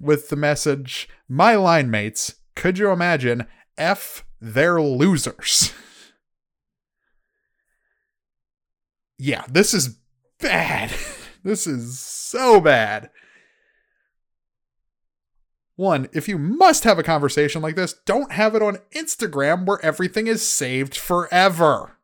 with 0.00 0.28
the 0.28 0.36
message 0.36 1.08
my 1.28 1.54
line 1.54 1.90
mates 1.90 2.36
could 2.54 2.78
you 2.78 2.90
imagine 2.90 3.46
f 3.78 4.24
they're 4.40 4.80
losers 4.80 5.72
yeah 9.18 9.44
this 9.48 9.74
is 9.74 9.98
bad 10.40 10.92
this 11.44 11.66
is 11.66 11.98
so 11.98 12.60
bad 12.60 13.10
one, 15.76 16.08
if 16.12 16.28
you 16.28 16.38
must 16.38 16.84
have 16.84 16.98
a 16.98 17.02
conversation 17.02 17.60
like 17.60 17.74
this, 17.74 17.94
don't 18.06 18.32
have 18.32 18.54
it 18.54 18.62
on 18.62 18.78
Instagram 18.94 19.66
where 19.66 19.84
everything 19.84 20.28
is 20.28 20.46
saved 20.46 20.96
forever. 20.96 21.98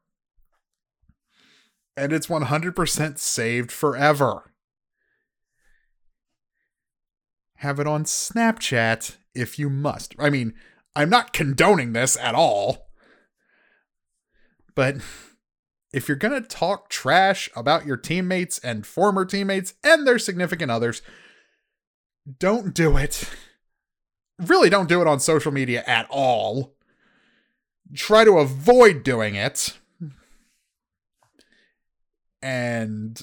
And 1.97 2.13
it's 2.13 2.27
100% 2.27 3.19
saved 3.19 3.71
forever. 3.71 4.50
Have 7.61 7.81
it 7.81 7.87
on 7.87 8.05
Snapchat 8.05 9.17
if 9.35 9.59
you 9.59 9.71
must. 9.71 10.15
I 10.19 10.31
mean, 10.31 10.55
I'm 10.95 11.09
not 11.09 11.33
condoning 11.33 11.93
this 11.93 12.17
at 12.17 12.35
all. 12.35 12.91
But 14.75 14.97
if 15.93 16.09
you're 16.09 16.17
going 16.17 16.41
to 16.41 16.49
talk 16.49 16.89
trash 16.89 17.49
about 17.57 17.87
your 17.87 17.97
teammates 17.97 18.59
and 18.59 18.87
former 18.87 19.25
teammates 19.25 19.75
and 19.83 20.07
their 20.07 20.19
significant 20.19 20.71
others, 20.71 21.03
don't 22.39 22.75
do 22.75 22.97
it 22.97 23.29
really 24.41 24.71
don't 24.71 24.89
do 24.89 25.01
it 25.01 25.07
on 25.07 25.21
social 25.21 25.53
media 25.53 25.85
at 25.87 26.07
all. 26.11 26.75
Try 27.95 28.25
to 28.25 28.39
avoid 28.39 29.03
doing 29.03 29.35
it. 29.35 29.79
And 32.43 33.21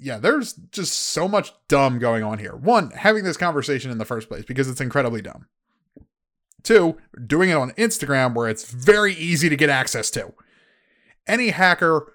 yeah, 0.00 0.18
there's 0.18 0.54
just 0.54 0.94
so 0.94 1.28
much 1.28 1.52
dumb 1.68 1.98
going 1.98 2.24
on 2.24 2.38
here. 2.38 2.56
One, 2.56 2.90
having 2.90 3.22
this 3.22 3.36
conversation 3.36 3.90
in 3.90 3.98
the 3.98 4.04
first 4.04 4.28
place 4.28 4.44
because 4.44 4.68
it's 4.68 4.80
incredibly 4.80 5.20
dumb. 5.20 5.46
Two, 6.62 6.98
doing 7.26 7.50
it 7.50 7.54
on 7.54 7.72
Instagram 7.72 8.34
where 8.34 8.48
it's 8.48 8.70
very 8.70 9.14
easy 9.14 9.48
to 9.48 9.56
get 9.56 9.68
access 9.68 10.10
to. 10.12 10.32
Any 11.26 11.50
hacker 11.50 12.12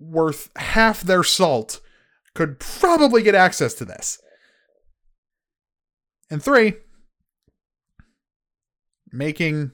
worth 0.00 0.50
half 0.56 1.02
their 1.02 1.22
salt 1.22 1.80
could 2.34 2.58
probably 2.58 3.22
get 3.22 3.34
access 3.34 3.74
to 3.74 3.84
this. 3.84 4.20
And 6.30 6.42
three, 6.42 6.74
making 9.12 9.72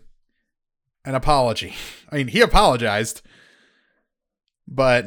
an 1.04 1.14
apology. 1.14 1.74
I 2.12 2.16
mean, 2.16 2.28
he 2.28 2.40
apologized, 2.40 3.22
but 4.66 5.06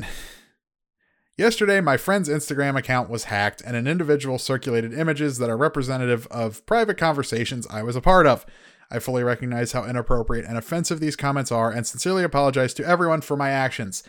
yesterday 1.37 1.81
my 1.81 1.97
friend's 1.97 2.29
Instagram 2.29 2.77
account 2.77 3.09
was 3.09 3.25
hacked 3.25 3.61
and 3.65 3.75
an 3.75 3.87
individual 3.87 4.37
circulated 4.37 4.93
images 4.93 5.37
that 5.37 5.49
are 5.49 5.57
representative 5.57 6.27
of 6.27 6.65
private 6.65 6.97
conversations 6.97 7.67
I 7.69 7.83
was 7.83 7.95
a 7.95 8.01
part 8.01 8.27
of. 8.27 8.45
I 8.91 8.99
fully 8.99 9.23
recognize 9.23 9.71
how 9.71 9.85
inappropriate 9.85 10.45
and 10.45 10.57
offensive 10.57 10.99
these 10.99 11.15
comments 11.15 11.51
are 11.51 11.71
and 11.71 11.87
sincerely 11.87 12.23
apologize 12.23 12.73
to 12.75 12.85
everyone 12.85 13.21
for 13.21 13.37
my 13.37 13.49
actions. 13.49 14.03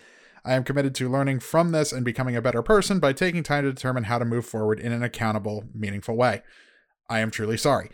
I 0.44 0.54
am 0.54 0.64
committed 0.64 0.94
to 0.96 1.08
learning 1.08 1.40
from 1.40 1.70
this 1.70 1.92
and 1.92 2.04
becoming 2.04 2.34
a 2.34 2.42
better 2.42 2.62
person 2.62 2.98
by 2.98 3.12
taking 3.12 3.44
time 3.44 3.62
to 3.64 3.72
determine 3.72 4.04
how 4.04 4.18
to 4.18 4.24
move 4.24 4.44
forward 4.44 4.80
in 4.80 4.90
an 4.90 5.02
accountable, 5.02 5.64
meaningful 5.72 6.16
way. 6.16 6.42
I 7.08 7.20
am 7.20 7.30
truly 7.30 7.56
sorry. 7.56 7.90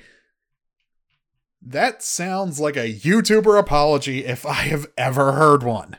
That 1.61 2.03
sounds 2.03 2.59
like 2.59 2.77
a 2.77 2.93
YouTuber 2.93 3.59
apology 3.59 4.25
if 4.25 4.47
I 4.47 4.63
have 4.63 4.87
ever 4.97 5.33
heard 5.33 5.63
one. 5.63 5.99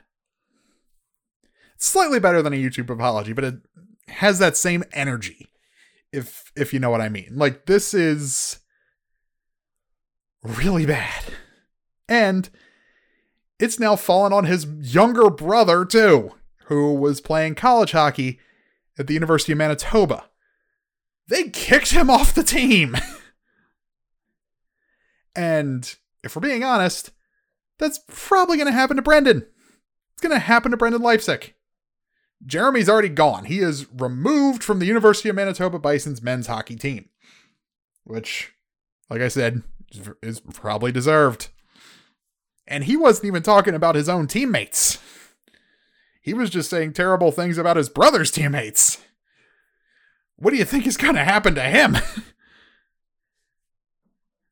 Slightly 1.80 2.20
better 2.20 2.42
than 2.42 2.54
a 2.54 2.58
YouTube 2.58 2.90
apology, 2.90 3.34
but 3.34 3.44
it 3.44 3.56
has 4.10 4.40
that 4.40 4.58
same 4.58 4.84
energy. 4.94 5.48
If 6.12 6.52
if 6.56 6.74
you 6.74 6.80
know 6.80 6.90
what 6.90 7.02
I 7.02 7.10
mean. 7.10 7.32
Like 7.32 7.66
this 7.66 7.94
is 7.94 8.60
really 10.44 10.86
bad. 10.86 11.24
And 12.08 12.50
it's 13.60 13.80
now 13.80 13.96
fallen 13.96 14.34
on 14.34 14.46
his 14.46 14.66
younger 14.66 15.30
brother 15.30 15.86
too, 15.86 16.32
who 16.66 16.94
was 16.94 17.22
playing 17.22 17.56
college 17.56 17.92
hockey 17.92 18.40
at 18.98 19.08
the 19.08 19.14
University 19.14 19.52
of 19.52 19.58
Manitoba. 19.58 20.26
They 21.28 21.50
kicked 21.50 21.92
him 21.92 22.10
off 22.10 22.34
the 22.34 22.44
team. 22.44 22.96
And 25.40 25.96
if 26.22 26.36
we're 26.36 26.42
being 26.42 26.66
honest, 26.66 27.12
that's 27.78 28.02
probably 28.08 28.58
going 28.58 28.68
to 28.68 28.74
happen 28.74 28.98
to 28.98 29.02
Brendan. 29.02 29.46
It's 30.12 30.22
going 30.22 30.34
to 30.36 30.40
happen 30.40 30.72
to 30.72 30.78
Brendan 30.78 31.02
Leipsic. 31.02 31.56
Jeremy's 32.46 32.90
already 32.90 33.10
gone. 33.10 33.46
He 33.46 33.60
is 33.60 33.88
removed 33.92 34.64
from 34.64 34.80
the 34.80 34.86
University 34.86 35.30
of 35.30 35.36
Manitoba 35.36 35.80
Bison's 35.80 36.22
men's 36.22 36.48
hockey 36.48 36.76
team, 36.76 37.10
which, 38.04 38.54
like 39.10 39.22
I 39.22 39.28
said, 39.28 39.64
is 40.22 40.40
probably 40.40 40.92
deserved. 40.92 41.50
And 42.68 42.84
he 42.86 42.96
wasn't 42.96 43.26
even 43.26 43.44
talking 43.44 43.74
about 43.74 43.96
his 43.96 44.08
own 44.08 44.28
teammates. 44.28 45.00
He 46.22 46.34
was 46.34 46.50
just 46.50 46.70
saying 46.70 46.94
terrible 46.94 47.32
things 47.32 47.58
about 47.58 47.78
his 47.78 47.90
brother's 47.90 48.32
teammates. 48.32 49.04
What 50.36 50.52
do 50.52 50.58
you 50.58 50.66
think 50.66 50.86
is 50.88 50.98
going 50.98 51.16
to 51.16 51.24
happen 51.24 51.56
to 51.56 51.64
him? 51.64 51.98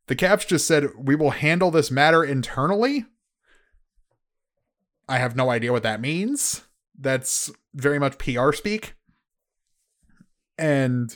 The 0.07 0.15
Caps 0.15 0.45
just 0.45 0.65
said, 0.65 0.87
we 0.97 1.15
will 1.15 1.31
handle 1.31 1.69
this 1.69 1.91
matter 1.91 2.23
internally. 2.23 3.05
I 5.07 5.17
have 5.17 5.35
no 5.35 5.49
idea 5.49 5.73
what 5.73 5.83
that 5.83 6.01
means. 6.01 6.63
That's 6.97 7.51
very 7.73 7.99
much 7.99 8.17
PR 8.17 8.51
speak. 8.51 8.95
And 10.57 11.15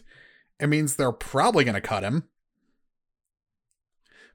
it 0.60 0.68
means 0.68 0.96
they're 0.96 1.12
probably 1.12 1.64
going 1.64 1.76
to 1.76 1.82
cut 1.82 2.04
him. 2.04 2.26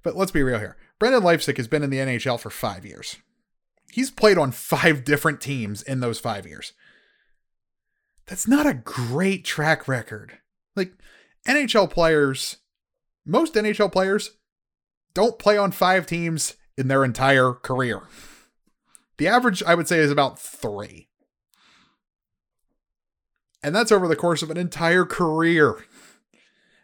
But 0.03 0.17
let's 0.17 0.33
be 0.33 0.43
real 0.43 0.59
here. 0.59 0.77
Brendan 0.99 1.23
Leipsic 1.23 1.57
has 1.57 1.69
been 1.69 1.83
in 1.83 1.91
the 1.91 1.99
NHL 1.99 2.41
for 2.41 2.51
five 2.51 2.85
years. 2.85 3.17
He's 3.91 4.11
played 4.11 4.39
on 4.39 4.51
five 4.51 5.05
different 5.05 5.41
teams 5.41 5.83
in 5.83 6.01
those 6.01 6.19
five 6.19 6.47
years. 6.47 6.73
That's 8.27 8.49
not 8.49 8.67
a 8.67 8.75
great 8.75 9.45
track 9.45 9.87
record. 9.87 10.39
Like, 10.75 10.93
NHL 11.47 11.91
players, 11.91 12.57
most 13.25 13.55
NHL 13.55 13.93
players 13.93 14.37
don't 15.15 15.39
play 15.39 15.57
on 15.57 15.71
five 15.71 16.07
teams 16.07 16.55
in 16.77 16.89
their 16.89 17.05
entire 17.05 17.53
career. 17.53 18.03
The 19.19 19.29
average, 19.29 19.63
I 19.63 19.75
would 19.75 19.89
say, 19.89 19.99
is 19.99 20.11
about 20.11 20.39
three. 20.39 21.09
And 23.67 23.75
that's 23.75 23.91
over 23.91 24.07
the 24.07 24.15
course 24.15 24.43
of 24.43 24.51
an 24.51 24.57
entire 24.57 25.05
career, 25.05 25.85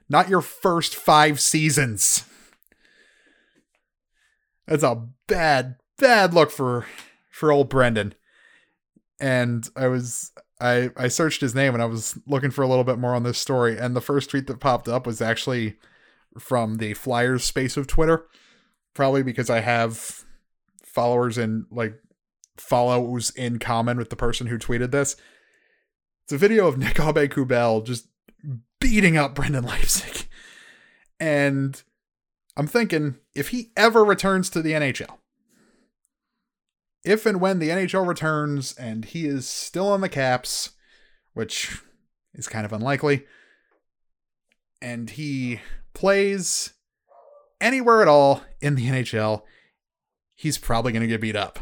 not 0.08 0.28
your 0.28 0.40
first 0.40 0.96
five 0.96 1.38
seasons. 1.40 2.24
That's 4.66 4.82
a 4.82 5.06
bad, 5.28 5.76
bad 5.96 6.34
look 6.34 6.50
for 6.50 6.84
for 7.30 7.52
old 7.52 7.68
Brendan. 7.68 8.14
And 9.20 9.68
I 9.76 9.86
was 9.86 10.32
I 10.60 10.90
I 10.96 11.06
searched 11.06 11.40
his 11.40 11.54
name 11.54 11.72
and 11.72 11.80
I 11.80 11.86
was 11.86 12.18
looking 12.26 12.50
for 12.50 12.62
a 12.62 12.68
little 12.68 12.82
bit 12.82 12.98
more 12.98 13.14
on 13.14 13.22
this 13.22 13.38
story. 13.38 13.78
And 13.78 13.94
the 13.94 14.00
first 14.00 14.30
tweet 14.30 14.48
that 14.48 14.58
popped 14.58 14.88
up 14.88 15.06
was 15.06 15.22
actually 15.22 15.76
from 16.36 16.78
the 16.78 16.94
Flyers 16.94 17.44
space 17.44 17.76
of 17.76 17.86
Twitter. 17.86 18.26
Probably 18.92 19.22
because 19.22 19.48
I 19.48 19.60
have 19.60 20.24
followers 20.84 21.38
and 21.38 21.64
like 21.70 21.94
follows 22.56 23.30
in 23.30 23.60
common 23.60 23.98
with 23.98 24.10
the 24.10 24.16
person 24.16 24.48
who 24.48 24.58
tweeted 24.58 24.90
this. 24.90 25.14
It's 26.24 26.32
a 26.32 26.38
video 26.38 26.66
of 26.66 26.78
Nick 26.78 26.94
Aube-Kubel 26.94 27.84
just 27.84 28.08
beating 28.80 29.16
up 29.16 29.34
Brendan 29.34 29.64
Leipsic. 29.64 30.28
And 31.18 31.82
I'm 32.56 32.66
thinking 32.66 33.16
if 33.34 33.48
he 33.48 33.72
ever 33.76 34.04
returns 34.04 34.50
to 34.50 34.62
the 34.62 34.72
NHL, 34.72 35.18
if 37.04 37.26
and 37.26 37.40
when 37.40 37.58
the 37.58 37.70
NHL 37.70 38.06
returns 38.06 38.74
and 38.74 39.04
he 39.04 39.26
is 39.26 39.48
still 39.48 39.88
on 39.88 40.00
the 40.00 40.08
Caps, 40.08 40.70
which 41.34 41.80
is 42.34 42.48
kind 42.48 42.64
of 42.64 42.72
unlikely, 42.72 43.26
and 44.80 45.10
he 45.10 45.60
plays 45.94 46.74
anywhere 47.60 48.02
at 48.02 48.08
all 48.08 48.42
in 48.60 48.74
the 48.74 48.86
NHL, 48.86 49.42
he's 50.34 50.58
probably 50.58 50.92
going 50.92 51.02
to 51.02 51.08
get 51.08 51.20
beat 51.20 51.36
up. 51.36 51.58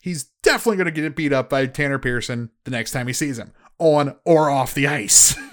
He's 0.00 0.24
definitely 0.42 0.76
going 0.76 0.94
to 0.94 1.00
get 1.00 1.16
beat 1.16 1.32
up 1.32 1.50
by 1.50 1.66
Tanner 1.66 1.98
Pearson 1.98 2.50
the 2.64 2.70
next 2.70 2.92
time 2.92 3.08
he 3.08 3.12
sees 3.12 3.38
him, 3.38 3.52
on 3.78 4.16
or 4.24 4.48
off 4.48 4.74
the 4.74 4.86
ice. 4.86 5.36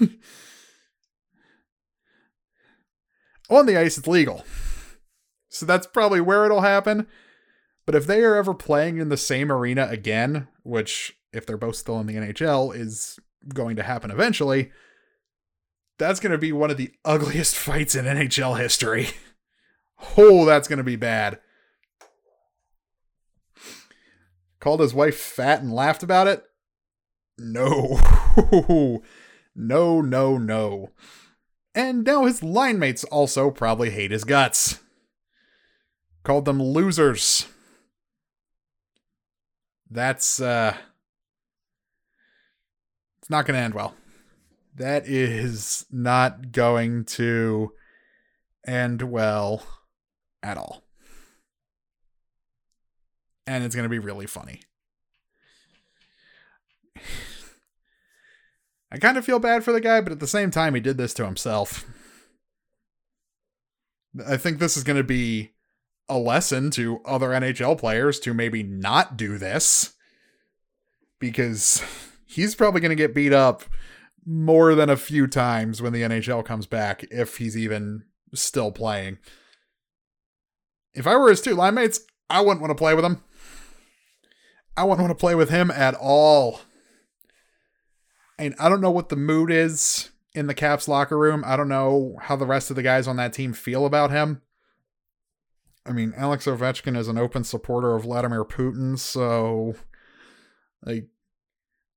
on 3.50 3.66
the 3.66 3.76
ice, 3.76 3.98
it's 3.98 4.06
legal. 4.06 4.44
So 5.48 5.66
that's 5.66 5.86
probably 5.86 6.20
where 6.20 6.44
it'll 6.44 6.60
happen. 6.60 7.06
But 7.86 7.94
if 7.94 8.06
they 8.06 8.22
are 8.22 8.34
ever 8.34 8.54
playing 8.54 8.98
in 8.98 9.08
the 9.08 9.16
same 9.16 9.50
arena 9.50 9.86
again, 9.90 10.48
which, 10.62 11.16
if 11.32 11.46
they're 11.46 11.56
both 11.56 11.76
still 11.76 11.98
in 12.00 12.06
the 12.06 12.16
NHL, 12.16 12.74
is 12.74 13.18
going 13.54 13.76
to 13.76 13.82
happen 13.82 14.10
eventually, 14.10 14.72
that's 15.98 16.20
going 16.20 16.32
to 16.32 16.38
be 16.38 16.52
one 16.52 16.70
of 16.70 16.76
the 16.76 16.92
ugliest 17.04 17.56
fights 17.56 17.94
in 17.94 18.04
NHL 18.04 18.58
history. 18.58 19.08
oh, 20.16 20.44
that's 20.44 20.68
going 20.68 20.78
to 20.78 20.84
be 20.84 20.96
bad. 20.96 21.40
Called 24.66 24.80
his 24.80 24.94
wife 24.94 25.16
fat 25.16 25.62
and 25.62 25.72
laughed 25.72 26.02
about 26.02 26.26
it? 26.26 26.42
No. 27.38 28.00
no, 29.54 30.00
no, 30.00 30.38
no. 30.38 30.90
And 31.72 32.02
now 32.02 32.24
his 32.24 32.42
line 32.42 32.80
mates 32.80 33.04
also 33.04 33.52
probably 33.52 33.90
hate 33.90 34.10
his 34.10 34.24
guts. 34.24 34.80
Called 36.24 36.46
them 36.46 36.60
losers. 36.60 37.46
That's, 39.88 40.40
uh. 40.40 40.76
It's 43.20 43.30
not 43.30 43.46
going 43.46 43.56
to 43.56 43.62
end 43.62 43.74
well. 43.74 43.94
That 44.74 45.06
is 45.06 45.86
not 45.92 46.50
going 46.50 47.04
to 47.04 47.70
end 48.66 49.02
well 49.02 49.62
at 50.42 50.58
all. 50.58 50.85
And 53.46 53.64
it's 53.64 53.74
going 53.74 53.84
to 53.84 53.90
be 53.90 53.98
really 53.98 54.26
funny. 54.26 54.60
I 58.90 58.98
kind 58.98 59.16
of 59.18 59.24
feel 59.24 59.38
bad 59.38 59.64
for 59.64 59.72
the 59.72 59.80
guy, 59.80 60.00
but 60.00 60.12
at 60.12 60.20
the 60.20 60.26
same 60.26 60.50
time, 60.50 60.74
he 60.74 60.80
did 60.80 60.96
this 60.96 61.12
to 61.14 61.24
himself. 61.24 61.84
I 64.26 64.36
think 64.36 64.58
this 64.58 64.76
is 64.76 64.84
going 64.84 64.96
to 64.96 65.04
be 65.04 65.52
a 66.08 66.18
lesson 66.18 66.70
to 66.72 67.00
other 67.04 67.28
NHL 67.30 67.78
players 67.78 68.20
to 68.20 68.32
maybe 68.32 68.62
not 68.62 69.16
do 69.16 69.38
this 69.38 69.94
because 71.18 71.82
he's 72.26 72.54
probably 72.54 72.80
going 72.80 72.90
to 72.90 72.96
get 72.96 73.14
beat 73.14 73.32
up 73.32 73.64
more 74.24 74.74
than 74.74 74.90
a 74.90 74.96
few 74.96 75.26
times 75.26 75.80
when 75.80 75.92
the 75.92 76.02
NHL 76.02 76.44
comes 76.44 76.66
back 76.66 77.04
if 77.10 77.36
he's 77.36 77.56
even 77.56 78.04
still 78.34 78.72
playing. 78.72 79.18
If 80.94 81.06
I 81.06 81.16
were 81.16 81.30
his 81.30 81.40
two 81.40 81.54
line 81.54 81.74
mates, 81.74 82.00
I 82.28 82.40
wouldn't 82.40 82.60
want 82.60 82.70
to 82.70 82.74
play 82.74 82.94
with 82.94 83.04
him. 83.04 83.22
I 84.76 84.84
wouldn't 84.84 85.06
want 85.06 85.18
to 85.18 85.20
play 85.20 85.34
with 85.34 85.50
him 85.50 85.70
at 85.70 85.94
all. 85.94 86.60
And 88.38 88.54
I 88.58 88.68
don't 88.68 88.82
know 88.82 88.90
what 88.90 89.08
the 89.08 89.16
mood 89.16 89.50
is 89.50 90.10
in 90.34 90.46
the 90.46 90.54
Caps 90.54 90.86
locker 90.86 91.18
room. 91.18 91.42
I 91.46 91.56
don't 91.56 91.68
know 91.68 92.16
how 92.20 92.36
the 92.36 92.46
rest 92.46 92.68
of 92.68 92.76
the 92.76 92.82
guys 92.82 93.08
on 93.08 93.16
that 93.16 93.32
team 93.32 93.54
feel 93.54 93.86
about 93.86 94.10
him. 94.10 94.42
I 95.86 95.92
mean, 95.92 96.12
Alex 96.16 96.46
Ovechkin 96.46 96.96
is 96.96 97.08
an 97.08 97.16
open 97.16 97.44
supporter 97.44 97.94
of 97.94 98.02
Vladimir 98.02 98.44
Putin, 98.44 98.98
so 98.98 99.76
like 100.84 101.06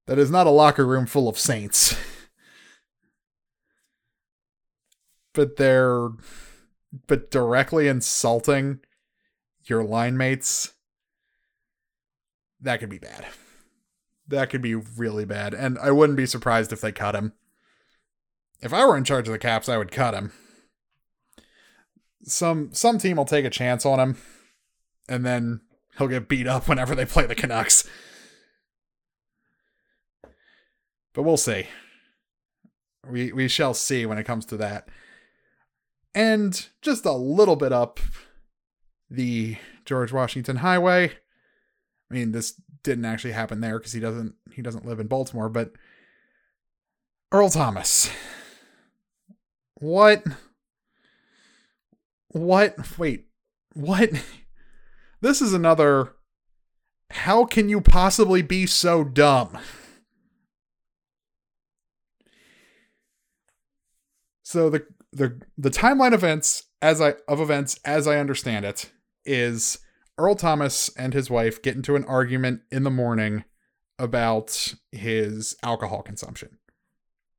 that 0.08 0.20
is 0.20 0.32
not 0.32 0.48
a 0.48 0.52
locker 0.52 0.86
room 0.86 1.06
full 1.06 1.28
of 1.28 1.38
saints. 1.38 1.98
but 5.34 5.58
they're 5.58 6.10
but 7.08 7.30
directly 7.30 7.88
insulting 7.88 8.80
your 9.64 9.84
line 9.84 10.18
mates 10.18 10.74
that 12.62 12.80
could 12.80 12.90
be 12.90 13.00
bad 13.00 13.26
that 14.30 14.50
could 14.50 14.62
be 14.62 14.76
really 14.76 15.26
bad. 15.26 15.54
And 15.54 15.78
I 15.80 15.92
wouldn't 15.92 16.18
be 16.18 16.26
surprised 16.26 16.72
if 16.72 16.82
they 16.82 16.92
cut 16.92 17.16
him. 17.16 17.34
If 18.62 18.74
I 18.74 18.86
were 18.86 18.98
in 18.98 19.04
charge 19.04 19.28
of 19.28 19.32
the 19.32 19.40
Caps, 19.40 19.68
I 19.68 19.78
would 19.78 19.92
cut 19.92 20.14
him. 20.14 20.32
Some 22.24 22.74
some 22.74 22.98
team 22.98 23.18
will 23.18 23.26
take 23.26 23.46
a 23.46 23.50
chance 23.50 23.86
on 23.86 24.00
him, 24.00 24.18
and 25.08 25.26
then 25.26 25.62
he'll 25.98 26.08
get 26.08 26.28
beat 26.28 26.48
up 26.48 26.68
whenever 26.70 26.94
they 26.94 27.06
play 27.06 27.26
the 27.26 27.36
Canucks. 27.36 27.88
But 31.14 31.24
we'll 31.24 31.38
see. 31.38 31.68
We 33.10 33.32
we 33.32 33.48
shall 33.48 33.74
see 33.74 34.06
when 34.06 34.18
it 34.18 34.26
comes 34.26 34.46
to 34.48 34.58
that. 34.58 34.90
And 36.14 36.68
just 36.82 37.06
a 37.06 37.14
little 37.14 37.56
bit 37.56 37.72
up 37.72 38.00
the 39.10 39.58
George 39.86 40.12
Washington 40.12 40.58
Highway. 40.58 41.14
I 42.10 42.14
mean, 42.14 42.32
this 42.32 42.60
didn't 42.84 43.06
actually 43.06 43.34
happen 43.34 43.62
there 43.62 43.78
because 43.78 43.94
he 43.94 44.00
doesn't 44.00 44.36
he 44.54 44.62
doesn't 44.62 44.86
live 44.86 45.00
in 45.00 45.08
Baltimore, 45.08 45.50
but 45.50 45.74
Earl 47.32 47.50
Thomas. 47.50 48.10
What? 49.76 50.24
What? 52.30 52.98
Wait. 52.98 53.28
What? 53.74 54.10
This 55.22 55.42
is 55.42 55.52
another 55.52 56.14
how 57.12 57.44
can 57.44 57.70
you 57.70 57.82
possibly 57.82 58.42
be 58.42 58.66
so 58.66 59.04
dumb? 59.04 59.58
So 64.44 64.70
the 64.70 64.86
the 65.12 65.42
the 65.58 65.70
timeline 65.70 66.14
events 66.14 66.64
as 66.82 67.02
I 67.02 67.16
of 67.28 67.42
events 67.42 67.80
as 67.84 68.08
I 68.08 68.18
understand 68.18 68.66
it 68.66 68.92
is 69.26 69.80
Earl 70.20 70.36
Thomas 70.36 70.90
and 70.98 71.14
his 71.14 71.30
wife 71.30 71.62
get 71.62 71.76
into 71.76 71.96
an 71.96 72.04
argument 72.04 72.62
in 72.70 72.84
the 72.84 72.92
morning 72.92 73.46
about 73.98 74.76
his 74.92 75.56
alcohol 75.64 76.02
consumption. 76.02 76.58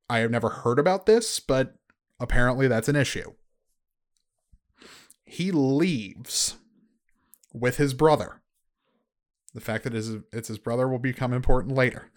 I 0.09 0.19
have 0.19 0.31
never 0.31 0.49
heard 0.49 0.79
about 0.79 1.05
this, 1.05 1.39
but 1.39 1.75
apparently 2.19 2.67
that's 2.67 2.89
an 2.89 2.95
issue. 2.95 3.33
He 5.23 5.51
leaves 5.51 6.57
with 7.53 7.77
his 7.77 7.93
brother. 7.93 8.41
The 9.53 9.61
fact 9.61 9.83
that 9.83 9.93
it's 10.33 10.47
his 10.47 10.59
brother 10.59 10.87
will 10.87 10.99
become 10.99 11.33
important 11.33 11.75
later. 11.75 12.11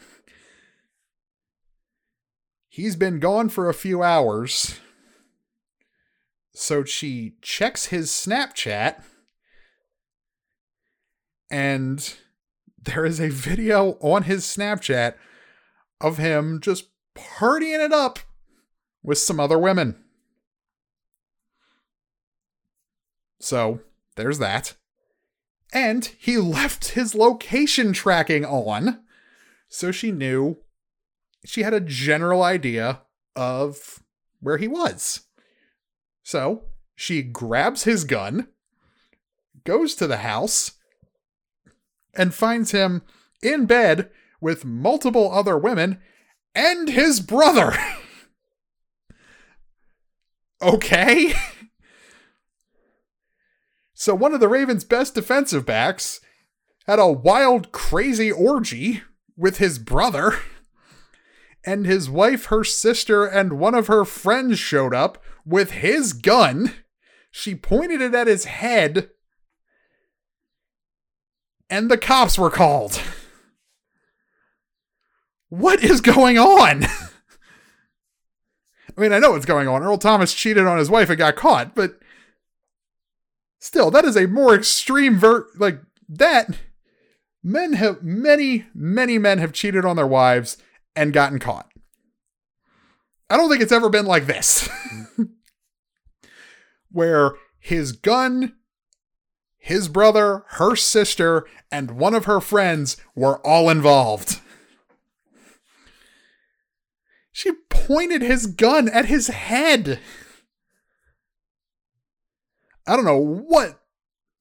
He's 2.68 2.96
been 2.96 3.20
gone 3.20 3.48
for 3.50 3.68
a 3.68 3.74
few 3.74 4.02
hours. 4.02 4.80
So 6.54 6.84
she 6.84 7.34
checks 7.42 7.86
his 7.86 8.10
Snapchat 8.10 9.02
and 11.50 12.14
there 12.82 13.04
is 13.04 13.20
a 13.20 13.28
video 13.28 13.92
on 14.00 14.24
his 14.24 14.44
Snapchat 14.44 15.14
of 16.00 16.18
him 16.18 16.60
just 16.60 16.88
partying 17.14 17.84
it 17.84 17.92
up 17.92 18.18
with 19.02 19.18
some 19.18 19.40
other 19.40 19.58
women. 19.58 19.96
So 23.40 23.80
there's 24.16 24.38
that. 24.38 24.74
And 25.72 26.04
he 26.18 26.38
left 26.38 26.90
his 26.90 27.14
location 27.14 27.92
tracking 27.92 28.44
on 28.44 29.04
so 29.68 29.90
she 29.90 30.12
knew 30.12 30.58
she 31.44 31.64
had 31.64 31.74
a 31.74 31.80
general 31.80 32.44
idea 32.44 33.02
of 33.34 34.04
where 34.40 34.56
he 34.56 34.68
was. 34.68 35.22
So 36.22 36.62
she 36.94 37.22
grabs 37.22 37.82
his 37.82 38.04
gun, 38.04 38.48
goes 39.64 39.96
to 39.96 40.06
the 40.06 40.18
house, 40.18 40.72
and 42.16 42.34
finds 42.34 42.72
him 42.72 43.02
in 43.42 43.66
bed 43.66 44.10
with 44.40 44.64
multiple 44.64 45.32
other 45.32 45.56
women 45.56 45.98
and 46.54 46.88
his 46.88 47.20
brother. 47.20 47.74
okay. 50.62 51.32
so 53.94 54.14
one 54.14 54.34
of 54.34 54.40
the 54.40 54.48
Ravens' 54.48 54.84
best 54.84 55.14
defensive 55.14 55.66
backs 55.66 56.20
had 56.86 56.98
a 56.98 57.10
wild, 57.10 57.72
crazy 57.72 58.30
orgy 58.30 59.02
with 59.36 59.58
his 59.58 59.78
brother. 59.78 60.38
And 61.66 61.86
his 61.86 62.10
wife, 62.10 62.44
her 62.46 62.62
sister, 62.62 63.24
and 63.24 63.54
one 63.54 63.74
of 63.74 63.86
her 63.86 64.04
friends 64.04 64.58
showed 64.58 64.92
up 64.94 65.24
with 65.46 65.70
his 65.70 66.12
gun. 66.12 66.74
She 67.30 67.54
pointed 67.54 68.02
it 68.02 68.14
at 68.14 68.26
his 68.26 68.44
head. 68.44 69.08
And 71.70 71.90
the 71.90 71.98
cops 71.98 72.38
were 72.38 72.50
called. 72.50 73.00
What 75.48 75.82
is 75.82 76.00
going 76.00 76.38
on? 76.38 76.84
I 78.96 79.00
mean, 79.00 79.12
I 79.12 79.18
know 79.18 79.32
what's 79.32 79.46
going 79.46 79.68
on. 79.68 79.82
Earl 79.82 79.98
Thomas 79.98 80.34
cheated 80.34 80.66
on 80.66 80.78
his 80.78 80.90
wife 80.90 81.08
and 81.08 81.18
got 81.18 81.36
caught, 81.36 81.74
but 81.74 81.98
still, 83.58 83.90
that 83.90 84.04
is 84.04 84.16
a 84.16 84.28
more 84.28 84.54
extreme 84.54 85.18
ver 85.18 85.46
like 85.56 85.80
that. 86.08 86.50
Men 87.42 87.74
have 87.74 88.02
many, 88.02 88.66
many 88.74 89.18
men 89.18 89.38
have 89.38 89.52
cheated 89.52 89.84
on 89.84 89.96
their 89.96 90.06
wives 90.06 90.56
and 90.96 91.12
gotten 91.12 91.38
caught. 91.38 91.70
I 93.28 93.36
don't 93.36 93.50
think 93.50 93.62
it's 93.62 93.72
ever 93.72 93.88
been 93.88 94.06
like 94.06 94.26
this. 94.26 94.68
Where 96.90 97.32
his 97.58 97.92
gun, 97.92 98.54
his 99.64 99.88
brother, 99.88 100.44
her 100.48 100.76
sister, 100.76 101.46
and 101.72 101.92
one 101.92 102.12
of 102.14 102.26
her 102.26 102.38
friends 102.38 102.98
were 103.14 103.38
all 103.46 103.70
involved. 103.70 104.42
She 107.32 107.50
pointed 107.70 108.20
his 108.20 108.44
gun 108.44 108.90
at 108.90 109.06
his 109.06 109.28
head. 109.28 110.00
I 112.86 112.94
don't 112.94 113.06
know 113.06 113.16
what 113.16 113.80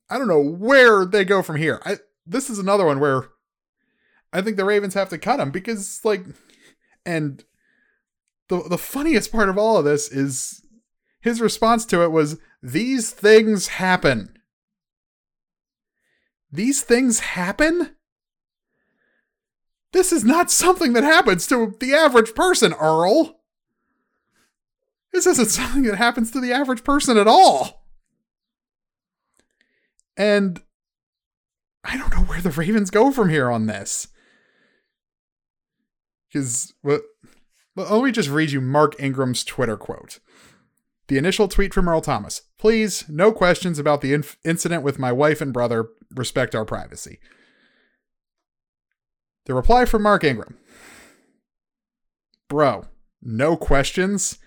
I 0.09 0.17
don't 0.17 0.27
know 0.27 0.43
where 0.43 1.05
they 1.05 1.23
go 1.23 1.41
from 1.41 1.55
here. 1.55 1.81
I 1.85 1.99
this 2.27 2.49
is 2.49 2.59
another 2.59 2.85
one 2.85 2.99
where 2.99 3.29
I 4.33 4.41
think 4.41 4.57
the 4.57 4.65
Ravens 4.65 4.93
have 4.93 5.07
to 5.07 5.17
cut 5.17 5.39
him 5.39 5.51
because 5.51 6.01
like 6.03 6.25
and 7.05 7.45
the 8.49 8.61
the 8.63 8.77
funniest 8.77 9.31
part 9.31 9.47
of 9.47 9.57
all 9.57 9.77
of 9.77 9.85
this 9.85 10.11
is 10.11 10.61
his 11.21 11.39
response 11.39 11.85
to 11.85 12.03
it 12.03 12.11
was 12.11 12.41
these 12.61 13.11
things 13.11 13.69
happen. 13.69 14.37
These 16.53 16.83
things 16.83 17.19
happen? 17.19 17.95
This 19.91 20.13
is 20.13 20.23
not 20.23 20.51
something 20.51 20.93
that 20.93 21.03
happens 21.03 21.47
to 21.47 21.75
the 21.79 21.95
average 21.95 22.35
person, 22.35 22.73
Earl. 22.73 23.39
This 25.11 25.25
isn't 25.25 25.49
something 25.49 25.81
that 25.83 25.97
happens 25.97 26.29
to 26.31 26.39
the 26.39 26.53
average 26.53 26.83
person 26.83 27.17
at 27.17 27.27
all. 27.27 27.87
And 30.15 30.61
I 31.83 31.97
don't 31.97 32.13
know 32.13 32.21
where 32.21 32.41
the 32.41 32.51
Ravens 32.51 32.91
go 32.91 33.11
from 33.11 33.29
here 33.29 33.49
on 33.49 33.65
this. 33.65 34.09
Because, 36.27 36.71
well, 36.83 37.01
let 37.75 38.03
me 38.03 38.11
just 38.11 38.29
read 38.29 38.51
you 38.51 38.61
Mark 38.61 38.95
Ingram's 38.99 39.43
Twitter 39.43 39.75
quote. 39.75 40.19
The 41.07 41.17
initial 41.17 41.47
tweet 41.47 41.73
from 41.73 41.89
Earl 41.89 42.01
Thomas. 42.01 42.43
Please, 42.57 43.05
no 43.09 43.31
questions 43.31 43.77
about 43.77 44.01
the 44.01 44.13
inf- 44.13 44.37
incident 44.45 44.83
with 44.83 44.99
my 44.99 45.11
wife 45.11 45.41
and 45.41 45.51
brother. 45.51 45.89
Respect 46.15 46.55
our 46.55 46.65
privacy. 46.65 47.19
The 49.45 49.53
reply 49.53 49.85
from 49.85 50.03
Mark 50.03 50.23
Ingram 50.23 50.57
Bro, 52.47 52.85
no 53.21 53.57
questions 53.57 54.37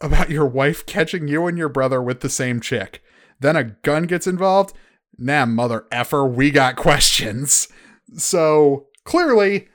about 0.00 0.30
your 0.30 0.46
wife 0.46 0.86
catching 0.86 1.28
you 1.28 1.46
and 1.46 1.58
your 1.58 1.68
brother 1.68 2.02
with 2.02 2.20
the 2.20 2.28
same 2.28 2.60
chick. 2.60 3.02
Then 3.40 3.56
a 3.56 3.64
gun 3.64 4.04
gets 4.04 4.26
involved. 4.26 4.74
Nah, 5.18 5.46
mother 5.46 5.86
effer, 5.90 6.24
we 6.24 6.50
got 6.50 6.76
questions. 6.76 7.68
So 8.16 8.86
clearly, 9.04 9.68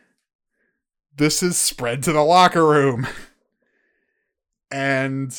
this 1.15 1.41
is 1.43 1.57
spread 1.57 2.03
to 2.03 2.13
the 2.13 2.23
locker 2.23 2.65
room. 2.65 3.07
And 4.71 5.33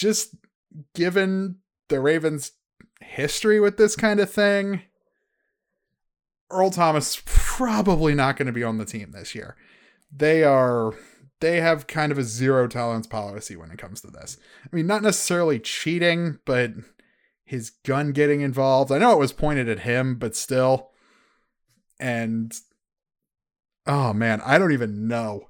just 0.00 0.34
given 0.94 1.56
the 1.90 2.00
Ravens' 2.00 2.52
history 3.00 3.60
with 3.60 3.76
this 3.76 3.94
kind 3.94 4.18
of 4.18 4.30
thing, 4.30 4.82
Earl 6.50 6.70
Thomas 6.70 7.22
probably 7.26 8.14
not 8.14 8.36
going 8.36 8.46
to 8.46 8.52
be 8.52 8.64
on 8.64 8.78
the 8.78 8.86
team 8.86 9.12
this 9.12 9.34
year. 9.34 9.56
They 10.10 10.42
are 10.42 10.94
they 11.40 11.60
have 11.60 11.86
kind 11.86 12.10
of 12.10 12.18
a 12.18 12.22
zero 12.22 12.66
tolerance 12.66 13.06
policy 13.06 13.56
when 13.56 13.70
it 13.70 13.78
comes 13.78 14.00
to 14.00 14.08
this. 14.08 14.38
I 14.64 14.74
mean, 14.74 14.86
not 14.86 15.02
necessarily 15.02 15.58
cheating, 15.58 16.38
but 16.44 16.72
his 17.44 17.70
gun 17.70 18.12
getting 18.12 18.40
involved. 18.40 18.90
I 18.90 18.98
know 18.98 19.12
it 19.12 19.18
was 19.18 19.32
pointed 19.32 19.68
at 19.68 19.80
him, 19.80 20.16
but 20.16 20.34
still. 20.34 20.90
And 21.98 22.52
oh 23.86 24.14
man, 24.14 24.40
I 24.44 24.56
don't 24.56 24.72
even 24.72 25.06
know. 25.08 25.48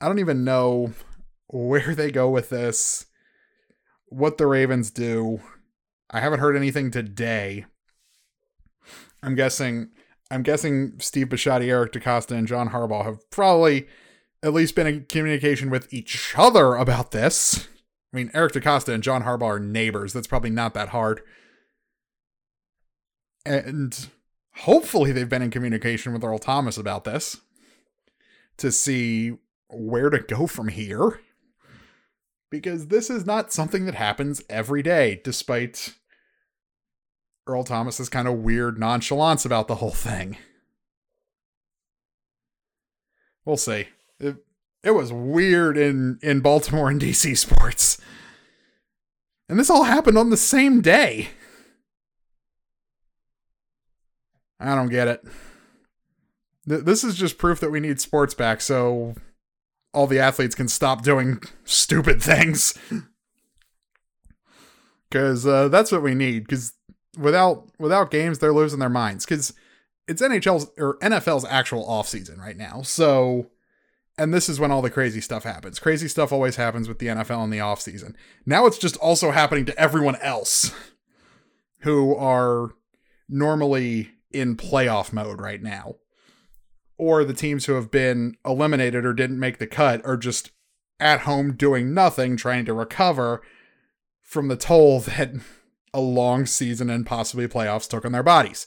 I 0.00 0.06
don't 0.06 0.18
even 0.18 0.44
know 0.44 0.92
where 1.46 1.94
they 1.94 2.10
go 2.10 2.28
with 2.28 2.50
this, 2.50 3.06
what 4.10 4.38
the 4.38 4.46
Ravens 4.46 4.90
do. 4.90 5.40
I 6.10 6.20
haven't 6.20 6.40
heard 6.40 6.56
anything 6.56 6.90
today, 6.90 7.66
I'm 9.22 9.34
guessing 9.34 9.90
I'm 10.30 10.42
guessing 10.42 10.94
Steve 10.98 11.28
Bisciotti, 11.28 11.68
Eric 11.68 11.92
DeCosta, 11.92 12.32
and 12.36 12.46
John 12.46 12.70
Harbaugh 12.70 13.04
have 13.04 13.30
probably 13.30 13.88
at 14.42 14.52
least 14.52 14.74
been 14.74 14.86
in 14.86 15.06
communication 15.06 15.70
with 15.70 15.92
each 15.92 16.34
other 16.36 16.74
about 16.74 17.12
this. 17.12 17.66
I 18.12 18.16
mean, 18.16 18.30
Eric 18.34 18.52
DeCosta 18.52 18.92
and 18.92 19.02
John 19.02 19.22
Harbaugh 19.22 19.42
are 19.42 19.58
neighbors. 19.58 20.12
That's 20.12 20.26
probably 20.26 20.50
not 20.50 20.74
that 20.74 20.90
hard. 20.90 21.22
And 23.46 24.08
hopefully 24.56 25.12
they've 25.12 25.28
been 25.28 25.42
in 25.42 25.50
communication 25.50 26.12
with 26.12 26.22
Earl 26.22 26.38
Thomas 26.38 26.76
about 26.76 27.04
this 27.04 27.38
to 28.58 28.70
see 28.70 29.38
where 29.70 30.10
to 30.10 30.18
go 30.18 30.46
from 30.46 30.68
here. 30.68 31.20
Because 32.50 32.86
this 32.86 33.10
is 33.10 33.26
not 33.26 33.52
something 33.52 33.84
that 33.84 33.94
happens 33.94 34.42
every 34.48 34.82
day, 34.82 35.20
despite 35.22 35.94
Earl 37.46 37.64
Thomas's 37.64 38.08
kind 38.08 38.26
of 38.26 38.38
weird 38.38 38.78
nonchalance 38.78 39.44
about 39.44 39.68
the 39.68 39.76
whole 39.76 39.90
thing. 39.90 40.38
We'll 43.44 43.56
see. 43.56 43.88
It, 44.20 44.36
it 44.82 44.90
was 44.92 45.12
weird 45.12 45.76
in, 45.76 46.18
in 46.22 46.40
Baltimore 46.40 46.90
and 46.90 47.00
DC 47.00 47.36
sports. 47.36 47.98
And 49.48 49.58
this 49.58 49.70
all 49.70 49.84
happened 49.84 50.18
on 50.18 50.30
the 50.30 50.36
same 50.36 50.82
day. 50.82 51.28
I 54.60 54.74
don't 54.74 54.90
get 54.90 55.08
it. 55.08 55.24
Th- 56.68 56.82
this 56.82 57.04
is 57.04 57.14
just 57.16 57.38
proof 57.38 57.60
that 57.60 57.70
we 57.70 57.80
need 57.80 58.00
sports 58.00 58.34
back 58.34 58.60
so 58.60 59.14
all 59.92 60.06
the 60.06 60.18
athletes 60.18 60.54
can 60.54 60.68
stop 60.68 61.02
doing 61.02 61.40
stupid 61.64 62.22
things. 62.22 62.76
Because 65.08 65.46
uh, 65.46 65.68
that's 65.68 65.90
what 65.90 66.02
we 66.02 66.14
need. 66.14 66.40
Because 66.40 66.74
without 67.18 67.68
without 67.78 68.10
games, 68.10 68.38
they're 68.38 68.52
losing 68.52 68.78
their 68.78 68.88
minds 68.88 69.24
because 69.24 69.52
it's 70.06 70.22
NHL's 70.22 70.70
or 70.78 70.98
NFL's 70.98 71.44
actual 71.44 71.88
off 71.88 72.08
season 72.08 72.38
right 72.38 72.56
now. 72.56 72.82
So, 72.82 73.50
and 74.16 74.32
this 74.32 74.48
is 74.48 74.58
when 74.58 74.70
all 74.70 74.82
the 74.82 74.90
crazy 74.90 75.20
stuff 75.20 75.44
happens. 75.44 75.78
Crazy 75.78 76.08
stuff 76.08 76.32
always 76.32 76.56
happens 76.56 76.88
with 76.88 76.98
the 76.98 77.06
NFL 77.06 77.44
in 77.44 77.50
the 77.50 77.60
off 77.60 77.80
season. 77.80 78.16
Now 78.46 78.66
it's 78.66 78.78
just 78.78 78.96
also 78.96 79.30
happening 79.30 79.66
to 79.66 79.78
everyone 79.78 80.16
else 80.16 80.72
who 81.80 82.14
are 82.16 82.70
normally 83.28 84.10
in 84.30 84.56
playoff 84.56 85.12
mode 85.12 85.40
right 85.40 85.62
now. 85.62 85.96
Or 86.98 87.24
the 87.24 87.32
teams 87.32 87.66
who 87.66 87.74
have 87.74 87.90
been 87.90 88.36
eliminated 88.44 89.06
or 89.06 89.14
didn't 89.14 89.38
make 89.38 89.58
the 89.58 89.66
cut 89.66 90.04
are 90.04 90.16
just 90.16 90.50
at 91.00 91.20
home 91.20 91.54
doing 91.54 91.94
nothing, 91.94 92.36
trying 92.36 92.64
to 92.64 92.74
recover 92.74 93.40
from 94.20 94.48
the 94.48 94.56
toll 94.56 95.00
that 95.00 95.32
a 95.94 96.00
long 96.00 96.44
season 96.44 96.90
and 96.90 97.06
possibly 97.06 97.48
playoffs 97.48 97.88
took 97.88 98.04
on 98.04 98.12
their 98.12 98.22
bodies. 98.22 98.66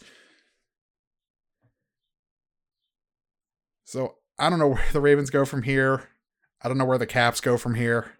So 3.86 4.16
I 4.40 4.50
don't 4.50 4.60
know 4.60 4.70
where 4.70 4.86
the 4.92 5.02
Ravens 5.02 5.30
go 5.30 5.46
from 5.46 5.64
here. 5.64 6.10
I 6.62 6.68
don't 6.68 6.78
know 6.78 6.86
where 6.86 6.98
the 6.98 7.06
Caps 7.06 7.42
go 7.42 7.58
from 7.58 7.76
here. 7.76 8.14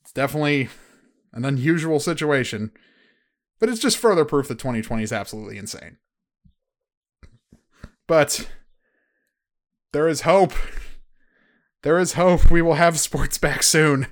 It's 0.00 0.12
definitely 0.12 0.70
an 1.32 1.44
unusual 1.44 2.00
situation, 2.00 2.72
but 3.58 3.68
it's 3.68 3.80
just 3.80 3.98
further 3.98 4.24
proof 4.24 4.48
that 4.48 4.58
2020 4.58 5.02
is 5.02 5.12
absolutely 5.12 5.58
insane. 5.58 5.98
But 8.10 8.50
there 9.92 10.08
is 10.08 10.22
hope. 10.22 10.52
There 11.84 11.96
is 11.96 12.14
hope. 12.14 12.50
We 12.50 12.60
will 12.60 12.74
have 12.74 12.98
sports 12.98 13.38
back 13.38 13.62
soon. 13.62 14.08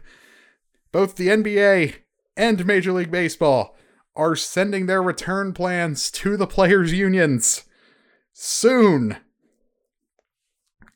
Both 0.93 1.17
the 1.17 1.27
NBA 1.27 1.97
and 2.37 2.65
Major 2.65 2.93
League 2.93 3.11
Baseball 3.11 3.77
are 4.15 4.37
sending 4.37 4.87
their 4.87 5.03
return 5.03 5.53
plans 5.53 6.13
to 6.13 6.37
the 6.37 6.47
players' 6.47 6.93
unions 6.93 7.65
soon. 8.33 9.17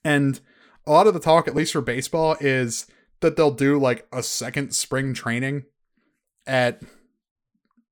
And 0.04 0.38
a 0.86 0.92
lot 0.92 1.08
of 1.08 1.14
the 1.14 1.18
talk, 1.18 1.48
at 1.48 1.56
least 1.56 1.72
for 1.72 1.80
baseball, 1.80 2.36
is 2.40 2.86
that 3.18 3.34
they'll 3.34 3.50
do 3.50 3.80
like 3.80 4.06
a 4.12 4.22
second 4.22 4.76
spring 4.76 5.12
training 5.12 5.64
at 6.46 6.80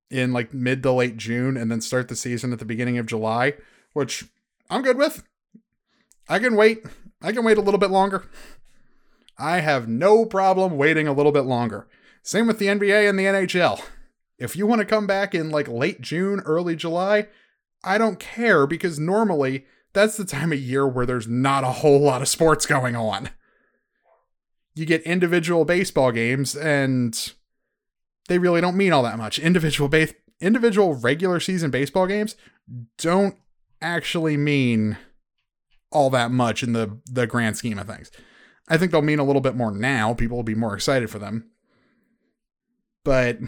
in 0.08 0.32
like 0.32 0.54
mid 0.54 0.84
to 0.84 0.92
late 0.92 1.16
June 1.16 1.56
and 1.56 1.68
then 1.68 1.80
start 1.80 2.06
the 2.06 2.14
season 2.14 2.52
at 2.52 2.60
the 2.60 2.64
beginning 2.64 2.96
of 2.96 3.06
July, 3.06 3.54
which 3.92 4.26
I'm 4.70 4.82
good 4.82 4.96
with. 4.96 5.24
I 6.28 6.38
can 6.38 6.54
wait. 6.54 6.84
I 7.20 7.32
can 7.32 7.44
wait 7.44 7.58
a 7.58 7.60
little 7.60 7.80
bit 7.80 7.90
longer. 7.90 8.24
I 9.36 9.60
have 9.60 9.88
no 9.88 10.24
problem 10.24 10.76
waiting 10.76 11.08
a 11.08 11.12
little 11.12 11.32
bit 11.32 11.44
longer. 11.44 11.88
Same 12.22 12.46
with 12.46 12.58
the 12.58 12.66
NBA 12.66 13.08
and 13.08 13.18
the 13.18 13.24
NHL. 13.24 13.82
If 14.38 14.56
you 14.56 14.66
want 14.66 14.80
to 14.80 14.86
come 14.86 15.06
back 15.06 15.34
in 15.34 15.50
like 15.50 15.68
late 15.68 16.00
June, 16.00 16.40
early 16.40 16.76
July, 16.76 17.26
I 17.82 17.98
don't 17.98 18.18
care 18.18 18.66
because 18.66 18.98
normally 18.98 19.66
that's 19.92 20.16
the 20.16 20.24
time 20.24 20.52
of 20.52 20.60
year 20.60 20.86
where 20.86 21.06
there's 21.06 21.26
not 21.26 21.64
a 21.64 21.72
whole 21.72 22.00
lot 22.00 22.22
of 22.22 22.28
sports 22.28 22.64
going 22.64 22.94
on. 22.94 23.30
You 24.74 24.86
get 24.86 25.02
individual 25.02 25.64
baseball 25.64 26.12
games 26.12 26.54
and 26.54 27.32
they 28.28 28.38
really 28.38 28.60
don't 28.60 28.76
mean 28.76 28.92
all 28.92 29.02
that 29.02 29.18
much. 29.18 29.38
Individual 29.38 29.88
base 29.88 30.14
individual 30.40 30.94
regular 30.94 31.38
season 31.38 31.70
baseball 31.70 32.06
games 32.06 32.34
don't 32.96 33.36
actually 33.82 34.36
mean 34.36 34.96
all 35.90 36.10
that 36.10 36.30
much 36.30 36.62
in 36.62 36.72
the 36.72 37.00
the 37.06 37.26
grand 37.26 37.56
scheme 37.56 37.78
of 37.78 37.86
things. 37.86 38.10
I 38.68 38.78
think 38.78 38.92
they'll 38.92 39.02
mean 39.02 39.18
a 39.18 39.24
little 39.24 39.42
bit 39.42 39.56
more 39.56 39.72
now. 39.72 40.14
People 40.14 40.36
will 40.36 40.44
be 40.44 40.54
more 40.54 40.74
excited 40.74 41.10
for 41.10 41.18
them. 41.18 41.50
But 43.04 43.38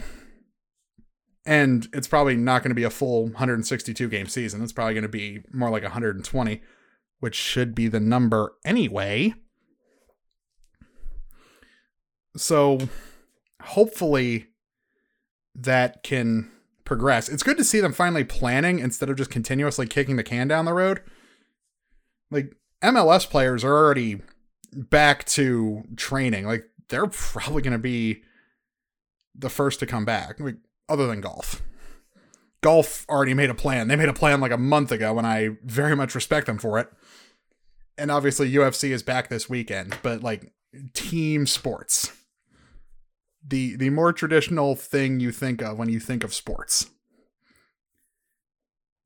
and 1.44 1.88
it's 1.92 2.08
probably 2.08 2.36
not 2.36 2.62
going 2.62 2.70
to 2.70 2.76
be 2.76 2.84
a 2.84 2.90
full 2.90 3.24
162 3.24 4.08
game 4.08 4.26
season. 4.26 4.62
It's 4.62 4.72
probably 4.72 4.94
going 4.94 5.02
to 5.02 5.08
be 5.08 5.40
more 5.52 5.70
like 5.70 5.82
120, 5.82 6.62
which 7.20 7.34
should 7.34 7.74
be 7.74 7.88
the 7.88 8.00
number 8.00 8.54
anyway. 8.64 9.34
So 12.36 12.78
hopefully 13.60 14.48
that 15.54 16.02
can 16.02 16.50
progress. 16.92 17.30
It's 17.30 17.42
good 17.42 17.56
to 17.56 17.64
see 17.64 17.80
them 17.80 17.94
finally 17.94 18.22
planning 18.22 18.78
instead 18.78 19.08
of 19.08 19.16
just 19.16 19.30
continuously 19.30 19.86
kicking 19.86 20.16
the 20.16 20.22
can 20.22 20.46
down 20.46 20.66
the 20.66 20.74
road. 20.74 21.00
Like 22.30 22.54
MLS 22.84 23.26
players 23.26 23.64
are 23.64 23.74
already 23.74 24.20
back 24.74 25.24
to 25.24 25.84
training. 25.96 26.44
Like 26.44 26.66
they're 26.90 27.06
probably 27.06 27.62
going 27.62 27.72
to 27.72 27.78
be 27.78 28.20
the 29.34 29.48
first 29.48 29.80
to 29.80 29.86
come 29.86 30.04
back. 30.04 30.38
Like 30.38 30.56
other 30.86 31.06
than 31.06 31.22
golf. 31.22 31.62
Golf 32.60 33.06
already 33.08 33.32
made 33.32 33.48
a 33.48 33.54
plan. 33.54 33.88
They 33.88 33.96
made 33.96 34.10
a 34.10 34.12
plan 34.12 34.42
like 34.42 34.52
a 34.52 34.58
month 34.58 34.92
ago, 34.92 35.16
and 35.16 35.26
I 35.26 35.56
very 35.64 35.96
much 35.96 36.14
respect 36.14 36.46
them 36.46 36.58
for 36.58 36.78
it. 36.78 36.88
And 37.96 38.10
obviously, 38.10 38.52
UFC 38.52 38.90
is 38.90 39.02
back 39.02 39.28
this 39.28 39.48
weekend, 39.48 39.96
but 40.02 40.22
like 40.22 40.52
team 40.92 41.46
sports, 41.46 42.12
the 43.46 43.76
the 43.76 43.90
more 43.90 44.12
traditional 44.12 44.76
thing 44.76 45.20
you 45.20 45.32
think 45.32 45.62
of 45.62 45.78
when 45.78 45.88
you 45.88 46.00
think 46.00 46.24
of 46.24 46.34
sports, 46.34 46.90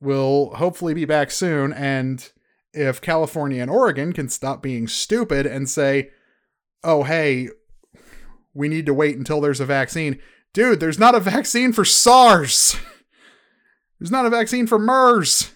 We'll 0.01 0.51
hopefully 0.57 0.93
be 0.93 1.07
back 1.07 1.31
soon. 1.31 1.73
And 1.73 2.31
if 2.75 3.01
California 3.01 3.63
and 3.63 3.71
Oregon 3.71 4.13
can 4.13 4.29
stop 4.29 4.63
being 4.63 4.89
stupid 4.89 5.47
and 5.47 5.69
say, 5.69 6.11
"Oh, 6.85 7.03
hey, 7.03 7.49
we 8.53 8.69
need 8.69 8.87
to 8.87 8.95
wait 8.95 9.17
until 9.17 9.41
there's 9.41 9.61
a 9.61 9.67
vaccine," 9.67 10.21
Dude, 10.57 10.81
there's 10.81 10.99
not 10.99 11.15
a 11.15 11.21
vaccine 11.21 11.75
for 11.75 11.85
SARS. 11.85 12.77
There's 14.01 14.11
not 14.11 14.25
a 14.25 14.31
vaccine 14.31 14.67
for 14.67 14.79
MERS. 14.79 15.53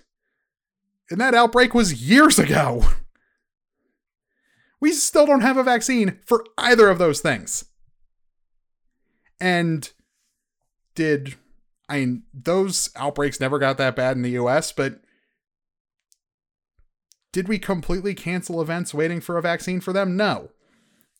And 1.10 1.18
that 1.18 1.34
outbreak 1.34 1.72
was 1.72 2.06
years 2.06 2.38
ago. 2.38 2.84
We 4.78 4.92
still 4.92 5.24
don't 5.24 5.40
have 5.40 5.56
a 5.56 5.62
vaccine 5.62 6.18
for 6.26 6.44
either 6.58 6.90
of 6.90 6.98
those 6.98 7.20
things. 7.20 7.64
And 9.40 9.90
did 10.94 11.36
I 11.88 12.00
mean 12.00 12.22
those 12.34 12.90
outbreaks 12.96 13.40
never 13.40 13.58
got 13.58 13.78
that 13.78 13.96
bad 13.96 14.16
in 14.16 14.22
the 14.22 14.30
US, 14.30 14.72
but 14.72 15.00
did 17.32 17.48
we 17.48 17.58
completely 17.58 18.14
cancel 18.14 18.60
events 18.60 18.92
waiting 18.92 19.20
for 19.20 19.38
a 19.38 19.42
vaccine 19.42 19.80
for 19.80 19.92
them? 19.92 20.16
No. 20.16 20.50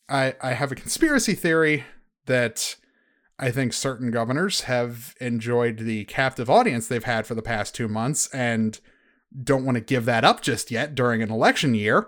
I 0.07 0.35
I 0.41 0.53
have 0.53 0.71
a 0.71 0.75
conspiracy 0.75 1.33
theory 1.33 1.85
that 2.25 2.75
I 3.39 3.49
think 3.49 3.73
certain 3.73 4.11
governors 4.11 4.61
have 4.61 5.15
enjoyed 5.19 5.79
the 5.79 6.05
captive 6.05 6.49
audience 6.49 6.87
they've 6.87 7.03
had 7.03 7.25
for 7.25 7.33
the 7.33 7.41
past 7.41 7.73
two 7.73 7.87
months 7.87 8.29
and 8.31 8.79
don't 9.43 9.65
want 9.65 9.75
to 9.75 9.81
give 9.81 10.05
that 10.05 10.23
up 10.23 10.41
just 10.41 10.69
yet 10.69 10.93
during 10.93 11.23
an 11.23 11.31
election 11.31 11.73
year. 11.73 12.07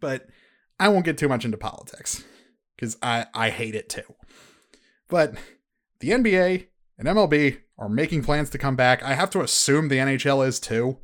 But 0.00 0.28
I 0.80 0.88
won't 0.88 1.04
get 1.04 1.18
too 1.18 1.28
much 1.28 1.44
into 1.44 1.58
politics 1.58 2.24
because 2.74 2.96
I, 3.02 3.26
I 3.34 3.50
hate 3.50 3.74
it 3.74 3.90
too. 3.90 4.14
But 5.08 5.34
the 6.00 6.10
NBA 6.10 6.66
and 6.98 7.08
MLB 7.08 7.58
are 7.78 7.88
making 7.88 8.22
plans 8.22 8.50
to 8.50 8.58
come 8.58 8.76
back. 8.76 9.02
I 9.02 9.14
have 9.14 9.30
to 9.30 9.40
assume 9.40 9.88
the 9.88 9.98
NHL 9.98 10.46
is 10.46 10.58
too. 10.58 10.98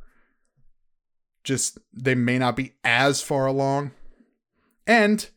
Just 1.43 1.77
they 1.93 2.15
may 2.15 2.39
not 2.39 2.55
be 2.55 2.73
as 2.83 3.21
far 3.21 3.45
along. 3.45 3.91
And 4.87 5.29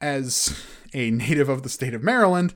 as 0.00 0.62
a 0.92 1.10
native 1.10 1.48
of 1.48 1.62
the 1.62 1.68
state 1.68 1.94
of 1.94 2.02
Maryland, 2.02 2.54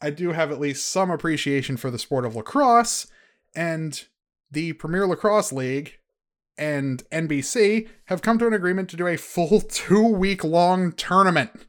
I 0.00 0.10
do 0.10 0.32
have 0.32 0.50
at 0.50 0.60
least 0.60 0.88
some 0.88 1.10
appreciation 1.10 1.76
for 1.76 1.90
the 1.90 1.98
sport 1.98 2.24
of 2.24 2.36
lacrosse, 2.36 3.06
and 3.54 4.04
the 4.50 4.74
Premier 4.74 5.06
Lacrosse 5.06 5.52
League 5.52 5.98
and 6.56 7.02
NBC 7.10 7.88
have 8.06 8.22
come 8.22 8.38
to 8.38 8.46
an 8.46 8.52
agreement 8.52 8.88
to 8.90 8.96
do 8.96 9.06
a 9.06 9.16
full 9.16 9.60
two 9.68 10.06
week 10.06 10.44
long 10.44 10.92
tournament 10.92 11.66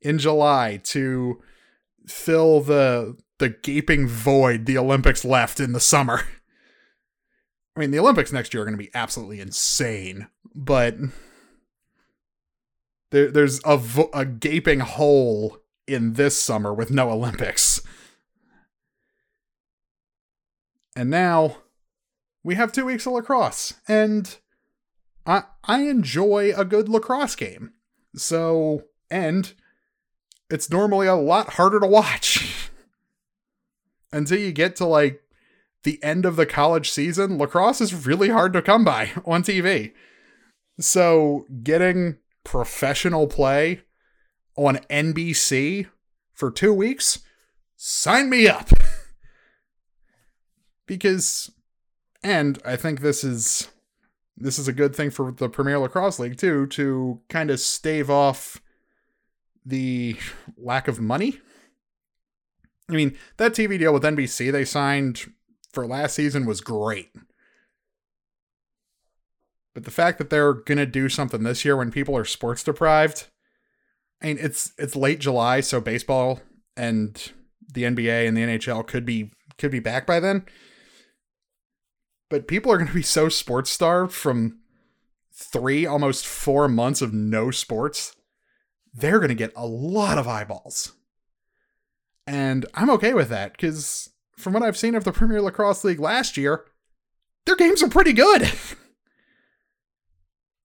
in 0.00 0.18
July 0.18 0.80
to 0.84 1.42
fill 2.06 2.60
the 2.60 3.16
the 3.38 3.48
gaping 3.48 4.06
void 4.06 4.66
the 4.66 4.78
Olympics 4.78 5.24
left 5.24 5.60
in 5.60 5.72
the 5.72 5.80
summer. 5.80 6.22
I 7.76 7.80
mean, 7.80 7.90
the 7.90 7.98
Olympics 7.98 8.32
next 8.32 8.54
year 8.54 8.62
are 8.62 8.66
going 8.66 8.78
to 8.78 8.84
be 8.84 8.94
absolutely 8.94 9.40
insane, 9.40 10.28
but 10.54 10.96
there, 13.10 13.30
there's 13.30 13.60
a, 13.64 13.76
vo- 13.76 14.10
a 14.14 14.24
gaping 14.24 14.80
hole 14.80 15.58
in 15.86 16.12
this 16.12 16.40
summer 16.40 16.72
with 16.72 16.90
no 16.90 17.10
Olympics. 17.10 17.80
And 20.96 21.10
now 21.10 21.56
we 22.44 22.54
have 22.54 22.70
two 22.70 22.84
weeks 22.84 23.06
of 23.06 23.14
lacrosse, 23.14 23.74
and 23.88 24.36
I 25.26 25.42
I 25.64 25.82
enjoy 25.82 26.52
a 26.56 26.64
good 26.64 26.88
lacrosse 26.88 27.34
game. 27.34 27.72
So 28.14 28.84
and 29.10 29.52
it's 30.54 30.70
normally 30.70 31.08
a 31.08 31.16
lot 31.16 31.54
harder 31.54 31.80
to 31.80 31.86
watch 31.86 32.70
until 34.12 34.38
you 34.38 34.52
get 34.52 34.76
to 34.76 34.86
like 34.86 35.20
the 35.82 36.00
end 36.00 36.24
of 36.24 36.36
the 36.36 36.46
college 36.46 36.92
season. 36.92 37.38
Lacrosse 37.38 37.80
is 37.80 38.06
really 38.06 38.28
hard 38.28 38.52
to 38.52 38.62
come 38.62 38.84
by 38.84 39.10
on 39.24 39.42
TV. 39.42 39.92
So 40.78 41.44
getting 41.64 42.18
professional 42.44 43.26
play 43.26 43.80
on 44.56 44.76
NBC 44.88 45.88
for 46.32 46.52
two 46.52 46.72
weeks, 46.72 47.18
sign 47.76 48.30
me 48.30 48.46
up. 48.46 48.70
because, 50.86 51.50
and 52.22 52.60
I 52.64 52.76
think 52.76 53.00
this 53.00 53.24
is 53.24 53.72
this 54.36 54.56
is 54.60 54.68
a 54.68 54.72
good 54.72 54.94
thing 54.94 55.10
for 55.10 55.32
the 55.32 55.48
Premier 55.48 55.80
Lacrosse 55.80 56.20
League 56.20 56.36
too 56.36 56.68
to 56.68 57.20
kind 57.28 57.50
of 57.50 57.58
stave 57.58 58.08
off 58.08 58.60
the 59.64 60.16
lack 60.56 60.88
of 60.88 61.00
money. 61.00 61.40
I 62.88 62.92
mean, 62.94 63.16
that 63.38 63.52
TV 63.52 63.78
deal 63.78 63.92
with 63.94 64.02
NBC 64.02 64.52
they 64.52 64.64
signed 64.64 65.32
for 65.72 65.86
last 65.86 66.14
season 66.14 66.44
was 66.46 66.60
great. 66.60 67.10
But 69.74 69.84
the 69.84 69.90
fact 69.90 70.18
that 70.18 70.30
they're 70.30 70.52
gonna 70.54 70.86
do 70.86 71.08
something 71.08 71.42
this 71.42 71.64
year 71.64 71.76
when 71.76 71.90
people 71.90 72.16
are 72.16 72.24
sports 72.24 72.62
deprived, 72.62 73.26
I 74.22 74.26
mean 74.28 74.38
it's 74.40 74.72
it's 74.78 74.94
late 74.96 75.18
July, 75.20 75.60
so 75.60 75.80
baseball 75.80 76.40
and 76.76 77.32
the 77.72 77.84
NBA 77.84 78.28
and 78.28 78.36
the 78.36 78.42
NHL 78.42 78.86
could 78.86 79.04
be 79.04 79.32
could 79.58 79.70
be 79.70 79.80
back 79.80 80.06
by 80.06 80.20
then. 80.20 80.44
but 82.30 82.48
people 82.48 82.72
are 82.72 82.76
going 82.78 82.88
to 82.88 82.94
be 82.94 83.02
so 83.02 83.28
sports 83.28 83.70
starved 83.70 84.12
from 84.12 84.58
three, 85.32 85.86
almost 85.86 86.26
four 86.26 86.68
months 86.68 87.02
of 87.02 87.12
no 87.12 87.50
sports. 87.50 88.14
They're 88.94 89.18
going 89.18 89.28
to 89.28 89.34
get 89.34 89.52
a 89.56 89.66
lot 89.66 90.18
of 90.18 90.28
eyeballs. 90.28 90.92
And 92.26 92.66
I'm 92.74 92.90
okay 92.90 93.12
with 93.12 93.28
that 93.28 93.52
because 93.52 94.10
from 94.36 94.52
what 94.52 94.62
I've 94.62 94.76
seen 94.76 94.94
of 94.94 95.04
the 95.04 95.12
Premier 95.12 95.42
Lacrosse 95.42 95.84
League 95.84 96.00
last 96.00 96.36
year, 96.36 96.64
their 97.44 97.56
games 97.56 97.82
are 97.82 97.88
pretty 97.88 98.12
good. 98.12 98.50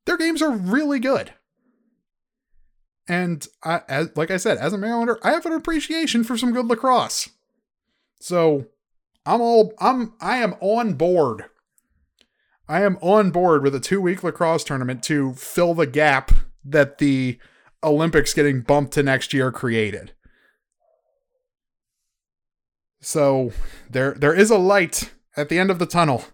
their 0.05 0.17
games 0.17 0.41
are 0.41 0.51
really 0.51 0.99
good. 0.99 1.33
And 3.07 3.45
I, 3.63 3.81
as, 3.89 4.15
like 4.15 4.29
I 4.29 4.37
said, 4.37 4.59
as 4.59 4.71
a 4.71 4.77
Marylander, 4.77 5.17
I 5.23 5.31
have 5.31 5.45
an 5.47 5.53
appreciation 5.53 6.23
for 6.23 6.37
some 6.37 6.53
good 6.53 6.67
lacrosse. 6.67 7.29
So 8.19 8.67
I'm 9.25 9.41
all 9.41 9.73
I'm 9.79 10.13
I 10.21 10.37
am 10.37 10.53
on 10.59 10.93
board. 10.93 11.45
I 12.67 12.83
am 12.83 12.99
on 13.01 13.31
board 13.31 13.63
with 13.63 13.73
a 13.73 13.79
two 13.79 13.99
week 13.99 14.23
lacrosse 14.23 14.63
tournament 14.63 15.01
to 15.03 15.33
fill 15.33 15.73
the 15.73 15.87
gap 15.87 16.31
that 16.63 16.99
the 16.99 17.39
Olympics 17.83 18.33
getting 18.33 18.61
bumped 18.61 18.93
to 18.93 19.03
next 19.03 19.33
year 19.33 19.51
created. 19.51 20.13
So 23.01 23.53
there 23.89 24.13
there 24.13 24.33
is 24.33 24.51
a 24.51 24.57
light 24.57 25.11
at 25.37 25.49
the 25.49 25.57
end 25.57 25.71
of 25.71 25.79
the 25.79 25.85
tunnel. 25.85 26.25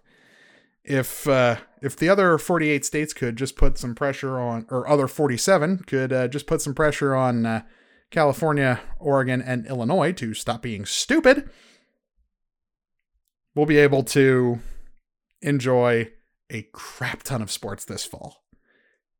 If 0.83 1.27
uh, 1.27 1.57
if 1.81 1.95
the 1.95 2.09
other 2.09 2.37
48 2.37 2.83
states 2.83 3.13
could 3.13 3.35
just 3.35 3.55
put 3.55 3.77
some 3.77 3.93
pressure 3.93 4.39
on, 4.39 4.65
or 4.69 4.87
other 4.87 5.07
47 5.07 5.79
could 5.85 6.11
uh, 6.11 6.27
just 6.27 6.47
put 6.47 6.61
some 6.61 6.73
pressure 6.73 7.15
on 7.15 7.45
uh, 7.45 7.61
California, 8.09 8.81
Oregon, 8.99 9.41
and 9.41 9.67
Illinois 9.67 10.11
to 10.13 10.33
stop 10.33 10.61
being 10.61 10.85
stupid, 10.85 11.49
we'll 13.53 13.65
be 13.65 13.77
able 13.77 14.03
to 14.03 14.59
enjoy 15.41 16.11
a 16.49 16.63
crap 16.73 17.23
ton 17.23 17.41
of 17.41 17.51
sports 17.51 17.85
this 17.85 18.05
fall. 18.05 18.43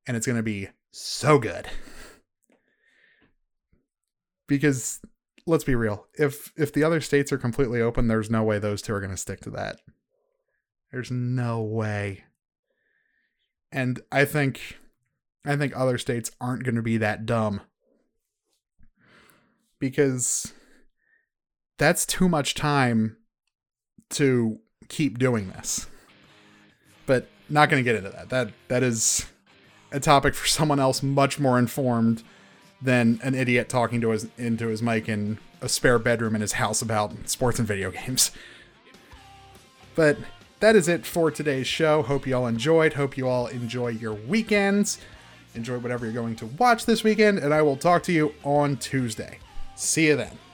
And 0.08 0.16
it's 0.16 0.26
going 0.26 0.38
to 0.38 0.44
be 0.44 0.70
so 0.92 1.40
good. 1.40 1.68
Because 4.48 5.00
let's 5.48 5.64
be 5.64 5.76
real, 5.76 6.08
if 6.14 6.52
if 6.56 6.74
the 6.74 6.84
other 6.84 7.02
states 7.02 7.32
are 7.32 7.38
completely 7.38 7.82
open, 7.82 8.08
there's 8.08 8.30
no 8.30 8.44
way 8.44 8.60
those 8.60 8.82
two 8.82 8.94
are 8.94 9.00
going 9.00 9.12
to 9.12 9.18
stick 9.18 9.42
to 9.42 9.50
that. 9.52 9.80
There's 10.92 11.12
no 11.12 11.62
way. 11.62 12.24
And 13.72 14.02
I 14.12 14.26
think 14.26 14.78
I 15.46 15.56
think 15.56 15.74
other 15.76 15.98
states 15.98 16.32
aren't 16.40 16.64
going 16.64 16.76
to 16.76 16.82
be 16.82 16.98
that 16.98 17.26
dumb. 17.26 17.62
Because 19.80 20.54
that's 21.78 22.06
too 22.06 22.30
much 22.30 22.56
time 22.56 23.18
to 24.12 24.60
keep 24.88 25.20
doing 25.20 25.50
this. 25.50 25.88
But 27.06 27.28
not 27.50 27.70
going 27.70 27.84
to 27.84 27.88
get 27.88 27.98
into 27.98 28.10
that. 28.10 28.30
That 28.30 28.54
that 28.70 28.84
is 28.84 29.26
a 29.92 30.00
topic 30.00 30.34
for 30.34 30.48
someone 30.48 30.80
else 30.80 31.04
much 31.04 31.40
more 31.40 31.60
informed 31.60 32.24
than 32.86 33.20
an 33.24 33.36
idiot 33.36 33.68
talking 33.68 34.00
to 34.02 34.10
his 34.10 34.28
into 34.38 34.68
his 34.68 34.82
mic 34.82 35.10
in 35.10 35.40
a 35.62 35.68
spare 35.68 36.00
bedroom 36.00 36.36
in 36.36 36.42
his 36.42 36.54
house 36.54 36.82
about 36.82 37.14
sports 37.30 37.60
and 37.60 37.68
video 37.68 37.92
games. 37.92 38.32
But 39.96 40.18
that 40.60 40.76
is 40.76 40.88
it 40.88 41.06
for 41.06 41.32
today's 41.32 41.68
show. 41.68 42.04
Hope 42.04 42.28
you 42.28 42.36
all 42.36 42.48
enjoyed. 42.48 42.94
Hope 42.94 43.18
you 43.18 43.28
all 43.28 43.48
enjoy 43.48 43.90
your 43.90 44.14
weekends. 44.14 45.00
Enjoy 45.54 45.78
whatever 45.78 46.06
you're 46.06 46.14
going 46.14 46.36
to 46.38 46.46
watch 46.46 46.86
this 46.86 47.04
weekend, 47.04 47.40
and 47.40 47.54
I 47.54 47.62
will 47.62 47.78
talk 47.78 48.04
to 48.04 48.12
you 48.12 48.34
on 48.44 48.78
Tuesday. 48.78 49.40
See 49.76 50.08
you 50.08 50.16
then. 50.16 50.45